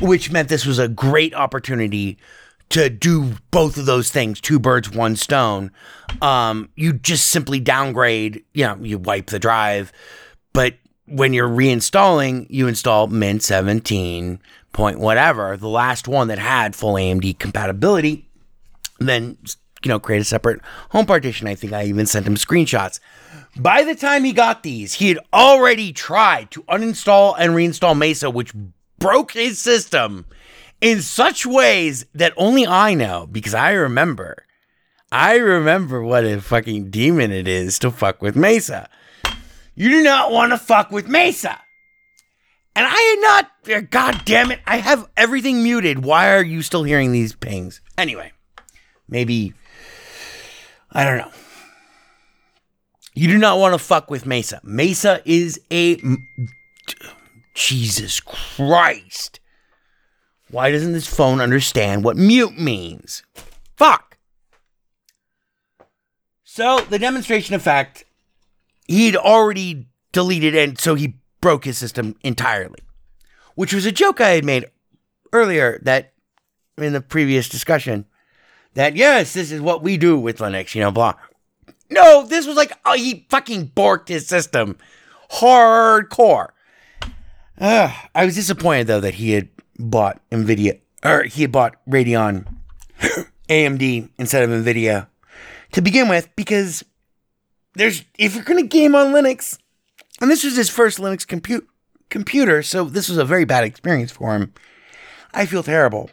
which 0.00 0.30
meant 0.30 0.48
this 0.48 0.66
was 0.66 0.78
a 0.78 0.88
great 0.88 1.34
opportunity 1.34 2.18
to 2.70 2.88
do 2.90 3.34
both 3.50 3.76
of 3.76 3.86
those 3.86 4.10
things, 4.10 4.40
two 4.40 4.58
birds, 4.58 4.90
one 4.90 5.16
stone. 5.16 5.70
Um, 6.22 6.70
you 6.76 6.94
just 6.94 7.30
simply 7.30 7.60
downgrade, 7.60 8.44
you 8.52 8.64
know, 8.64 8.76
you 8.80 8.98
wipe 8.98 9.26
the 9.26 9.38
drive, 9.38 9.92
but 10.52 10.74
when 11.06 11.32
you're 11.32 11.48
reinstalling, 11.48 12.46
you 12.48 12.66
install 12.66 13.06
Mint 13.08 13.42
17 13.42 14.40
point 14.72 14.98
whatever, 14.98 15.56
the 15.56 15.68
last 15.68 16.08
one 16.08 16.28
that 16.28 16.38
had 16.38 16.74
full 16.74 16.94
AMD 16.94 17.38
compatibility, 17.38 18.28
then 18.98 19.38
you 19.84 19.90
know, 19.90 20.00
create 20.00 20.20
a 20.20 20.24
separate 20.24 20.60
home 20.90 21.06
partition. 21.06 21.46
I 21.46 21.54
think 21.54 21.72
I 21.72 21.84
even 21.84 22.06
sent 22.06 22.26
him 22.26 22.36
screenshots. 22.36 23.00
By 23.56 23.84
the 23.84 23.94
time 23.94 24.24
he 24.24 24.32
got 24.32 24.62
these, 24.62 24.94
he 24.94 25.08
had 25.08 25.18
already 25.32 25.92
tried 25.92 26.50
to 26.52 26.62
uninstall 26.64 27.34
and 27.38 27.52
reinstall 27.52 27.96
Mesa, 27.96 28.30
which 28.30 28.52
broke 29.04 29.32
his 29.32 29.58
system 29.58 30.24
in 30.80 31.02
such 31.02 31.44
ways 31.44 32.06
that 32.14 32.32
only 32.38 32.66
I 32.66 32.94
know 32.94 33.28
because 33.30 33.52
I 33.52 33.72
remember. 33.72 34.46
I 35.12 35.36
remember 35.36 36.02
what 36.02 36.24
a 36.24 36.40
fucking 36.40 36.88
demon 36.88 37.30
it 37.30 37.46
is 37.46 37.78
to 37.80 37.90
fuck 37.90 38.22
with 38.22 38.34
Mesa. 38.34 38.88
You 39.74 39.90
do 39.90 40.02
not 40.02 40.32
want 40.32 40.52
to 40.52 40.58
fuck 40.58 40.90
with 40.90 41.06
Mesa. 41.06 41.60
And 42.74 42.86
I 42.88 42.96
am 42.96 43.20
not, 43.20 43.90
god 43.90 44.22
damn 44.24 44.50
it, 44.50 44.60
I 44.66 44.78
have 44.78 45.06
everything 45.18 45.62
muted. 45.62 46.02
Why 46.02 46.34
are 46.34 46.42
you 46.42 46.62
still 46.62 46.82
hearing 46.82 47.12
these 47.12 47.34
pings? 47.34 47.82
Anyway, 47.98 48.32
maybe, 49.06 49.52
I 50.90 51.04
don't 51.04 51.18
know. 51.18 51.30
You 53.12 53.28
do 53.28 53.36
not 53.36 53.58
want 53.58 53.74
to 53.74 53.78
fuck 53.78 54.10
with 54.10 54.24
Mesa. 54.24 54.60
Mesa 54.64 55.20
is 55.26 55.60
a. 55.70 56.00
Jesus 57.54 58.20
Christ. 58.20 59.40
Why 60.50 60.70
doesn't 60.70 60.92
this 60.92 61.06
phone 61.06 61.40
understand 61.40 62.04
what 62.04 62.16
mute 62.16 62.58
means? 62.58 63.22
Fuck. 63.76 64.18
So, 66.44 66.80
the 66.80 66.98
demonstration 66.98 67.54
effect, 67.54 68.04
he'd 68.86 69.16
already 69.16 69.88
deleted 70.12 70.54
and 70.54 70.78
so 70.78 70.94
he 70.94 71.14
broke 71.40 71.64
his 71.64 71.78
system 71.78 72.16
entirely, 72.22 72.80
which 73.54 73.74
was 73.74 73.86
a 73.86 73.92
joke 73.92 74.20
I 74.20 74.30
had 74.30 74.44
made 74.44 74.66
earlier 75.32 75.80
that 75.82 76.12
in 76.78 76.92
the 76.92 77.00
previous 77.00 77.48
discussion 77.48 78.06
that 78.74 78.96
yes, 78.96 79.32
this 79.32 79.50
is 79.50 79.60
what 79.60 79.82
we 79.82 79.96
do 79.96 80.18
with 80.18 80.38
Linux, 80.38 80.74
you 80.74 80.80
know, 80.80 80.90
blah. 80.90 81.14
No, 81.90 82.24
this 82.26 82.46
was 82.46 82.56
like, 82.56 82.72
oh, 82.84 82.94
he 82.94 83.26
fucking 83.30 83.68
borked 83.68 84.08
his 84.08 84.26
system 84.26 84.78
hardcore. 85.30 86.48
Uh, 87.60 87.92
I 88.14 88.24
was 88.24 88.34
disappointed 88.34 88.86
though 88.86 89.00
that 89.00 89.14
he 89.14 89.32
had 89.32 89.48
bought 89.78 90.20
Nvidia 90.30 90.80
or 91.04 91.24
he 91.24 91.42
had 91.42 91.52
bought 91.52 91.76
Radeon 91.86 92.46
AMD 93.48 94.10
instead 94.18 94.42
of 94.42 94.50
Nvidia 94.50 95.06
to 95.72 95.82
begin 95.82 96.08
with 96.08 96.28
because 96.36 96.84
there's 97.74 98.04
if 98.18 98.34
you're 98.34 98.44
going 98.44 98.62
to 98.62 98.68
game 98.68 98.94
on 98.94 99.12
Linux 99.12 99.58
and 100.20 100.30
this 100.30 100.44
was 100.44 100.56
his 100.56 100.70
first 100.70 100.98
Linux 100.98 101.26
compute 101.26 101.68
computer, 102.10 102.62
so 102.62 102.84
this 102.84 103.08
was 103.08 103.18
a 103.18 103.24
very 103.24 103.44
bad 103.44 103.64
experience 103.64 104.10
for 104.12 104.34
him. 104.34 104.52
I 105.32 105.46
feel 105.46 105.62
terrible 105.62 106.10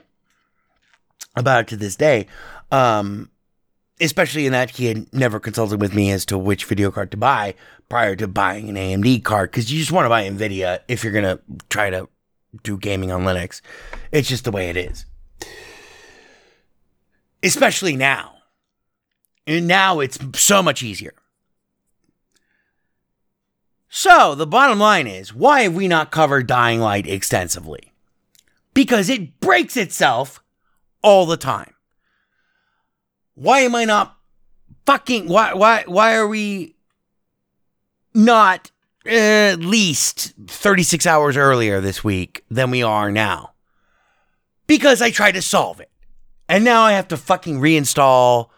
about 1.36 1.62
it 1.62 1.68
to 1.70 1.78
this 1.78 1.96
day. 1.96 2.28
Um, 2.72 3.30
especially 4.02 4.48
in 4.48 4.52
that 4.52 4.72
he 4.72 4.88
had 4.88 5.14
never 5.14 5.40
consulted 5.40 5.80
with 5.80 5.94
me 5.94 6.12
as 6.12 6.26
to 6.26 6.38
which 6.38 6.66
video 6.66 6.92
card 6.92 7.12
to 7.12 7.18
buy 7.18 7.54
prior 7.88 8.16
to 8.16 8.28
buying 8.28 8.68
an 8.68 8.76
AMD 8.76 9.24
card 9.24 9.52
because 9.52 9.72
you 9.72 9.80
just 9.80 9.92
want 9.92 10.06
to 10.06 10.10
buy 10.10 10.28
Nvidia 10.28 10.80
if 10.88 11.04
you're 11.04 11.14
gonna 11.14 11.40
try 11.70 11.90
to 11.92 12.10
do 12.64 12.78
gaming 12.78 13.12
on 13.12 13.24
Linux. 13.24 13.62
It's 14.12 14.28
just 14.28 14.44
the 14.44 14.52
way 14.52 14.70
it 14.70 14.78
is. 14.78 15.06
Especially 17.44 17.96
now. 17.96 18.36
And 19.48 19.68
now 19.68 20.00
it's 20.00 20.20
so 20.36 20.62
much 20.62 20.84
easier. 20.84 21.14
So, 23.90 24.36
the 24.36 24.48
bottom 24.48 24.80
line 24.80 25.06
is 25.06 25.34
why 25.34 25.64
have 25.64 25.76
we 25.76 25.88
not 25.88 26.12
covered 26.12 26.48
Dying 26.48 26.80
Light 26.80 27.08
extensively? 27.08 27.92
Because 28.74 29.10
it 29.10 29.40
breaks 29.42 29.76
itself 29.76 30.42
all 31.02 31.26
the 31.26 31.36
time. 31.36 31.74
Why 33.36 33.62
am 33.62 33.76
I 33.76 33.86
not 33.86 34.18
fucking 34.86 35.28
why 35.28 35.54
why 35.54 35.84
why 35.86 36.16
are 36.16 36.28
we 36.28 36.76
not 38.14 38.72
at 39.06 39.60
least 39.60 40.34
36 40.48 41.06
hours 41.06 41.38
earlier 41.38 41.82
this 41.82 42.04
week 42.04 42.44
than 42.50 42.72
we 42.72 42.84
are 42.84 43.12
now? 43.12 43.54
Because 44.68 45.02
I 45.02 45.12
tried 45.12 45.34
to 45.34 45.42
solve 45.42 45.80
it. 45.80 45.90
And 46.48 46.64
now 46.64 46.82
I 46.84 46.94
have 46.94 47.08
to 47.10 47.18
fucking 47.18 47.60
reinstall 47.60 48.50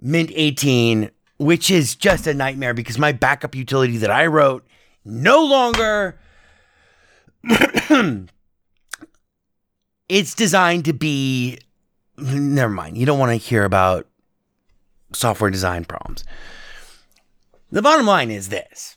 Mint 0.00 0.32
18, 0.34 1.10
which 1.38 1.70
is 1.70 1.94
just 1.94 2.26
a 2.26 2.34
nightmare 2.34 2.74
because 2.74 2.98
my 2.98 3.12
backup 3.12 3.54
utility 3.54 3.98
that 3.98 4.10
I 4.10 4.26
wrote 4.26 4.66
no 5.04 5.44
longer 5.44 6.18
it's 10.08 10.34
designed 10.34 10.84
to 10.86 10.92
be 10.92 11.58
never 12.18 12.72
mind. 12.72 12.98
You 12.98 13.06
don't 13.06 13.18
want 13.18 13.30
to 13.30 13.36
hear 13.36 13.64
about 13.64 14.06
software 15.12 15.50
design 15.50 15.84
problems. 15.84 16.24
The 17.70 17.82
bottom 17.82 18.06
line 18.06 18.30
is 18.30 18.48
this. 18.48 18.96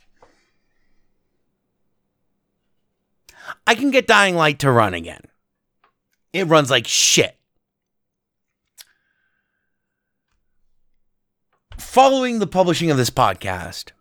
I 3.65 3.75
can 3.75 3.91
get 3.91 4.07
Dying 4.07 4.35
Light 4.35 4.59
to 4.59 4.71
run 4.71 4.93
again. 4.93 5.21
It 6.33 6.47
runs 6.47 6.69
like 6.69 6.87
shit. 6.87 7.35
Following 11.77 12.39
the 12.39 12.47
publishing 12.47 12.91
of 12.91 12.97
this 12.97 13.09
podcast, 13.09 13.91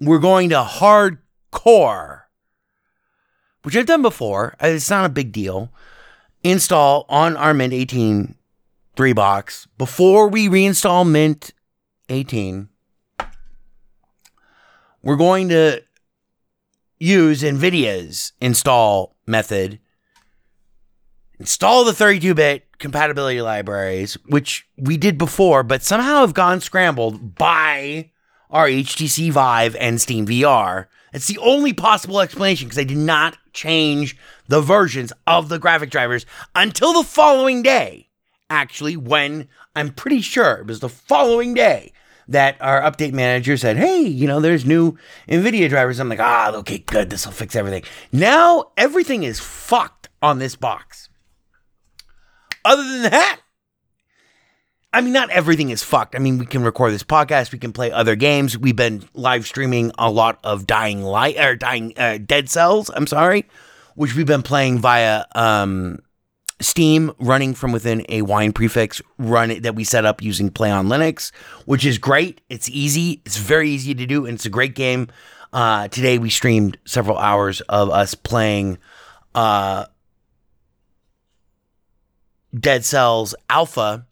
we're 0.00 0.18
going 0.18 0.48
to 0.50 0.62
hardcore, 0.62 2.22
which 3.62 3.76
I've 3.76 3.86
done 3.86 4.02
before. 4.02 4.56
It's 4.60 4.88
not 4.88 5.04
a 5.04 5.10
big 5.10 5.32
deal. 5.32 5.72
Install 6.50 7.06
on 7.08 7.36
our 7.36 7.54
Mint 7.54 7.72
18 7.72 8.34
three 8.96 9.12
box 9.12 9.68
before 9.78 10.28
we 10.28 10.48
reinstall 10.48 11.08
Mint 11.08 11.52
18. 12.08 12.68
We're 15.02 15.16
going 15.16 15.50
to 15.50 15.82
use 16.98 17.42
NVIDIA's 17.42 18.32
install 18.40 19.14
method. 19.26 19.78
Install 21.38 21.84
the 21.84 21.92
32 21.92 22.34
bit 22.34 22.78
compatibility 22.78 23.42
libraries, 23.42 24.14
which 24.26 24.66
we 24.76 24.96
did 24.96 25.18
before, 25.18 25.62
but 25.62 25.82
somehow 25.82 26.22
have 26.22 26.34
gone 26.34 26.60
scrambled 26.60 27.34
by 27.36 28.10
our 28.50 28.66
HTC 28.66 29.30
Vive 29.30 29.76
and 29.76 30.00
Steam 30.00 30.26
VR. 30.26 30.86
It's 31.16 31.28
the 31.28 31.38
only 31.38 31.72
possible 31.72 32.20
explanation 32.20 32.68
because 32.68 32.76
they 32.76 32.84
did 32.84 32.98
not 32.98 33.38
change 33.54 34.18
the 34.48 34.60
versions 34.60 35.14
of 35.26 35.48
the 35.48 35.58
graphic 35.58 35.88
drivers 35.88 36.26
until 36.54 36.92
the 36.92 37.08
following 37.08 37.62
day. 37.62 38.10
Actually, 38.50 38.98
when 38.98 39.48
I'm 39.74 39.94
pretty 39.94 40.20
sure 40.20 40.56
it 40.56 40.66
was 40.66 40.80
the 40.80 40.90
following 40.90 41.54
day 41.54 41.94
that 42.28 42.58
our 42.60 42.82
update 42.82 43.14
manager 43.14 43.56
said, 43.56 43.78
Hey, 43.78 44.02
you 44.02 44.26
know, 44.26 44.40
there's 44.40 44.66
new 44.66 44.98
NVIDIA 45.26 45.70
drivers. 45.70 45.98
I'm 46.00 46.10
like, 46.10 46.20
Ah, 46.20 46.52
okay, 46.56 46.80
good. 46.80 47.08
This 47.08 47.24
will 47.24 47.32
fix 47.32 47.56
everything. 47.56 47.84
Now 48.12 48.72
everything 48.76 49.22
is 49.22 49.40
fucked 49.40 50.10
on 50.20 50.38
this 50.38 50.54
box. 50.54 51.08
Other 52.62 52.82
than 52.82 53.10
that, 53.10 53.40
I 54.92 55.00
mean, 55.02 55.12
not 55.12 55.30
everything 55.30 55.70
is 55.70 55.82
fucked. 55.82 56.14
I 56.14 56.18
mean, 56.18 56.38
we 56.38 56.46
can 56.46 56.62
record 56.62 56.92
this 56.92 57.02
podcast, 57.02 57.52
we 57.52 57.58
can 57.58 57.72
play 57.72 57.92
other 57.92 58.16
games. 58.16 58.56
We've 58.56 58.76
been 58.76 59.06
live 59.12 59.46
streaming 59.46 59.92
a 59.98 60.10
lot 60.10 60.38
of 60.42 60.66
Dying 60.66 61.02
Light 61.02 61.38
or 61.38 61.54
Dying 61.54 61.92
uh, 61.96 62.18
Dead 62.24 62.48
Cells. 62.48 62.90
I'm 62.94 63.06
sorry, 63.06 63.44
which 63.94 64.14
we've 64.14 64.26
been 64.26 64.42
playing 64.42 64.78
via 64.78 65.24
um, 65.34 65.98
Steam, 66.60 67.12
running 67.18 67.52
from 67.52 67.72
within 67.72 68.06
a 68.08 68.22
wine 68.22 68.52
prefix 68.52 69.02
run 69.18 69.60
that 69.60 69.74
we 69.74 69.84
set 69.84 70.06
up 70.06 70.22
using 70.22 70.48
Play 70.48 70.70
on 70.70 70.86
Linux, 70.86 71.30
which 71.66 71.84
is 71.84 71.98
great. 71.98 72.40
It's 72.48 72.70
easy. 72.70 73.20
It's 73.26 73.36
very 73.36 73.68
easy 73.68 73.94
to 73.94 74.06
do, 74.06 74.24
and 74.24 74.36
it's 74.36 74.46
a 74.46 74.50
great 74.50 74.74
game. 74.74 75.08
Uh, 75.52 75.88
today 75.88 76.18
we 76.18 76.30
streamed 76.30 76.78
several 76.86 77.18
hours 77.18 77.60
of 77.62 77.90
us 77.90 78.14
playing 78.14 78.78
uh, 79.34 79.84
Dead 82.58 82.84
Cells 82.84 83.34
Alpha. 83.50 84.06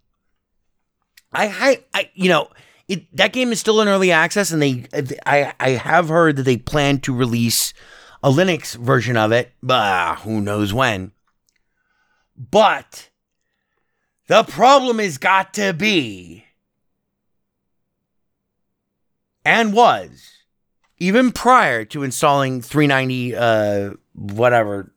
I, 1.35 1.47
I, 1.47 1.85
I 1.93 2.11
you 2.14 2.28
know, 2.28 2.49
it, 2.89 3.14
that 3.16 3.32
game 3.32 3.51
is 3.53 3.61
still 3.61 3.80
in 3.80 3.89
early 3.89 4.12
access, 4.12 4.51
and 4.51 4.62
they, 4.62 4.87
I, 5.26 5.53
I 5.59 5.70
have 5.70 6.09
heard 6.09 6.37
that 6.37 6.43
they 6.43 6.57
plan 6.57 7.01
to 7.01 7.14
release 7.14 7.72
a 8.22 8.30
Linux 8.30 8.74
version 8.76 9.16
of 9.16 9.32
it, 9.32 9.53
but 9.62 10.16
who 10.20 10.41
knows 10.41 10.72
when. 10.72 11.12
But 12.37 13.11
the 14.26 14.43
problem 14.43 14.99
has 14.99 15.18
got 15.18 15.55
to 15.55 15.72
be, 15.72 16.45
and 19.45 19.72
was, 19.72 20.30
even 20.99 21.32
prior 21.32 21.85
to 21.87 22.03
installing 22.03 22.62
390, 22.62 23.37
uh, 23.37 23.91
whatever. 24.14 24.93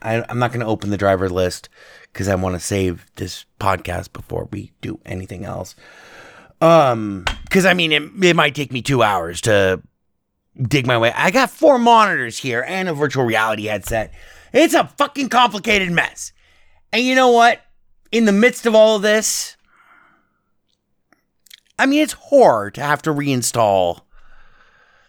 I, 0.00 0.24
I'm 0.28 0.38
not 0.38 0.50
going 0.50 0.60
to 0.60 0.66
open 0.66 0.90
the 0.90 0.96
driver 0.96 1.28
list 1.28 1.68
because 2.12 2.28
I 2.28 2.34
want 2.34 2.54
to 2.54 2.60
save 2.60 3.06
this 3.16 3.44
podcast 3.58 4.12
before 4.12 4.48
we 4.50 4.72
do 4.80 5.00
anything 5.04 5.44
else. 5.44 5.74
Um, 6.60 7.24
because 7.44 7.66
I 7.66 7.74
mean, 7.74 7.92
it, 7.92 8.02
it 8.22 8.36
might 8.36 8.54
take 8.54 8.72
me 8.72 8.82
two 8.82 9.02
hours 9.02 9.40
to 9.42 9.82
dig 10.60 10.86
my 10.86 10.98
way. 10.98 11.12
I 11.14 11.30
got 11.30 11.50
four 11.50 11.78
monitors 11.78 12.38
here 12.38 12.64
and 12.66 12.88
a 12.88 12.94
virtual 12.94 13.24
reality 13.24 13.64
headset. 13.64 14.12
It's 14.52 14.74
a 14.74 14.86
fucking 14.98 15.30
complicated 15.30 15.90
mess. 15.90 16.32
And 16.92 17.02
you 17.02 17.14
know 17.14 17.30
what? 17.30 17.60
In 18.10 18.26
the 18.26 18.32
midst 18.32 18.66
of 18.66 18.74
all 18.74 18.96
of 18.96 19.02
this, 19.02 19.56
I 21.78 21.86
mean, 21.86 22.02
it's 22.02 22.12
horror 22.12 22.70
to 22.72 22.82
have 22.82 23.02
to 23.02 23.10
reinstall 23.10 24.02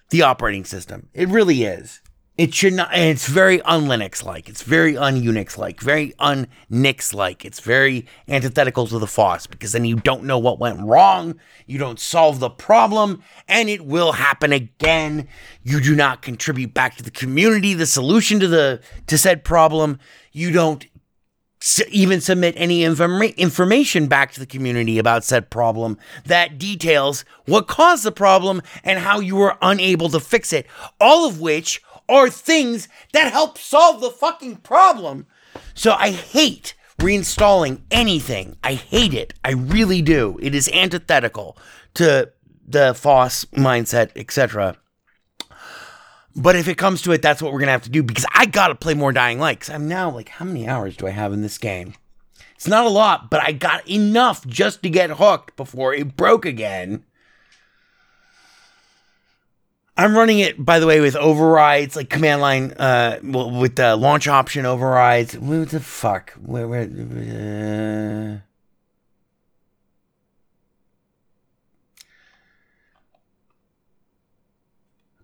the 0.09 0.21
operating 0.21 0.63
system. 0.63 1.09
It 1.13 1.27
really 1.27 1.63
is. 1.63 2.01
It 2.35 2.51
should 2.51 2.73
not, 2.73 2.89
it's 2.97 3.27
very 3.27 3.61
un 3.61 3.83
Linux 3.83 4.25
like. 4.25 4.49
It's 4.49 4.63
very 4.63 4.97
un 4.97 5.21
Unix 5.21 5.55
like, 5.55 5.79
very 5.79 6.15
un 6.17 6.47
Nix 6.67 7.13
like. 7.13 7.45
It's 7.45 7.59
very 7.59 8.07
antithetical 8.27 8.87
to 8.87 8.97
the 8.97 9.05
FOSS 9.05 9.45
because 9.45 9.73
then 9.73 9.85
you 9.85 9.97
don't 9.97 10.23
know 10.23 10.39
what 10.39 10.57
went 10.57 10.81
wrong. 10.81 11.35
You 11.67 11.77
don't 11.77 11.99
solve 11.99 12.39
the 12.39 12.49
problem, 12.49 13.21
and 13.47 13.69
it 13.69 13.85
will 13.85 14.13
happen 14.13 14.51
again. 14.51 15.27
You 15.61 15.79
do 15.79 15.95
not 15.95 16.23
contribute 16.23 16.73
back 16.73 16.97
to 16.97 17.03
the 17.03 17.11
community 17.11 17.75
the 17.75 17.85
solution 17.85 18.39
to 18.39 18.47
the 18.47 18.81
to 19.05 19.17
said 19.19 19.43
problem. 19.43 19.99
You 20.31 20.49
don't 20.49 20.87
even 21.89 22.19
submit 22.19 22.55
any 22.57 22.81
informa- 22.81 23.37
information 23.37 24.07
back 24.07 24.31
to 24.33 24.39
the 24.39 24.45
community 24.45 24.97
about 24.97 25.23
said 25.23 25.49
problem 25.49 25.97
that 26.25 26.57
details 26.57 27.23
what 27.45 27.67
caused 27.67 28.03
the 28.03 28.11
problem 28.11 28.61
and 28.83 28.99
how 28.99 29.19
you 29.19 29.35
were 29.35 29.55
unable 29.61 30.09
to 30.09 30.19
fix 30.19 30.51
it. 30.51 30.65
All 30.99 31.25
of 31.25 31.39
which 31.39 31.81
are 32.09 32.29
things 32.29 32.87
that 33.13 33.31
help 33.31 33.57
solve 33.57 34.01
the 34.01 34.09
fucking 34.09 34.57
problem. 34.57 35.25
So 35.73 35.93
I 35.93 36.11
hate 36.11 36.73
reinstalling 36.99 37.81
anything. 37.91 38.57
I 38.63 38.75
hate 38.75 39.13
it. 39.13 39.33
I 39.43 39.51
really 39.51 40.01
do. 40.01 40.37
It 40.41 40.55
is 40.55 40.69
antithetical 40.69 41.57
to 41.95 42.31
the 42.67 42.93
FOSS 42.93 43.45
mindset, 43.45 44.11
etc. 44.15 44.77
But 46.35 46.55
if 46.55 46.67
it 46.67 46.77
comes 46.77 47.01
to 47.03 47.11
it, 47.11 47.21
that's 47.21 47.41
what 47.41 47.53
we're 47.53 47.59
gonna 47.59 47.71
have 47.71 47.83
to 47.83 47.89
do 47.89 48.03
because 48.03 48.25
I 48.33 48.45
gotta 48.45 48.75
play 48.75 48.93
more 48.93 49.11
Dying. 49.11 49.39
Cause 49.39 49.69
I'm 49.69 49.87
now 49.87 50.09
like, 50.09 50.29
how 50.29 50.45
many 50.45 50.67
hours 50.67 50.97
do 50.97 51.07
I 51.07 51.11
have 51.11 51.33
in 51.33 51.41
this 51.41 51.57
game? 51.57 51.93
It's 52.55 52.67
not 52.67 52.85
a 52.85 52.89
lot, 52.89 53.29
but 53.29 53.41
I 53.41 53.51
got 53.51 53.87
enough 53.89 54.47
just 54.47 54.81
to 54.83 54.89
get 54.89 55.11
hooked 55.11 55.55
before 55.55 55.93
it 55.93 56.15
broke 56.15 56.45
again. 56.45 57.03
I'm 59.95 60.15
running 60.15 60.39
it, 60.39 60.63
by 60.63 60.79
the 60.79 60.87
way, 60.87 61.01
with 61.01 61.15
overrides, 61.15 61.95
like 61.95 62.09
command 62.09 62.41
line, 62.41 62.71
uh, 62.71 63.19
with 63.21 63.75
the 63.75 63.95
launch 63.95 64.27
option 64.27 64.65
overrides. 64.65 65.37
What 65.37 65.69
the 65.69 65.79
fuck? 65.79 66.31
Where, 66.33 66.67
where, 66.67 66.83
uh... 66.83 68.39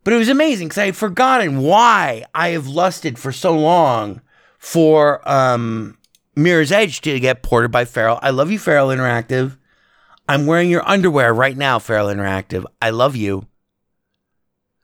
But 0.03 0.13
it 0.13 0.17
was 0.17 0.29
amazing 0.29 0.67
because 0.67 0.77
I 0.77 0.85
had 0.85 0.95
forgotten 0.95 1.59
why 1.59 2.25
I 2.33 2.49
have 2.49 2.67
lusted 2.67 3.19
for 3.19 3.31
so 3.31 3.55
long 3.57 4.21
for 4.57 5.27
um, 5.29 5.97
Mirror's 6.35 6.71
Edge 6.71 7.01
to 7.01 7.19
get 7.19 7.43
ported 7.43 7.71
by 7.71 7.85
Feral. 7.85 8.19
I 8.21 8.29
love 8.29 8.49
you, 8.49 8.59
Feral 8.59 8.89
Interactive. 8.89 9.57
I'm 10.27 10.45
wearing 10.45 10.69
your 10.69 10.87
underwear 10.87 11.33
right 11.33 11.57
now, 11.57 11.79
Feral 11.79 12.07
Interactive. 12.07 12.65
I 12.81 12.91
love 12.91 13.15
you. 13.15 13.47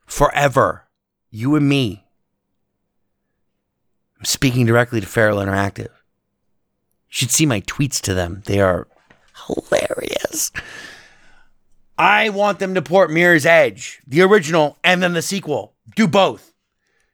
Forever. 0.05 0.87
You 1.29 1.55
and 1.55 1.67
me. 1.67 2.05
I'm 4.19 4.25
speaking 4.25 4.65
directly 4.65 5.01
to 5.01 5.07
Feral 5.07 5.39
Interactive. 5.39 5.89
You 5.89 7.09
should 7.09 7.31
see 7.31 7.45
my 7.45 7.61
tweets 7.61 7.99
to 8.01 8.13
them. 8.13 8.43
They 8.45 8.59
are 8.59 8.87
hilarious. 9.47 10.51
I 11.97 12.29
want 12.29 12.59
them 12.59 12.73
to 12.75 12.81
port 12.81 13.11
Mirror's 13.11 13.45
Edge, 13.45 14.01
the 14.05 14.21
original, 14.21 14.77
and 14.83 15.01
then 15.01 15.13
the 15.13 15.21
sequel. 15.21 15.73
Do 15.95 16.07
both. 16.07 16.53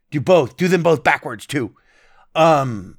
Do 0.09 0.19
both. 0.19 0.57
Do 0.57 0.67
them 0.67 0.83
both 0.83 1.03
backwards 1.03 1.45
too. 1.45 1.75
Um, 2.35 2.97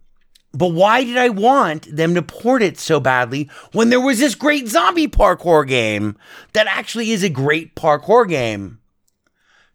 but 0.52 0.68
why 0.68 1.02
did 1.02 1.16
I 1.16 1.30
want 1.30 1.94
them 1.94 2.14
to 2.14 2.22
port 2.22 2.62
it 2.62 2.78
so 2.78 3.00
badly 3.00 3.50
when 3.72 3.88
there 3.88 4.00
was 4.00 4.18
this 4.18 4.34
great 4.34 4.68
zombie 4.68 5.08
parkour 5.08 5.66
game 5.66 6.16
that 6.52 6.66
actually 6.66 7.10
is 7.10 7.22
a 7.22 7.28
great 7.28 7.74
parkour 7.74 8.28
game? 8.28 8.78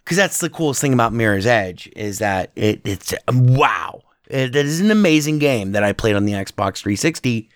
Because 0.07 0.15
that's 0.15 0.39
the 0.39 0.49
coolest 0.49 0.79
thing 0.79 0.93
about 0.93 1.11
Mirror's 1.11 1.45
Edge 1.45 1.91
is 1.93 2.19
that 2.19 2.53
it, 2.55 2.79
it's 2.85 3.13
wow. 3.27 4.01
It, 4.29 4.55
it 4.55 4.65
is 4.65 4.79
an 4.79 4.89
amazing 4.89 5.37
game 5.37 5.73
that 5.73 5.83
I 5.83 5.91
played 5.91 6.15
on 6.15 6.23
the 6.23 6.31
Xbox 6.31 6.77
360. 6.77 7.49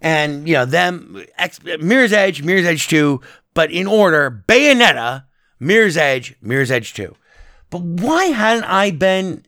And, 0.00 0.48
you 0.48 0.54
know, 0.54 0.64
them, 0.64 1.22
X, 1.36 1.62
Mirror's 1.62 2.14
Edge, 2.14 2.42
Mirror's 2.42 2.64
Edge 2.64 2.88
2, 2.88 3.20
but 3.52 3.70
in 3.70 3.86
order 3.86 4.42
Bayonetta, 4.48 5.24
Mirror's 5.60 5.98
Edge, 5.98 6.34
Mirror's 6.40 6.70
Edge 6.70 6.94
2. 6.94 7.14
But 7.68 7.82
why 7.82 8.24
hadn't 8.24 8.64
I 8.64 8.90
been 8.90 9.44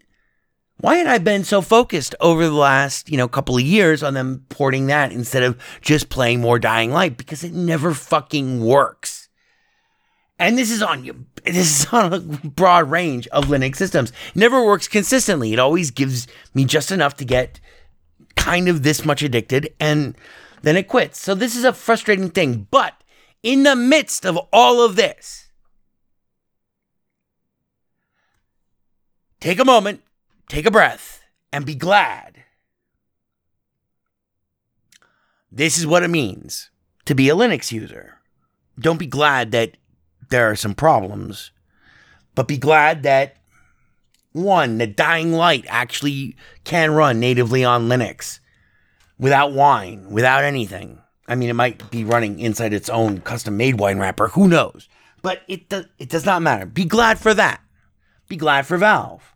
why 0.77 0.97
had 0.97 1.07
I 1.07 1.17
been 1.17 1.45
so 1.45 1.63
focused 1.63 2.15
over 2.21 2.45
the 2.45 2.53
last, 2.53 3.09
you 3.09 3.17
know, 3.17 3.27
couple 3.27 3.57
of 3.57 3.63
years 3.63 4.03
on 4.03 4.13
them 4.13 4.45
porting 4.51 4.89
that 4.89 5.13
instead 5.13 5.45
of 5.45 5.59
just 5.81 6.11
playing 6.11 6.43
more 6.43 6.59
Dying 6.59 6.91
Light? 6.93 7.17
Because 7.17 7.43
it 7.43 7.55
never 7.55 7.95
fucking 7.95 8.63
works. 8.63 9.24
And 10.45 10.59
this 10.59 10.71
is 10.71 10.83
on 10.83 11.07
you. 11.07 11.25
This 11.43 11.57
is 11.57 11.87
on 11.93 12.13
a 12.13 12.21
broad 12.21 12.91
range 12.91 13.27
of 13.29 13.47
Linux 13.47 13.77
systems. 13.77 14.11
It 14.11 14.37
never 14.37 14.63
works 14.63 14.87
consistently. 14.87 15.55
It 15.55 15.59
always 15.59 15.91
gives 15.91 16.27
me 16.53 16.67
just 16.67 16.91
enough 16.91 17.17
to 17.17 17.25
get 17.25 17.61
kind 18.37 18.69
of 18.69 18.83
this 18.83 19.07
much 19.07 19.23
addicted, 19.23 19.73
and 19.81 20.15
then 20.61 20.77
it 20.77 20.87
quits. 20.87 21.19
So 21.19 21.35
this 21.35 21.57
is 21.57 21.65
a 21.65 21.73
frustrating 21.73 22.29
thing. 22.29 22.67
But 22.71 22.93
in 23.43 23.63
the 23.63 23.75
midst 23.75 24.27
of 24.27 24.37
all 24.53 24.83
of 24.83 24.97
this, 24.97 25.49
take 29.41 29.59
a 29.59 29.65
moment, 29.65 30.03
take 30.51 30.67
a 30.67 30.71
breath, 30.71 31.23
and 31.55 31.65
be 31.65 31.75
glad. 31.75 32.45
This 35.51 35.79
is 35.79 35.87
what 35.87 36.03
it 36.03 36.09
means 36.09 36.69
to 37.07 37.15
be 37.15 37.31
a 37.31 37.35
Linux 37.35 37.73
user. 37.73 38.19
Don't 38.79 38.99
be 38.99 39.07
glad 39.07 39.51
that 39.53 39.79
there 40.31 40.51
are 40.51 40.57
some 40.57 40.75
problems, 40.75 41.51
but 42.35 42.49
be 42.49 42.57
glad 42.59 43.03
that 43.03 43.37
one, 44.33 44.79
that 44.79 44.97
Dying 44.97 45.33
Light 45.33 45.65
actually 45.69 46.37
can 46.65 46.91
run 46.91 47.21
natively 47.21 47.65
on 47.65 47.89
Linux 47.89 48.41
without 49.19 49.53
wine, 49.53 50.11
without 50.11 50.45
anything. 50.45 51.01
I 51.27 51.37
mean, 51.37 51.49
it 51.49 51.55
might 51.55 51.91
be 51.91 52.05
running 52.05 52.41
inside 52.41 52.73
its 52.73 52.89
own 52.91 53.21
custom 53.21 53.57
made 53.57 53.79
wine 53.79 53.99
wrapper. 53.99 54.29
Who 54.29 54.49
knows? 54.49 54.89
But 55.23 55.43
it 55.49 55.69
does, 55.69 55.87
it 55.99 56.11
does 56.11 56.27
not 56.27 56.43
matter. 56.43 56.67
Be 56.67 56.85
glad 56.85 57.19
for 57.19 57.33
that. 57.33 57.63
Be 58.29 58.37
glad 58.37 58.67
for 58.67 58.77
Valve. 58.77 59.35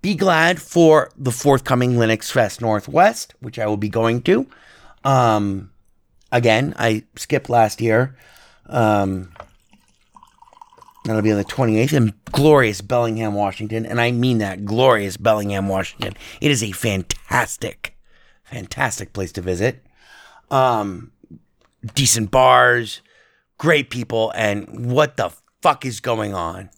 Be 0.00 0.14
glad 0.16 0.60
for 0.60 1.12
the 1.16 1.30
forthcoming 1.30 1.92
Linux 1.92 2.30
Fest 2.32 2.60
Northwest, 2.60 3.34
which 3.40 3.58
I 3.58 3.66
will 3.66 3.76
be 3.76 3.88
going 3.88 4.22
to. 4.22 4.48
Um, 5.04 5.70
again, 6.32 6.74
I 6.76 7.04
skipped 7.16 7.48
last 7.48 7.80
year. 7.80 8.16
Um, 8.66 9.32
that'll 11.04 11.22
be 11.22 11.32
on 11.32 11.38
the 11.38 11.44
28th 11.44 11.92
in 11.92 12.14
glorious 12.30 12.80
Bellingham, 12.80 13.34
Washington. 13.34 13.84
And 13.86 14.00
I 14.00 14.10
mean 14.10 14.38
that 14.38 14.64
glorious 14.64 15.16
Bellingham, 15.16 15.68
Washington. 15.68 16.14
It 16.40 16.50
is 16.50 16.62
a 16.62 16.72
fantastic, 16.72 17.96
fantastic 18.44 19.12
place 19.12 19.32
to 19.32 19.42
visit. 19.42 19.84
Um, 20.50 21.12
decent 21.94 22.30
bars, 22.30 23.00
great 23.58 23.90
people, 23.90 24.32
and 24.34 24.90
what 24.92 25.16
the 25.16 25.30
fuck 25.60 25.84
is 25.84 26.00
going 26.00 26.34
on? 26.34 26.70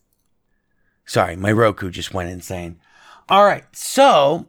Sorry, 1.05 1.37
my 1.37 1.53
Roku 1.53 1.91
just 1.91 2.15
went 2.15 2.31
insane. 2.31 2.81
All 3.29 3.45
right, 3.45 3.65
so 3.73 4.47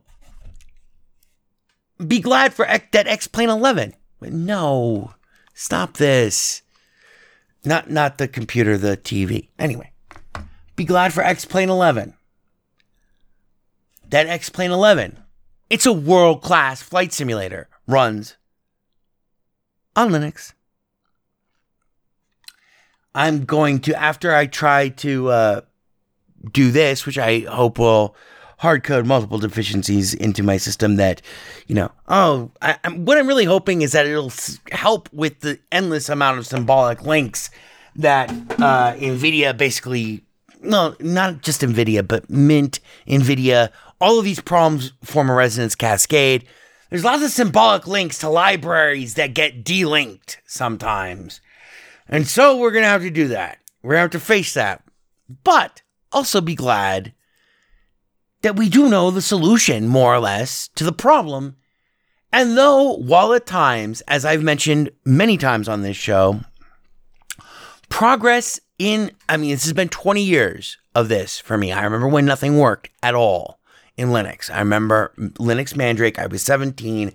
be 2.05 2.19
glad 2.19 2.53
for 2.53 2.65
X, 2.65 2.87
that 2.91 3.07
X 3.07 3.27
Plane 3.27 3.49
11. 3.49 3.95
No, 4.21 5.13
stop 5.53 5.97
this. 5.97 6.61
Not 7.65 7.89
not 7.89 8.17
the 8.17 8.27
computer, 8.27 8.77
the 8.77 8.97
TV. 8.97 9.49
Anyway, 9.57 9.91
be 10.75 10.85
glad 10.85 11.13
for 11.13 11.23
X 11.23 11.45
Plane 11.45 11.69
11. 11.69 12.13
That 14.09 14.27
X 14.27 14.49
Plane 14.49 14.71
11. 14.71 15.19
It's 15.69 15.85
a 15.85 15.93
world 15.93 16.41
class 16.41 16.81
flight 16.81 17.11
simulator. 17.11 17.67
Runs 17.87 18.37
on 19.95 20.09
Linux. 20.09 20.53
I'm 23.13 23.45
going 23.45 23.79
to, 23.81 23.95
after 23.99 24.35
I 24.35 24.45
try 24.45 24.89
to 24.89 25.29
uh, 25.29 25.61
do 26.51 26.71
this, 26.71 27.05
which 27.05 27.17
I 27.17 27.39
hope 27.39 27.79
will 27.79 28.15
hard 28.65 28.83
code 28.83 29.05
multiple 29.05 29.37
deficiencies 29.37 30.15
into 30.15 30.41
my 30.41 30.57
system 30.57 30.95
that, 30.95 31.21
you 31.67 31.75
know, 31.75 31.91
oh, 32.07 32.49
I, 32.63 32.75
I'm, 32.83 33.05
what 33.05 33.19
I'm 33.19 33.27
really 33.27 33.45
hoping 33.45 33.83
is 33.83 33.91
that 33.91 34.07
it'll 34.07 34.33
help 34.71 35.07
with 35.13 35.41
the 35.41 35.59
endless 35.71 36.09
amount 36.09 36.39
of 36.39 36.47
symbolic 36.47 37.03
links 37.03 37.51
that 37.95 38.31
uh, 38.31 38.95
NVIDIA 38.95 39.55
basically, 39.55 40.23
no, 40.61 40.95
not 40.99 41.43
just 41.43 41.61
NVIDIA, 41.61 42.05
but 42.05 42.27
Mint, 42.27 42.79
NVIDIA, 43.07 43.69
all 44.01 44.17
of 44.17 44.25
these 44.25 44.41
problems 44.41 44.93
form 45.03 45.29
a 45.29 45.35
resonance 45.35 45.75
cascade. 45.75 46.43
There's 46.89 47.03
lots 47.03 47.23
of 47.23 47.29
symbolic 47.29 47.85
links 47.85 48.17
to 48.19 48.29
libraries 48.29 49.13
that 49.13 49.35
get 49.35 49.63
delinked 49.63 50.37
sometimes. 50.47 51.39
And 52.07 52.25
so 52.27 52.57
we're 52.57 52.71
going 52.71 52.83
to 52.83 52.89
have 52.89 53.03
to 53.03 53.11
do 53.11 53.27
that. 53.27 53.59
We're 53.83 53.91
going 53.91 54.09
to 54.09 54.17
have 54.17 54.21
to 54.21 54.27
face 54.27 54.55
that. 54.55 54.83
But 55.43 55.83
also 56.11 56.41
be 56.41 56.55
glad 56.55 57.13
that 58.45 58.55
we 58.55 58.69
do 58.69 58.87
know 58.87 59.09
the 59.09 59.23
solution, 59.23 59.87
more 59.87 60.13
or 60.13 60.19
less, 60.19 60.67
to 60.75 60.83
the 60.83 60.91
problem. 60.91 61.55
And 62.31 62.55
though, 62.55 62.95
while 62.95 63.33
at 63.33 63.47
times, 63.47 64.01
as 64.01 64.23
I've 64.23 64.43
mentioned 64.43 64.91
many 65.03 65.35
times 65.35 65.67
on 65.67 65.81
this 65.81 65.97
show, 65.97 66.41
progress 67.89 68.59
in, 68.77 69.11
I 69.27 69.37
mean, 69.37 69.49
this 69.49 69.63
has 69.63 69.73
been 69.73 69.89
20 69.89 70.21
years 70.21 70.77
of 70.93 71.09
this 71.09 71.39
for 71.39 71.57
me. 71.57 71.71
I 71.71 71.83
remember 71.83 72.07
when 72.07 72.27
nothing 72.27 72.59
worked 72.59 72.89
at 73.01 73.15
all 73.15 73.57
in 73.97 74.09
Linux. 74.09 74.51
I 74.53 74.59
remember 74.59 75.11
Linux 75.17 75.75
Mandrake, 75.75 76.19
I 76.19 76.27
was 76.27 76.43
17. 76.43 77.13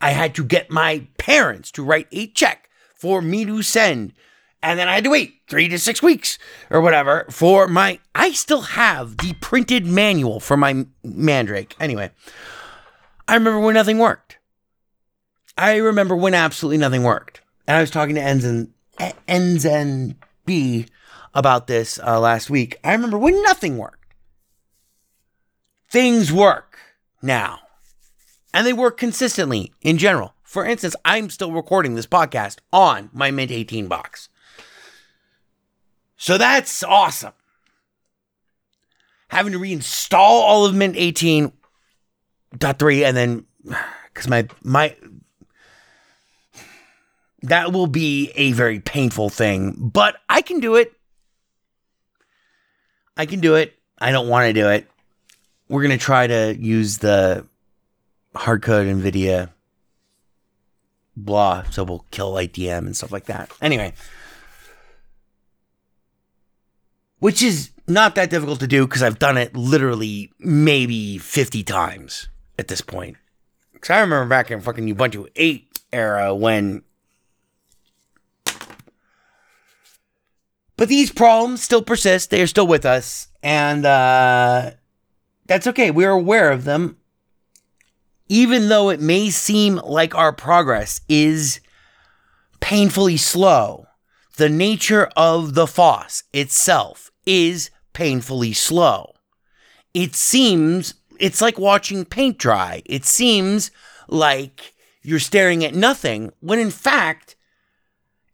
I 0.00 0.10
had 0.10 0.32
to 0.36 0.44
get 0.44 0.70
my 0.70 1.08
parents 1.18 1.72
to 1.72 1.82
write 1.82 2.06
a 2.12 2.28
check 2.28 2.70
for 2.94 3.20
me 3.20 3.44
to 3.46 3.62
send. 3.62 4.12
And 4.62 4.78
then 4.78 4.88
I 4.88 4.94
had 4.94 5.04
to 5.04 5.10
wait 5.10 5.40
three 5.48 5.68
to 5.68 5.78
six 5.78 6.02
weeks 6.02 6.38
or 6.70 6.80
whatever 6.80 7.26
for 7.30 7.68
my. 7.68 8.00
I 8.14 8.32
still 8.32 8.62
have 8.62 9.18
the 9.18 9.34
printed 9.34 9.86
manual 9.86 10.40
for 10.40 10.56
my 10.56 10.86
Mandrake. 11.04 11.76
Anyway, 11.78 12.10
I 13.28 13.34
remember 13.34 13.60
when 13.60 13.74
nothing 13.74 13.98
worked. 13.98 14.38
I 15.56 15.76
remember 15.76 16.16
when 16.16 16.34
absolutely 16.34 16.78
nothing 16.78 17.02
worked. 17.02 17.40
And 17.66 17.76
I 17.76 17.80
was 17.80 17.90
talking 17.90 18.14
to 18.14 18.70
Enzen, 19.28 20.14
B 20.46 20.86
about 21.34 21.66
this 21.66 21.98
uh, 22.00 22.18
last 22.18 22.48
week. 22.48 22.78
I 22.82 22.92
remember 22.92 23.18
when 23.18 23.42
nothing 23.42 23.76
worked. 23.76 24.14
Things 25.90 26.32
work 26.32 26.78
now. 27.22 27.60
And 28.54 28.66
they 28.66 28.72
work 28.72 28.96
consistently 28.96 29.72
in 29.82 29.98
general. 29.98 30.34
For 30.42 30.64
instance, 30.64 30.96
I'm 31.04 31.28
still 31.28 31.52
recording 31.52 31.94
this 31.94 32.06
podcast 32.06 32.58
on 32.72 33.10
my 33.12 33.30
Mint 33.30 33.50
18 33.50 33.86
box. 33.86 34.30
So 36.18 36.36
that's 36.36 36.82
awesome. 36.82 37.32
Having 39.28 39.52
to 39.52 39.58
reinstall 39.58 40.18
all 40.18 40.66
of 40.66 40.74
Mint 40.74 40.96
18.3 40.96 43.04
and 43.04 43.16
then 43.16 43.46
because 44.12 44.28
my 44.28 44.46
my 44.62 44.96
that 47.42 47.72
will 47.72 47.86
be 47.86 48.32
a 48.34 48.52
very 48.52 48.80
painful 48.80 49.30
thing, 49.30 49.76
but 49.78 50.16
I 50.28 50.42
can 50.42 50.58
do 50.58 50.74
it. 50.74 50.92
I 53.16 53.26
can 53.26 53.40
do 53.40 53.54
it. 53.54 53.78
I 53.98 54.10
don't 54.10 54.28
want 54.28 54.46
to 54.46 54.52
do 54.52 54.68
it. 54.68 54.88
We're 55.68 55.82
going 55.82 55.96
to 55.96 56.04
try 56.04 56.26
to 56.26 56.56
use 56.58 56.98
the 56.98 57.46
hardcode 58.34 58.92
NVIDIA 58.92 59.50
blah, 61.16 61.62
so 61.70 61.84
we'll 61.84 62.04
kill 62.10 62.34
ITM 62.34 62.78
and 62.78 62.96
stuff 62.96 63.12
like 63.12 63.26
that. 63.26 63.52
Anyway, 63.60 63.92
which 67.18 67.42
is 67.42 67.70
not 67.86 68.14
that 68.14 68.30
difficult 68.30 68.60
to 68.60 68.66
do 68.66 68.86
because 68.86 69.02
I've 69.02 69.18
done 69.18 69.36
it 69.36 69.56
literally 69.56 70.32
maybe 70.38 71.18
50 71.18 71.62
times 71.64 72.28
at 72.58 72.68
this 72.68 72.80
point. 72.80 73.16
Because 73.72 73.90
I 73.90 74.00
remember 74.00 74.28
back 74.28 74.50
in 74.50 74.60
fucking 74.60 74.94
Ubuntu 74.94 75.28
8 75.34 75.80
era 75.92 76.34
when. 76.34 76.82
But 80.76 80.88
these 80.88 81.10
problems 81.10 81.62
still 81.62 81.82
persist. 81.82 82.30
They 82.30 82.40
are 82.40 82.46
still 82.46 82.66
with 82.66 82.86
us. 82.86 83.28
And 83.42 83.84
uh, 83.84 84.72
that's 85.46 85.66
okay. 85.66 85.90
We're 85.90 86.10
aware 86.10 86.52
of 86.52 86.64
them. 86.64 86.98
Even 88.28 88.68
though 88.68 88.90
it 88.90 89.00
may 89.00 89.30
seem 89.30 89.76
like 89.76 90.14
our 90.14 90.32
progress 90.32 91.00
is 91.08 91.60
painfully 92.60 93.16
slow, 93.16 93.87
the 94.38 94.48
nature 94.48 95.10
of 95.16 95.54
the 95.54 95.66
FOSS 95.66 96.22
itself 96.32 97.10
is 97.26 97.70
painfully 97.92 98.52
slow. 98.52 99.12
It 99.92 100.14
seems, 100.14 100.94
it's 101.18 101.42
like 101.42 101.58
watching 101.58 102.04
paint 102.04 102.38
dry. 102.38 102.82
It 102.86 103.04
seems 103.04 103.72
like 104.06 104.74
you're 105.02 105.18
staring 105.18 105.64
at 105.64 105.74
nothing 105.74 106.32
when 106.38 106.60
in 106.60 106.70
fact, 106.70 107.34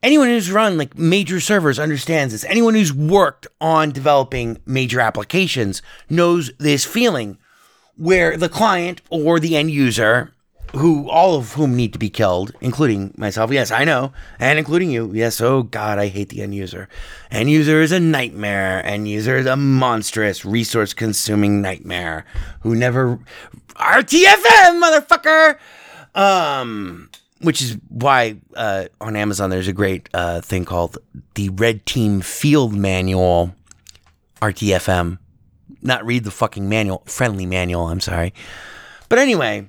anyone 0.02 0.28
who's 0.28 0.50
run 0.50 0.76
like 0.76 0.98
major 0.98 1.40
servers 1.40 1.78
understands 1.78 2.34
this. 2.34 2.44
Anyone 2.44 2.74
who's 2.74 2.92
worked 2.92 3.46
on 3.59 3.90
developing 3.90 4.59
major 4.66 5.00
applications 5.00 5.80
knows 6.11 6.52
this 6.59 6.84
feeling 6.84 7.38
where 7.96 8.36
the 8.36 8.50
client 8.50 9.00
or 9.09 9.40
the 9.40 9.57
end 9.57 9.70
user 9.70 10.34
who 10.74 11.08
all 11.08 11.36
of 11.36 11.52
whom 11.52 11.76
need 11.76 11.92
to 11.92 11.98
be 11.98 12.10
killed, 12.10 12.52
including 12.60 13.14
myself. 13.16 13.52
Yes, 13.52 13.70
I 13.70 13.84
know, 13.84 14.12
and 14.38 14.58
including 14.58 14.90
you. 14.90 15.10
Yes, 15.12 15.40
oh 15.40 15.62
God, 15.62 15.98
I 15.98 16.08
hate 16.08 16.30
the 16.30 16.42
end 16.42 16.54
user. 16.54 16.88
End 17.30 17.50
user 17.50 17.80
is 17.80 17.92
a 17.92 18.00
nightmare. 18.00 18.84
End 18.84 19.08
user 19.08 19.36
is 19.36 19.46
a 19.46 19.56
monstrous, 19.56 20.44
resource-consuming 20.44 21.62
nightmare 21.62 22.24
who 22.60 22.74
never 22.74 23.18
RTFM, 23.74 24.82
motherfucker. 24.82 25.58
Um, 26.14 27.10
which 27.40 27.60
is 27.60 27.76
why 27.88 28.36
uh, 28.54 28.86
on 29.00 29.16
Amazon 29.16 29.50
there's 29.50 29.68
a 29.68 29.72
great 29.72 30.08
uh, 30.14 30.40
thing 30.40 30.64
called 30.64 30.98
the 31.34 31.48
Red 31.50 31.86
Team 31.86 32.20
Field 32.20 32.74
Manual, 32.74 33.54
RTFM. 34.40 35.18
Not 35.82 36.04
read 36.06 36.24
the 36.24 36.30
fucking 36.30 36.68
manual, 36.68 37.02
friendly 37.06 37.46
manual. 37.46 37.88
I'm 37.88 38.00
sorry, 38.00 38.32
but 39.08 39.18
anyway 39.18 39.68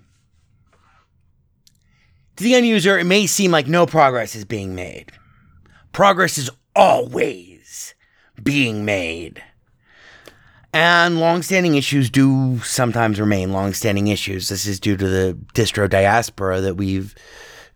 to 2.36 2.44
the 2.44 2.56
end 2.56 2.68
user, 2.68 2.98
it 2.98 3.06
may 3.06 3.28
seem 3.28 3.52
like 3.52 3.68
no 3.68 3.86
progress 3.86 4.36
is 4.36 4.46
being 4.46 4.76
made. 4.76 5.12
Progress 5.92 6.38
is 6.38 6.50
always 6.76 7.96
being 8.42 8.86
made. 8.86 9.42
And 10.74 11.20
long-standing 11.22 11.76
issues 11.76 12.10
do 12.10 12.60
sometimes 12.60 13.20
remain 13.20 13.54
long-standing 13.54 14.08
issues. 14.08 14.50
This 14.50 14.66
is 14.66 14.80
due 14.80 14.98
to 14.98 15.08
the 15.08 15.38
distro 15.54 15.90
diaspora 15.90 16.60
that 16.62 16.76
we've 16.76 17.16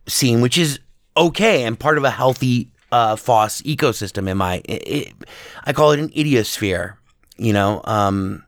seen, 0.05 0.41
which 0.41 0.57
is 0.57 0.79
okay 1.15 1.63
and 1.63 1.79
part 1.79 1.97
of 1.97 2.03
a 2.03 2.11
healthy 2.11 2.71
uh, 2.91 3.15
FOSS 3.15 3.61
ecosystem. 3.61 4.29
In 4.29 4.37
my, 4.37 4.61
it, 4.65 4.87
it, 4.87 5.13
I 5.63 5.71
call 5.71 5.91
it 5.91 5.99
an 5.99 6.11
idiosphere. 6.13 6.97
You 7.37 7.53
know, 7.53 7.79
um, 7.85 8.43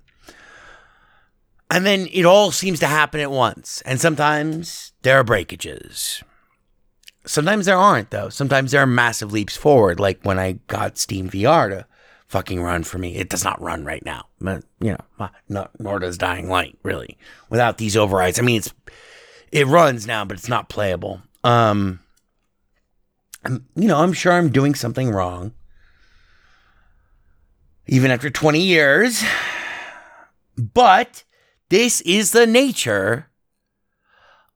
and 1.69 1.85
then 1.85 2.09
it 2.11 2.25
all 2.25 2.51
seems 2.51 2.81
to 2.81 2.87
happen 2.87 3.21
at 3.21 3.31
once. 3.31 3.81
And 3.85 4.01
sometimes 4.01 4.90
there 5.01 5.19
are 5.19 5.23
breakages. 5.23 6.23
Sometimes 7.25 7.65
there 7.65 7.77
aren't, 7.77 8.09
though. 8.09 8.29
Sometimes 8.29 8.71
there 8.71 8.81
are 8.81 8.87
massive 8.87 9.31
leaps 9.31 9.55
forward, 9.55 9.99
like 9.99 10.19
when 10.23 10.39
I 10.39 10.53
got 10.67 10.97
Steam 10.97 11.29
VR 11.29 11.69
to 11.69 11.85
fucking 12.27 12.63
run 12.63 12.83
for 12.83 12.97
me. 12.97 13.15
It 13.17 13.29
does 13.29 13.43
not 13.43 13.61
run 13.61 13.83
right 13.83 14.03
now, 14.05 14.25
but 14.39 14.63
you 14.79 14.91
know, 14.91 15.29
not, 15.49 15.71
nor 15.79 15.99
does 15.99 16.17
Dying 16.17 16.49
Light 16.49 16.77
really. 16.81 17.17
Without 17.49 17.77
these 17.77 17.97
overrides, 17.97 18.39
I 18.39 18.41
mean, 18.41 18.57
it's 18.57 18.73
it 19.51 19.67
runs 19.67 20.07
now, 20.07 20.23
but 20.23 20.37
it's 20.37 20.47
not 20.47 20.69
playable. 20.69 21.21
Um, 21.43 21.99
I'm, 23.43 23.67
you 23.75 23.87
know, 23.87 23.97
I'm 23.97 24.13
sure 24.13 24.31
I'm 24.31 24.49
doing 24.49 24.75
something 24.75 25.11
wrong, 25.11 25.51
even 27.87 28.11
after 28.11 28.29
20 28.29 28.61
years. 28.61 29.23
But 30.55 31.23
this 31.69 32.01
is 32.01 32.31
the 32.31 32.47
nature 32.47 33.27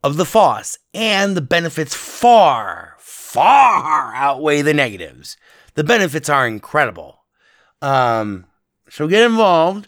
of 0.06 0.18
the 0.18 0.26
FOSS, 0.26 0.78
and 0.94 1.36
the 1.36 1.42
benefits 1.42 1.96
far, 1.96 2.96
far 3.00 4.14
outweigh 4.14 4.62
the 4.62 4.74
negatives. 4.74 5.36
The 5.74 5.84
benefits 5.84 6.30
are 6.30 6.48
incredible. 6.48 7.24
Um, 7.82 8.46
so 8.88 9.08
get 9.08 9.24
involved, 9.24 9.88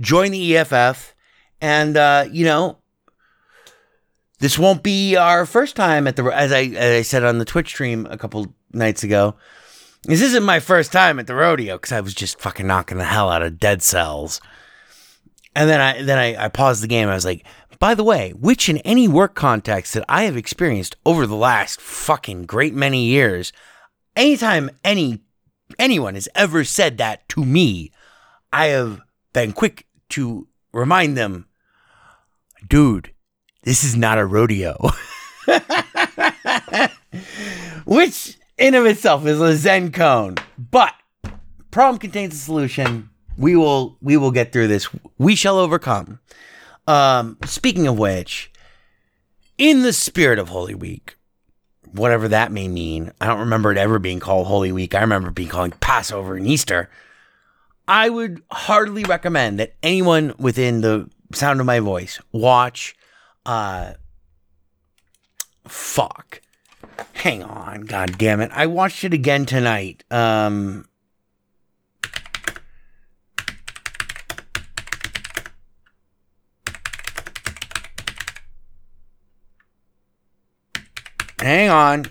join 0.00 0.32
the 0.32 0.56
EFF, 0.56 1.14
and 1.60 1.96
uh, 1.96 2.26
you 2.28 2.44
know, 2.44 2.78
this 4.40 4.58
won't 4.58 4.82
be 4.82 5.14
our 5.14 5.46
first 5.46 5.76
time 5.76 6.08
at 6.08 6.16
the 6.16 6.24
as 6.24 6.52
I 6.52 6.62
as 6.62 6.98
I 6.98 7.02
said 7.02 7.22
on 7.22 7.38
the 7.38 7.44
Twitch 7.44 7.68
stream 7.68 8.04
a 8.10 8.18
couple 8.18 8.52
nights 8.72 9.04
ago. 9.04 9.36
This 10.02 10.22
isn't 10.22 10.42
my 10.42 10.58
first 10.58 10.90
time 10.90 11.20
at 11.20 11.28
the 11.28 11.36
rodeo 11.36 11.76
because 11.76 11.92
I 11.92 12.00
was 12.00 12.14
just 12.14 12.40
fucking 12.40 12.66
knocking 12.66 12.98
the 12.98 13.04
hell 13.04 13.30
out 13.30 13.42
of 13.42 13.60
dead 13.60 13.80
cells. 13.80 14.40
And 15.54 15.70
then 15.70 15.80
I 15.80 16.02
then 16.02 16.18
I, 16.18 16.46
I 16.46 16.48
paused 16.48 16.82
the 16.82 16.88
game. 16.88 17.08
I 17.08 17.14
was 17.14 17.24
like, 17.24 17.46
by 17.78 17.94
the 17.94 18.04
way, 18.04 18.30
which 18.32 18.68
in 18.68 18.78
any 18.78 19.06
work 19.06 19.34
context 19.34 19.94
that 19.94 20.04
I 20.08 20.24
have 20.24 20.36
experienced 20.36 20.96
over 21.06 21.26
the 21.26 21.36
last 21.36 21.80
fucking 21.80 22.46
great 22.46 22.74
many 22.74 23.04
years, 23.04 23.52
anytime 24.16 24.70
any 24.82 25.20
anyone 25.78 26.14
has 26.14 26.28
ever 26.34 26.64
said 26.64 26.98
that 26.98 27.28
to 27.30 27.44
me, 27.44 27.92
I 28.52 28.66
have 28.66 29.00
been 29.32 29.52
quick 29.52 29.86
to 30.10 30.48
remind 30.72 31.16
them, 31.16 31.46
dude, 32.66 33.12
this 33.62 33.84
is 33.84 33.96
not 33.96 34.18
a 34.18 34.26
rodeo. 34.26 34.76
Which 37.84 38.38
in 38.56 38.74
of 38.74 38.86
itself 38.86 39.26
is 39.26 39.40
a 39.40 39.56
Zen 39.56 39.92
koan. 39.92 40.40
But 40.58 40.94
problem 41.70 41.98
contains 41.98 42.34
a 42.34 42.38
solution 42.38 43.10
we 43.36 43.54
will 43.56 43.96
we 44.02 44.16
will 44.16 44.32
get 44.32 44.52
through 44.52 44.68
this. 44.68 44.88
We 45.16 45.36
shall 45.36 45.58
overcome. 45.58 46.18
Um, 46.88 47.36
speaking 47.44 47.86
of 47.86 47.98
which, 47.98 48.50
in 49.58 49.82
the 49.82 49.92
spirit 49.92 50.38
of 50.38 50.48
Holy 50.48 50.74
Week, 50.74 51.16
whatever 51.92 52.28
that 52.28 52.50
may 52.50 52.66
mean, 52.66 53.12
I 53.20 53.26
don't 53.26 53.40
remember 53.40 53.70
it 53.70 53.76
ever 53.78 53.98
being 53.98 54.20
called 54.20 54.46
Holy 54.46 54.72
Week. 54.72 54.94
I 54.94 55.00
remember 55.02 55.30
being 55.30 55.50
called 55.50 55.78
Passover 55.80 56.34
and 56.34 56.46
Easter. 56.46 56.88
I 57.86 58.08
would 58.08 58.42
heartily 58.50 59.04
recommend 59.04 59.60
that 59.60 59.74
anyone 59.82 60.34
within 60.38 60.80
the 60.80 61.10
sound 61.32 61.60
of 61.60 61.66
my 61.66 61.80
voice 61.80 62.18
watch 62.32 62.96
uh 63.44 63.92
fuck. 65.66 66.40
Hang 67.12 67.42
on, 67.42 67.82
god 67.82 68.16
damn 68.16 68.40
it. 68.40 68.50
I 68.54 68.66
watched 68.66 69.04
it 69.04 69.12
again 69.12 69.44
tonight. 69.44 70.04
Um 70.10 70.86
Hang 81.40 81.70
on. 81.70 82.06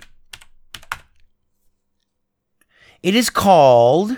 It 3.04 3.16
is 3.16 3.30
called 3.30 4.18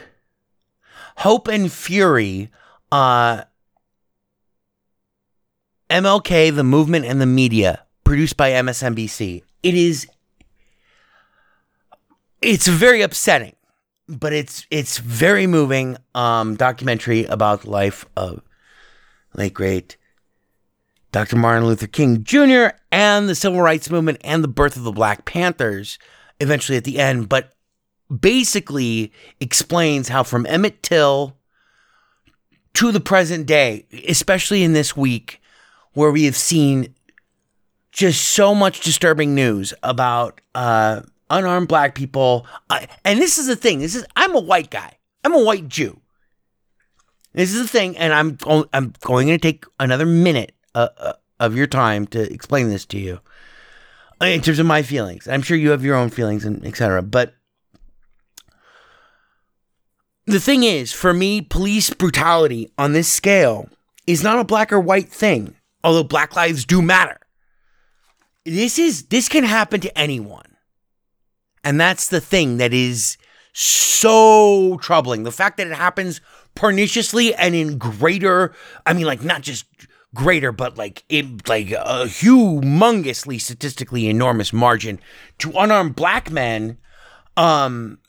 Hope 1.17 1.47
and 1.47 1.71
Fury. 1.71 2.49
Uh, 2.91 3.43
MLK, 5.89 6.55
the 6.55 6.63
movement 6.63 7.05
and 7.05 7.19
the 7.19 7.25
media, 7.25 7.83
produced 8.03 8.37
by 8.37 8.51
MSNBC. 8.51 9.43
It 9.63 9.75
is. 9.75 10.07
It's 12.41 12.67
very 12.67 13.01
upsetting, 13.01 13.55
but 14.07 14.31
it's 14.31 14.65
it's 14.69 14.99
very 14.99 15.47
moving. 15.47 15.97
Um, 16.15 16.55
documentary 16.55 17.25
about 17.25 17.61
the 17.61 17.69
life 17.71 18.05
of 18.15 18.41
late 19.33 19.53
great 19.53 19.97
Dr. 21.11 21.35
Martin 21.37 21.65
Luther 21.65 21.87
King 21.87 22.23
Jr. 22.23 22.67
and 22.91 23.27
the 23.27 23.35
civil 23.35 23.61
rights 23.61 23.89
movement 23.89 24.19
and 24.23 24.43
the 24.43 24.47
birth 24.47 24.75
of 24.75 24.83
the 24.83 24.91
Black 24.91 25.25
Panthers 25.25 25.97
eventually 26.39 26.77
at 26.77 26.83
the 26.83 26.99
end, 26.99 27.29
but 27.29 27.53
basically 28.15 29.11
explains 29.39 30.09
how 30.09 30.23
from 30.23 30.45
Emmett 30.45 30.81
Till 30.83 31.35
to 32.73 32.91
the 32.91 32.99
present 32.99 33.45
day, 33.45 33.85
especially 34.07 34.63
in 34.63 34.73
this 34.73 34.95
week 34.95 35.41
where 35.93 36.11
we 36.11 36.25
have 36.25 36.37
seen 36.37 36.93
just 37.91 38.21
so 38.21 38.53
much 38.53 38.81
disturbing 38.81 39.33
news 39.35 39.73
about 39.83 40.41
uh, 40.55 41.01
unarmed 41.29 41.67
black 41.67 41.95
people. 41.95 42.45
Uh, 42.69 42.85
and 43.03 43.19
this 43.19 43.37
is 43.37 43.47
the 43.47 43.55
thing. 43.55 43.79
This 43.79 43.95
is 43.95 44.05
I'm 44.15 44.35
a 44.35 44.39
white 44.39 44.69
guy. 44.69 44.93
I'm 45.23 45.33
a 45.33 45.43
white 45.43 45.67
Jew. 45.67 45.99
This 47.33 47.53
is 47.53 47.61
the 47.61 47.67
thing, 47.67 47.97
and 47.97 48.13
I'm 48.13 48.37
I'm 48.73 48.93
going 49.01 49.27
to 49.27 49.37
take 49.37 49.65
another 49.79 50.05
minute 50.05 50.53
uh, 50.75 50.89
uh, 50.97 51.13
of 51.39 51.55
your 51.55 51.67
time 51.67 52.05
to 52.07 52.31
explain 52.31 52.69
this 52.69 52.85
to 52.87 52.99
you 52.99 53.19
uh, 54.21 54.25
in 54.25 54.41
terms 54.41 54.59
of 54.59 54.65
my 54.65 54.81
feelings. 54.81 55.27
I'm 55.27 55.41
sure 55.41 55.57
you 55.57 55.71
have 55.71 55.83
your 55.83 55.95
own 55.95 56.09
feelings 56.09 56.45
and 56.45 56.65
etc. 56.65 57.01
But 57.01 57.35
the 60.25 60.39
thing 60.39 60.63
is, 60.63 60.91
for 60.93 61.13
me, 61.13 61.41
police 61.41 61.89
brutality 61.89 62.71
on 62.77 62.93
this 62.93 63.07
scale 63.07 63.69
is 64.05 64.23
not 64.23 64.39
a 64.39 64.43
black 64.43 64.71
or 64.71 64.79
white 64.79 65.09
thing, 65.09 65.55
although 65.83 66.03
black 66.03 66.35
lives 66.35 66.65
do 66.65 66.81
matter. 66.81 67.19
This 68.45 68.77
is 68.79 69.07
this 69.07 69.29
can 69.29 69.43
happen 69.43 69.79
to 69.81 69.97
anyone. 69.97 70.45
And 71.63 71.79
that's 71.79 72.07
the 72.07 72.21
thing 72.21 72.57
that 72.57 72.73
is 72.73 73.17
so 73.53 74.77
troubling. 74.81 75.23
The 75.23 75.31
fact 75.31 75.57
that 75.57 75.67
it 75.67 75.75
happens 75.75 76.21
perniciously 76.55 77.33
and 77.35 77.53
in 77.53 77.77
greater, 77.77 78.53
I 78.85 78.93
mean 78.93 79.05
like 79.05 79.23
not 79.23 79.41
just 79.41 79.65
greater, 80.13 80.51
but 80.51 80.77
like 80.77 81.03
in 81.09 81.39
like 81.47 81.71
a 81.71 82.05
humongously 82.05 83.39
statistically 83.39 84.07
enormous 84.07 84.51
margin 84.51 84.99
to 85.39 85.51
unarmed 85.51 85.95
black 85.95 86.31
men, 86.31 86.77
um, 87.37 87.99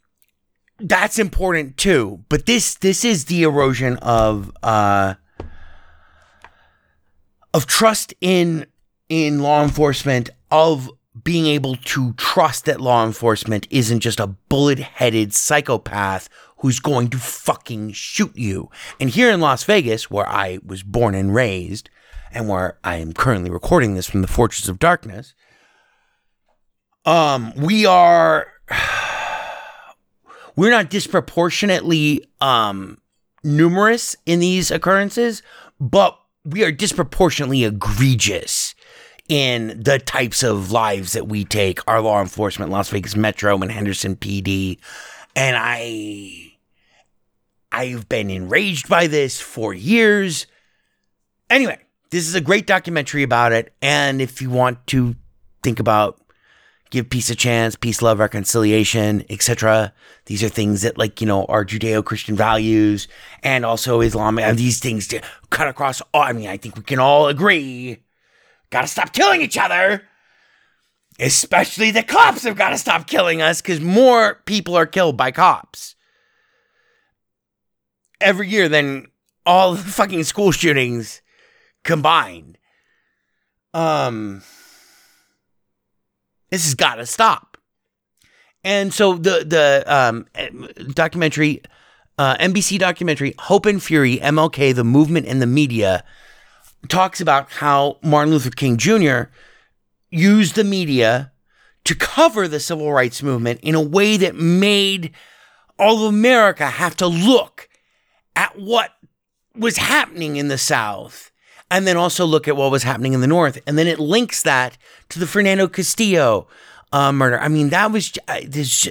that's 0.79 1.19
important 1.19 1.77
too. 1.77 2.25
But 2.29 2.47
this 2.47 2.75
this 2.77 3.05
is 3.05 3.27
the 3.27 3.43
erosion 3.43 3.97
of 3.99 4.51
uh 4.63 5.15
of 7.53 7.67
trust 7.67 8.15
in 8.21 8.67
in 9.09 9.41
law 9.41 9.63
enforcement 9.63 10.31
of 10.51 10.91
being 11.23 11.47
able 11.47 11.77
to 11.77 12.13
trust 12.15 12.65
that 12.65 12.81
law 12.81 13.05
enforcement 13.05 13.67
isn't 13.69 14.01
just 14.01 14.21
a 14.21 14.29
bullet-headed 14.29 15.35
psychopath 15.35 16.29
who's 16.61 16.79
going 16.79 17.09
to 17.09 17.19
fucking 17.19 17.93
shoot 17.93 18.37
you. 18.37 18.71
And 18.99 19.11
here 19.11 19.31
in 19.31 19.41
Las 19.41 19.65
Vegas, 19.65 20.11
where 20.11 20.29
I 20.29 20.59
was 20.65 20.83
born 20.83 21.15
and 21.15 21.35
raised, 21.35 21.91
and 22.33 22.49
where 22.49 22.79
I 22.85 22.97
am 22.97 23.13
currently 23.13 23.51
recording 23.51 23.95
this 23.95 24.09
from 24.09 24.23
the 24.23 24.29
Fortress 24.29 24.69
of 24.69 24.79
Darkness, 24.79 25.35
um, 27.05 27.53
we 27.57 27.87
are 27.87 28.47
we're 30.57 30.71
not 30.71 30.91
disproportionately 30.91 32.25
um 32.41 32.99
numerous 33.43 34.17
in 34.27 34.41
these 34.41 34.71
occurrences, 34.71 35.43
but 35.81 36.19
we 36.45 36.63
are 36.65 36.73
disproportionately 36.73 37.65
egregious 37.65 38.75
in 39.29 39.81
the 39.81 39.99
types 39.99 40.43
of 40.43 40.73
lives 40.73 41.13
that 41.13 41.29
we 41.29 41.45
take, 41.45 41.79
our 41.87 42.01
law 42.01 42.21
enforcement, 42.21 42.71
Las 42.71 42.91
Vegas 42.91 43.17
Metro 43.17 43.57
and 43.59 43.71
Henderson 43.71 44.17
PD. 44.17 44.79
And 45.37 45.57
I 45.57 46.50
I've 47.73 48.09
been 48.09 48.31
enraged 48.31 48.89
by 48.89 49.07
this 49.07 49.41
for 49.41 49.73
years. 49.73 50.47
Anyway, 51.49 51.79
this 52.11 52.27
is 52.27 52.35
a 52.35 52.41
great 52.41 52.67
documentary 52.67 53.23
about 53.23 53.53
it. 53.53 53.75
And 53.81 54.21
if 54.21 54.43
you 54.43 54.51
want 54.51 54.87
to 54.89 55.15
think 55.63 55.79
about 55.79 56.21
give 56.91 57.09
peace 57.09 57.31
a 57.31 57.37
chance, 57.37 57.77
peace, 57.77 58.03
love, 58.03 58.19
reconciliation, 58.19 59.25
etc. 59.31 59.93
These 60.27 60.43
are 60.43 60.49
things 60.49 60.83
that, 60.83 60.99
like, 60.99 61.21
you 61.21 61.27
know, 61.27 61.45
are 61.45 61.65
Judeo 61.65 62.05
Christian 62.05 62.35
values 62.35 63.07
and 63.43 63.65
also 63.65 64.01
Islamic. 64.01 64.45
And 64.45 64.59
these 64.59 64.81
things 64.81 65.07
to 65.09 65.21
cut 65.51 65.69
across. 65.69 66.03
I 66.13 66.33
mean, 66.33 66.49
I 66.49 66.57
think 66.57 66.77
we 66.77 66.83
can 66.83 66.99
all 66.99 67.29
agree. 67.29 68.03
Gotta 68.71 68.89
stop 68.89 69.13
killing 69.13 69.41
each 69.41 69.57
other. 69.57 70.03
Especially 71.19 71.91
the 71.91 72.03
cops 72.03 72.45
have 72.45 72.57
got 72.57 72.71
to 72.71 72.79
stop 72.79 73.07
killing 73.07 73.43
us 73.43 73.61
because 73.61 73.79
more 73.79 74.41
people 74.47 74.75
are 74.75 74.87
killed 74.87 75.19
by 75.19 75.31
cops 75.31 75.95
every 78.21 78.49
year 78.49 78.69
than 78.69 79.07
all 79.47 79.75
the 79.75 79.83
fucking 79.83 80.25
school 80.25 80.53
shootings 80.53 81.23
combined. 81.85 82.59
Um, 83.73 84.43
this 86.51 86.65
has 86.65 86.75
got 86.75 86.97
to 86.97 87.07
stop. 87.07 87.57
And 88.63 88.93
so 88.93 89.15
the 89.15 89.45
the 89.45 89.85
um, 89.87 90.27
documentary, 90.93 91.63
uh, 92.19 92.37
NBC 92.37 92.79
documentary, 92.79 93.35
Hope 93.39 93.65
and 93.65 93.83
Fury, 93.83 94.19
MLK, 94.19 94.75
the 94.75 94.85
movement 94.85 95.27
and 95.27 95.41
the 95.41 95.47
media, 95.47 96.05
talks 96.89 97.21
about 97.21 97.51
how 97.51 97.99
Martin 98.03 98.33
Luther 98.33 98.51
King 98.51 98.77
Jr. 98.77 99.31
used 100.11 100.57
the 100.57 100.65
media 100.65 101.33
to 101.85 101.95
cover 101.95 102.47
the 102.47 102.61
civil 102.61 102.93
rights 102.93 103.23
movement 103.23 103.61
in 103.63 103.75
a 103.75 103.81
way 103.81 104.19
that 104.19 104.35
made 104.35 105.13
all 105.79 106.05
of 106.05 106.15
America 106.15 106.67
have 106.67 106.95
to 106.97 107.07
look 107.07 107.70
at 108.37 108.59
what 108.59 108.91
was 109.57 109.77
happening 109.77 110.37
in 110.37 110.49
the 110.49 110.59
South 110.59 111.31
and 111.71 111.87
then 111.87 111.97
also 111.97 112.25
look 112.25 112.49
at 112.49 112.57
what 112.57 112.71
was 112.71 112.83
happening 112.83 113.13
in 113.13 113.21
the 113.21 113.27
North. 113.27 113.59
And 113.67 113.79
then 113.79 113.87
it 113.87 113.99
links 113.99 114.43
that 114.43 114.77
to 115.11 115.19
the 115.19 115.27
Philando 115.27 115.73
Castile 115.73 116.49
uh, 116.93 117.13
murder. 117.13 117.39
I 117.41 117.49
mean, 117.49 117.71
that 117.71 117.93
was 117.93 118.13
uh, 118.29 118.41
this, 118.47 118.89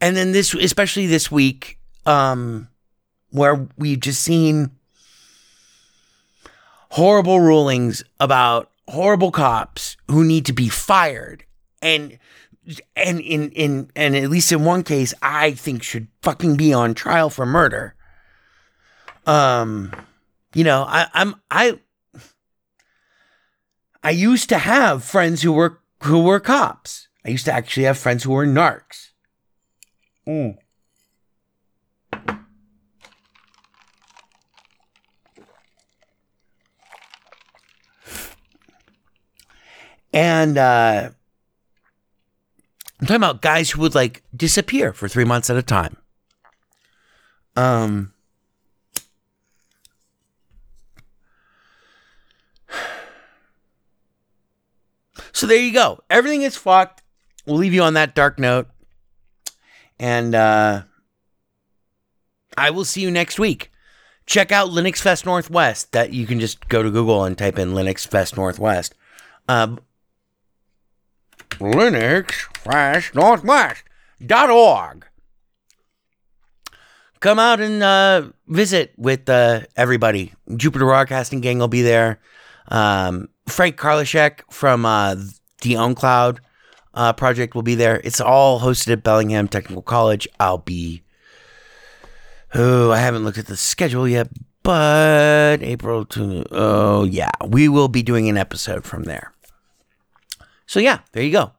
and 0.00 0.16
then 0.16 0.32
this, 0.32 0.54
especially 0.54 1.06
this 1.06 1.30
week, 1.30 1.78
um, 2.06 2.68
where 3.30 3.66
we've 3.76 4.00
just 4.00 4.22
seen 4.22 4.70
horrible 6.90 7.40
rulings 7.40 8.04
about 8.20 8.70
horrible 8.88 9.30
cops 9.30 9.96
who 10.08 10.24
need 10.24 10.46
to 10.46 10.52
be 10.52 10.68
fired, 10.68 11.44
and 11.82 12.18
and 12.96 13.20
in 13.20 13.50
in 13.50 13.90
and 13.94 14.16
at 14.16 14.30
least 14.30 14.52
in 14.52 14.64
one 14.64 14.82
case, 14.82 15.12
I 15.20 15.52
think 15.52 15.82
should 15.82 16.08
fucking 16.22 16.56
be 16.56 16.72
on 16.72 16.94
trial 16.94 17.28
for 17.28 17.44
murder. 17.44 17.94
Um, 19.28 19.92
you 20.54 20.64
know, 20.64 20.84
I, 20.88 21.06
I'm 21.12 21.34
I 21.50 21.78
I 24.02 24.10
used 24.10 24.48
to 24.48 24.58
have 24.58 25.04
friends 25.04 25.42
who 25.42 25.52
were 25.52 25.80
who 26.04 26.24
were 26.24 26.40
cops. 26.40 27.08
I 27.26 27.28
used 27.28 27.44
to 27.44 27.52
actually 27.52 27.84
have 27.84 27.98
friends 27.98 28.24
who 28.24 28.32
were 28.32 28.46
narcs. 28.46 29.10
Mm. 30.26 30.56
And 40.10 40.56
uh, 40.56 41.10
I'm 42.98 43.06
talking 43.06 43.16
about 43.16 43.42
guys 43.42 43.70
who 43.70 43.82
would 43.82 43.94
like 43.94 44.22
disappear 44.34 44.94
for 44.94 45.06
three 45.06 45.26
months 45.26 45.50
at 45.50 45.58
a 45.58 45.62
time. 45.62 45.98
Um, 47.56 48.14
So 55.38 55.46
there 55.46 55.56
you 55.56 55.72
go. 55.72 56.00
Everything 56.10 56.42
is 56.42 56.56
fucked. 56.56 57.00
We'll 57.46 57.58
leave 57.58 57.72
you 57.72 57.82
on 57.84 57.94
that 57.94 58.16
dark 58.16 58.40
note. 58.40 58.66
And 59.96 60.34
uh, 60.34 60.82
I 62.56 62.70
will 62.70 62.84
see 62.84 63.02
you 63.02 63.10
next 63.12 63.38
week. 63.38 63.70
Check 64.26 64.50
out 64.50 64.70
Linux 64.70 64.98
Fest 64.98 65.24
Northwest. 65.24 65.92
That 65.92 66.12
you 66.12 66.26
can 66.26 66.40
just 66.40 66.68
go 66.68 66.82
to 66.82 66.90
Google 66.90 67.22
and 67.22 67.38
type 67.38 67.56
in 67.56 67.68
Linux 67.68 68.04
Fest 68.04 68.36
Northwest. 68.36 68.96
Um, 69.46 69.78
Linux 71.60 72.32
Fest 72.56 73.14
org. 74.50 75.06
Come 77.20 77.38
out 77.38 77.60
and 77.60 77.80
uh, 77.80 78.30
visit 78.48 78.92
with 78.96 79.28
uh, 79.28 79.60
everybody. 79.76 80.32
Jupiter 80.56 80.86
Broadcasting 80.86 81.40
Gang 81.40 81.60
will 81.60 81.68
be 81.68 81.82
there. 81.82 82.18
Um, 82.66 83.28
Frank 83.48 83.76
Karlitschek 83.76 84.40
from 84.50 84.84
uh, 84.84 85.14
the 85.62 85.74
OwnCloud 85.74 86.38
uh, 86.94 87.12
project 87.12 87.54
will 87.54 87.62
be 87.62 87.74
there. 87.74 88.00
It's 88.04 88.20
all 88.20 88.60
hosted 88.60 88.92
at 88.92 89.02
Bellingham 89.02 89.48
Technical 89.48 89.82
College. 89.82 90.28
I'll 90.40 90.58
be. 90.58 91.02
Oh, 92.54 92.90
I 92.90 92.98
haven't 92.98 93.24
looked 93.24 93.38
at 93.38 93.46
the 93.46 93.56
schedule 93.56 94.08
yet, 94.08 94.28
but 94.62 95.62
April 95.62 96.04
to. 96.06 96.44
Oh, 96.50 97.04
yeah. 97.04 97.30
We 97.46 97.68
will 97.68 97.88
be 97.88 98.02
doing 98.02 98.28
an 98.28 98.36
episode 98.36 98.84
from 98.84 99.04
there. 99.04 99.32
So, 100.66 100.80
yeah, 100.80 101.00
there 101.12 101.22
you 101.22 101.32
go. 101.32 101.52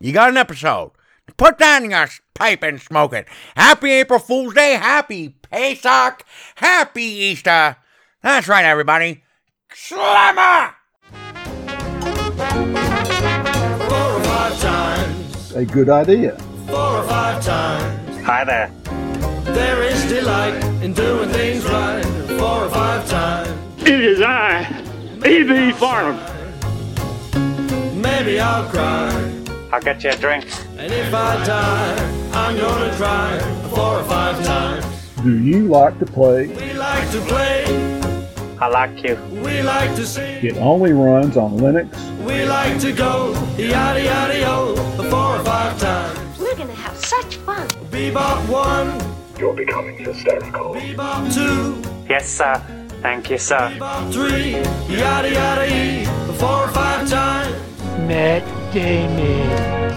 You 0.00 0.12
got 0.12 0.30
an 0.30 0.36
episode. 0.36 0.92
Put 1.36 1.58
down 1.58 1.90
your 1.90 2.08
pipe 2.34 2.62
and 2.62 2.80
smoke 2.80 3.12
it. 3.12 3.26
Happy 3.56 3.90
April 3.90 4.20
Fool's 4.20 4.54
Day. 4.54 4.74
Happy 4.74 5.30
Pesach. 5.50 6.24
Happy 6.54 7.02
Easter. 7.02 7.76
That's 8.22 8.48
right, 8.48 8.64
everybody. 8.64 9.22
Slammer! 9.72 10.75
A 15.56 15.64
good 15.64 15.88
idea. 15.88 16.36
four 16.66 16.98
or 16.98 17.02
five 17.04 17.42
times. 17.42 18.24
Hi 18.26 18.44
there. 18.44 18.70
There 19.54 19.82
is 19.84 20.04
delight 20.04 20.62
in 20.82 20.92
doing 20.92 21.30
things 21.30 21.64
right. 21.64 22.04
Four 22.38 22.66
or 22.66 22.68
five 22.68 23.08
times. 23.08 23.48
It 23.80 24.00
is 24.04 24.20
I, 24.20 24.64
E.B. 25.24 25.72
Farnham. 25.72 26.18
Maybe 28.02 28.38
I'll 28.38 28.68
cry. 28.68 29.08
I'll 29.72 29.80
get 29.80 30.04
you 30.04 30.10
a 30.10 30.16
drink. 30.16 30.44
And 30.76 30.92
if 30.92 31.14
I 31.14 31.42
die, 31.46 31.96
I'm 32.34 32.54
gonna 32.58 32.94
cry. 32.96 33.38
Four 33.74 34.00
or 34.00 34.04
five 34.04 34.44
times. 34.44 34.84
Do 35.22 35.38
you 35.38 35.68
like 35.68 35.98
to 36.00 36.04
play? 36.04 36.48
We 36.48 36.74
like 36.74 37.10
to 37.12 37.20
play. 37.22 38.05
I 38.58 38.68
like 38.68 39.02
you. 39.04 39.16
We 39.44 39.62
like 39.62 39.94
to 39.96 40.06
sing. 40.06 40.44
It 40.44 40.56
only 40.56 40.92
runs 40.92 41.36
on 41.36 41.58
Linux. 41.58 41.90
We 42.24 42.44
like 42.46 42.80
to 42.80 42.92
go. 42.92 43.32
Yada 43.58 44.02
yada 44.02 44.38
yo. 44.40 44.76
Four 45.10 45.36
or 45.36 45.44
five 45.44 45.78
times. 45.78 46.38
We're 46.38 46.56
gonna 46.56 46.72
have 46.74 46.96
such 46.96 47.36
fun. 47.36 47.68
Bebop 47.92 48.48
one. 48.48 48.98
You're 49.38 49.52
becoming 49.54 49.98
hysterical. 49.98 50.74
Bebop 50.74 51.32
two, 51.34 51.82
Yes, 52.08 52.26
sir. 52.28 52.54
Thank 53.02 53.28
you, 53.30 53.36
sir. 53.38 53.70
bebop 53.76 54.10
three, 54.12 54.52
yada 54.96 55.30
yada 55.30 55.66
e, 55.70 56.04
four 56.38 56.64
or 56.64 56.68
five 56.68 57.08
times. 57.08 57.54
Matt 58.08 58.42
Damon. 58.72 59.96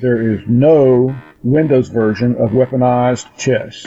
There 0.00 0.34
is 0.34 0.40
no 0.48 1.14
Windows 1.42 1.88
version 1.88 2.34
of 2.36 2.50
weaponized 2.50 3.26
chess. 3.38 3.86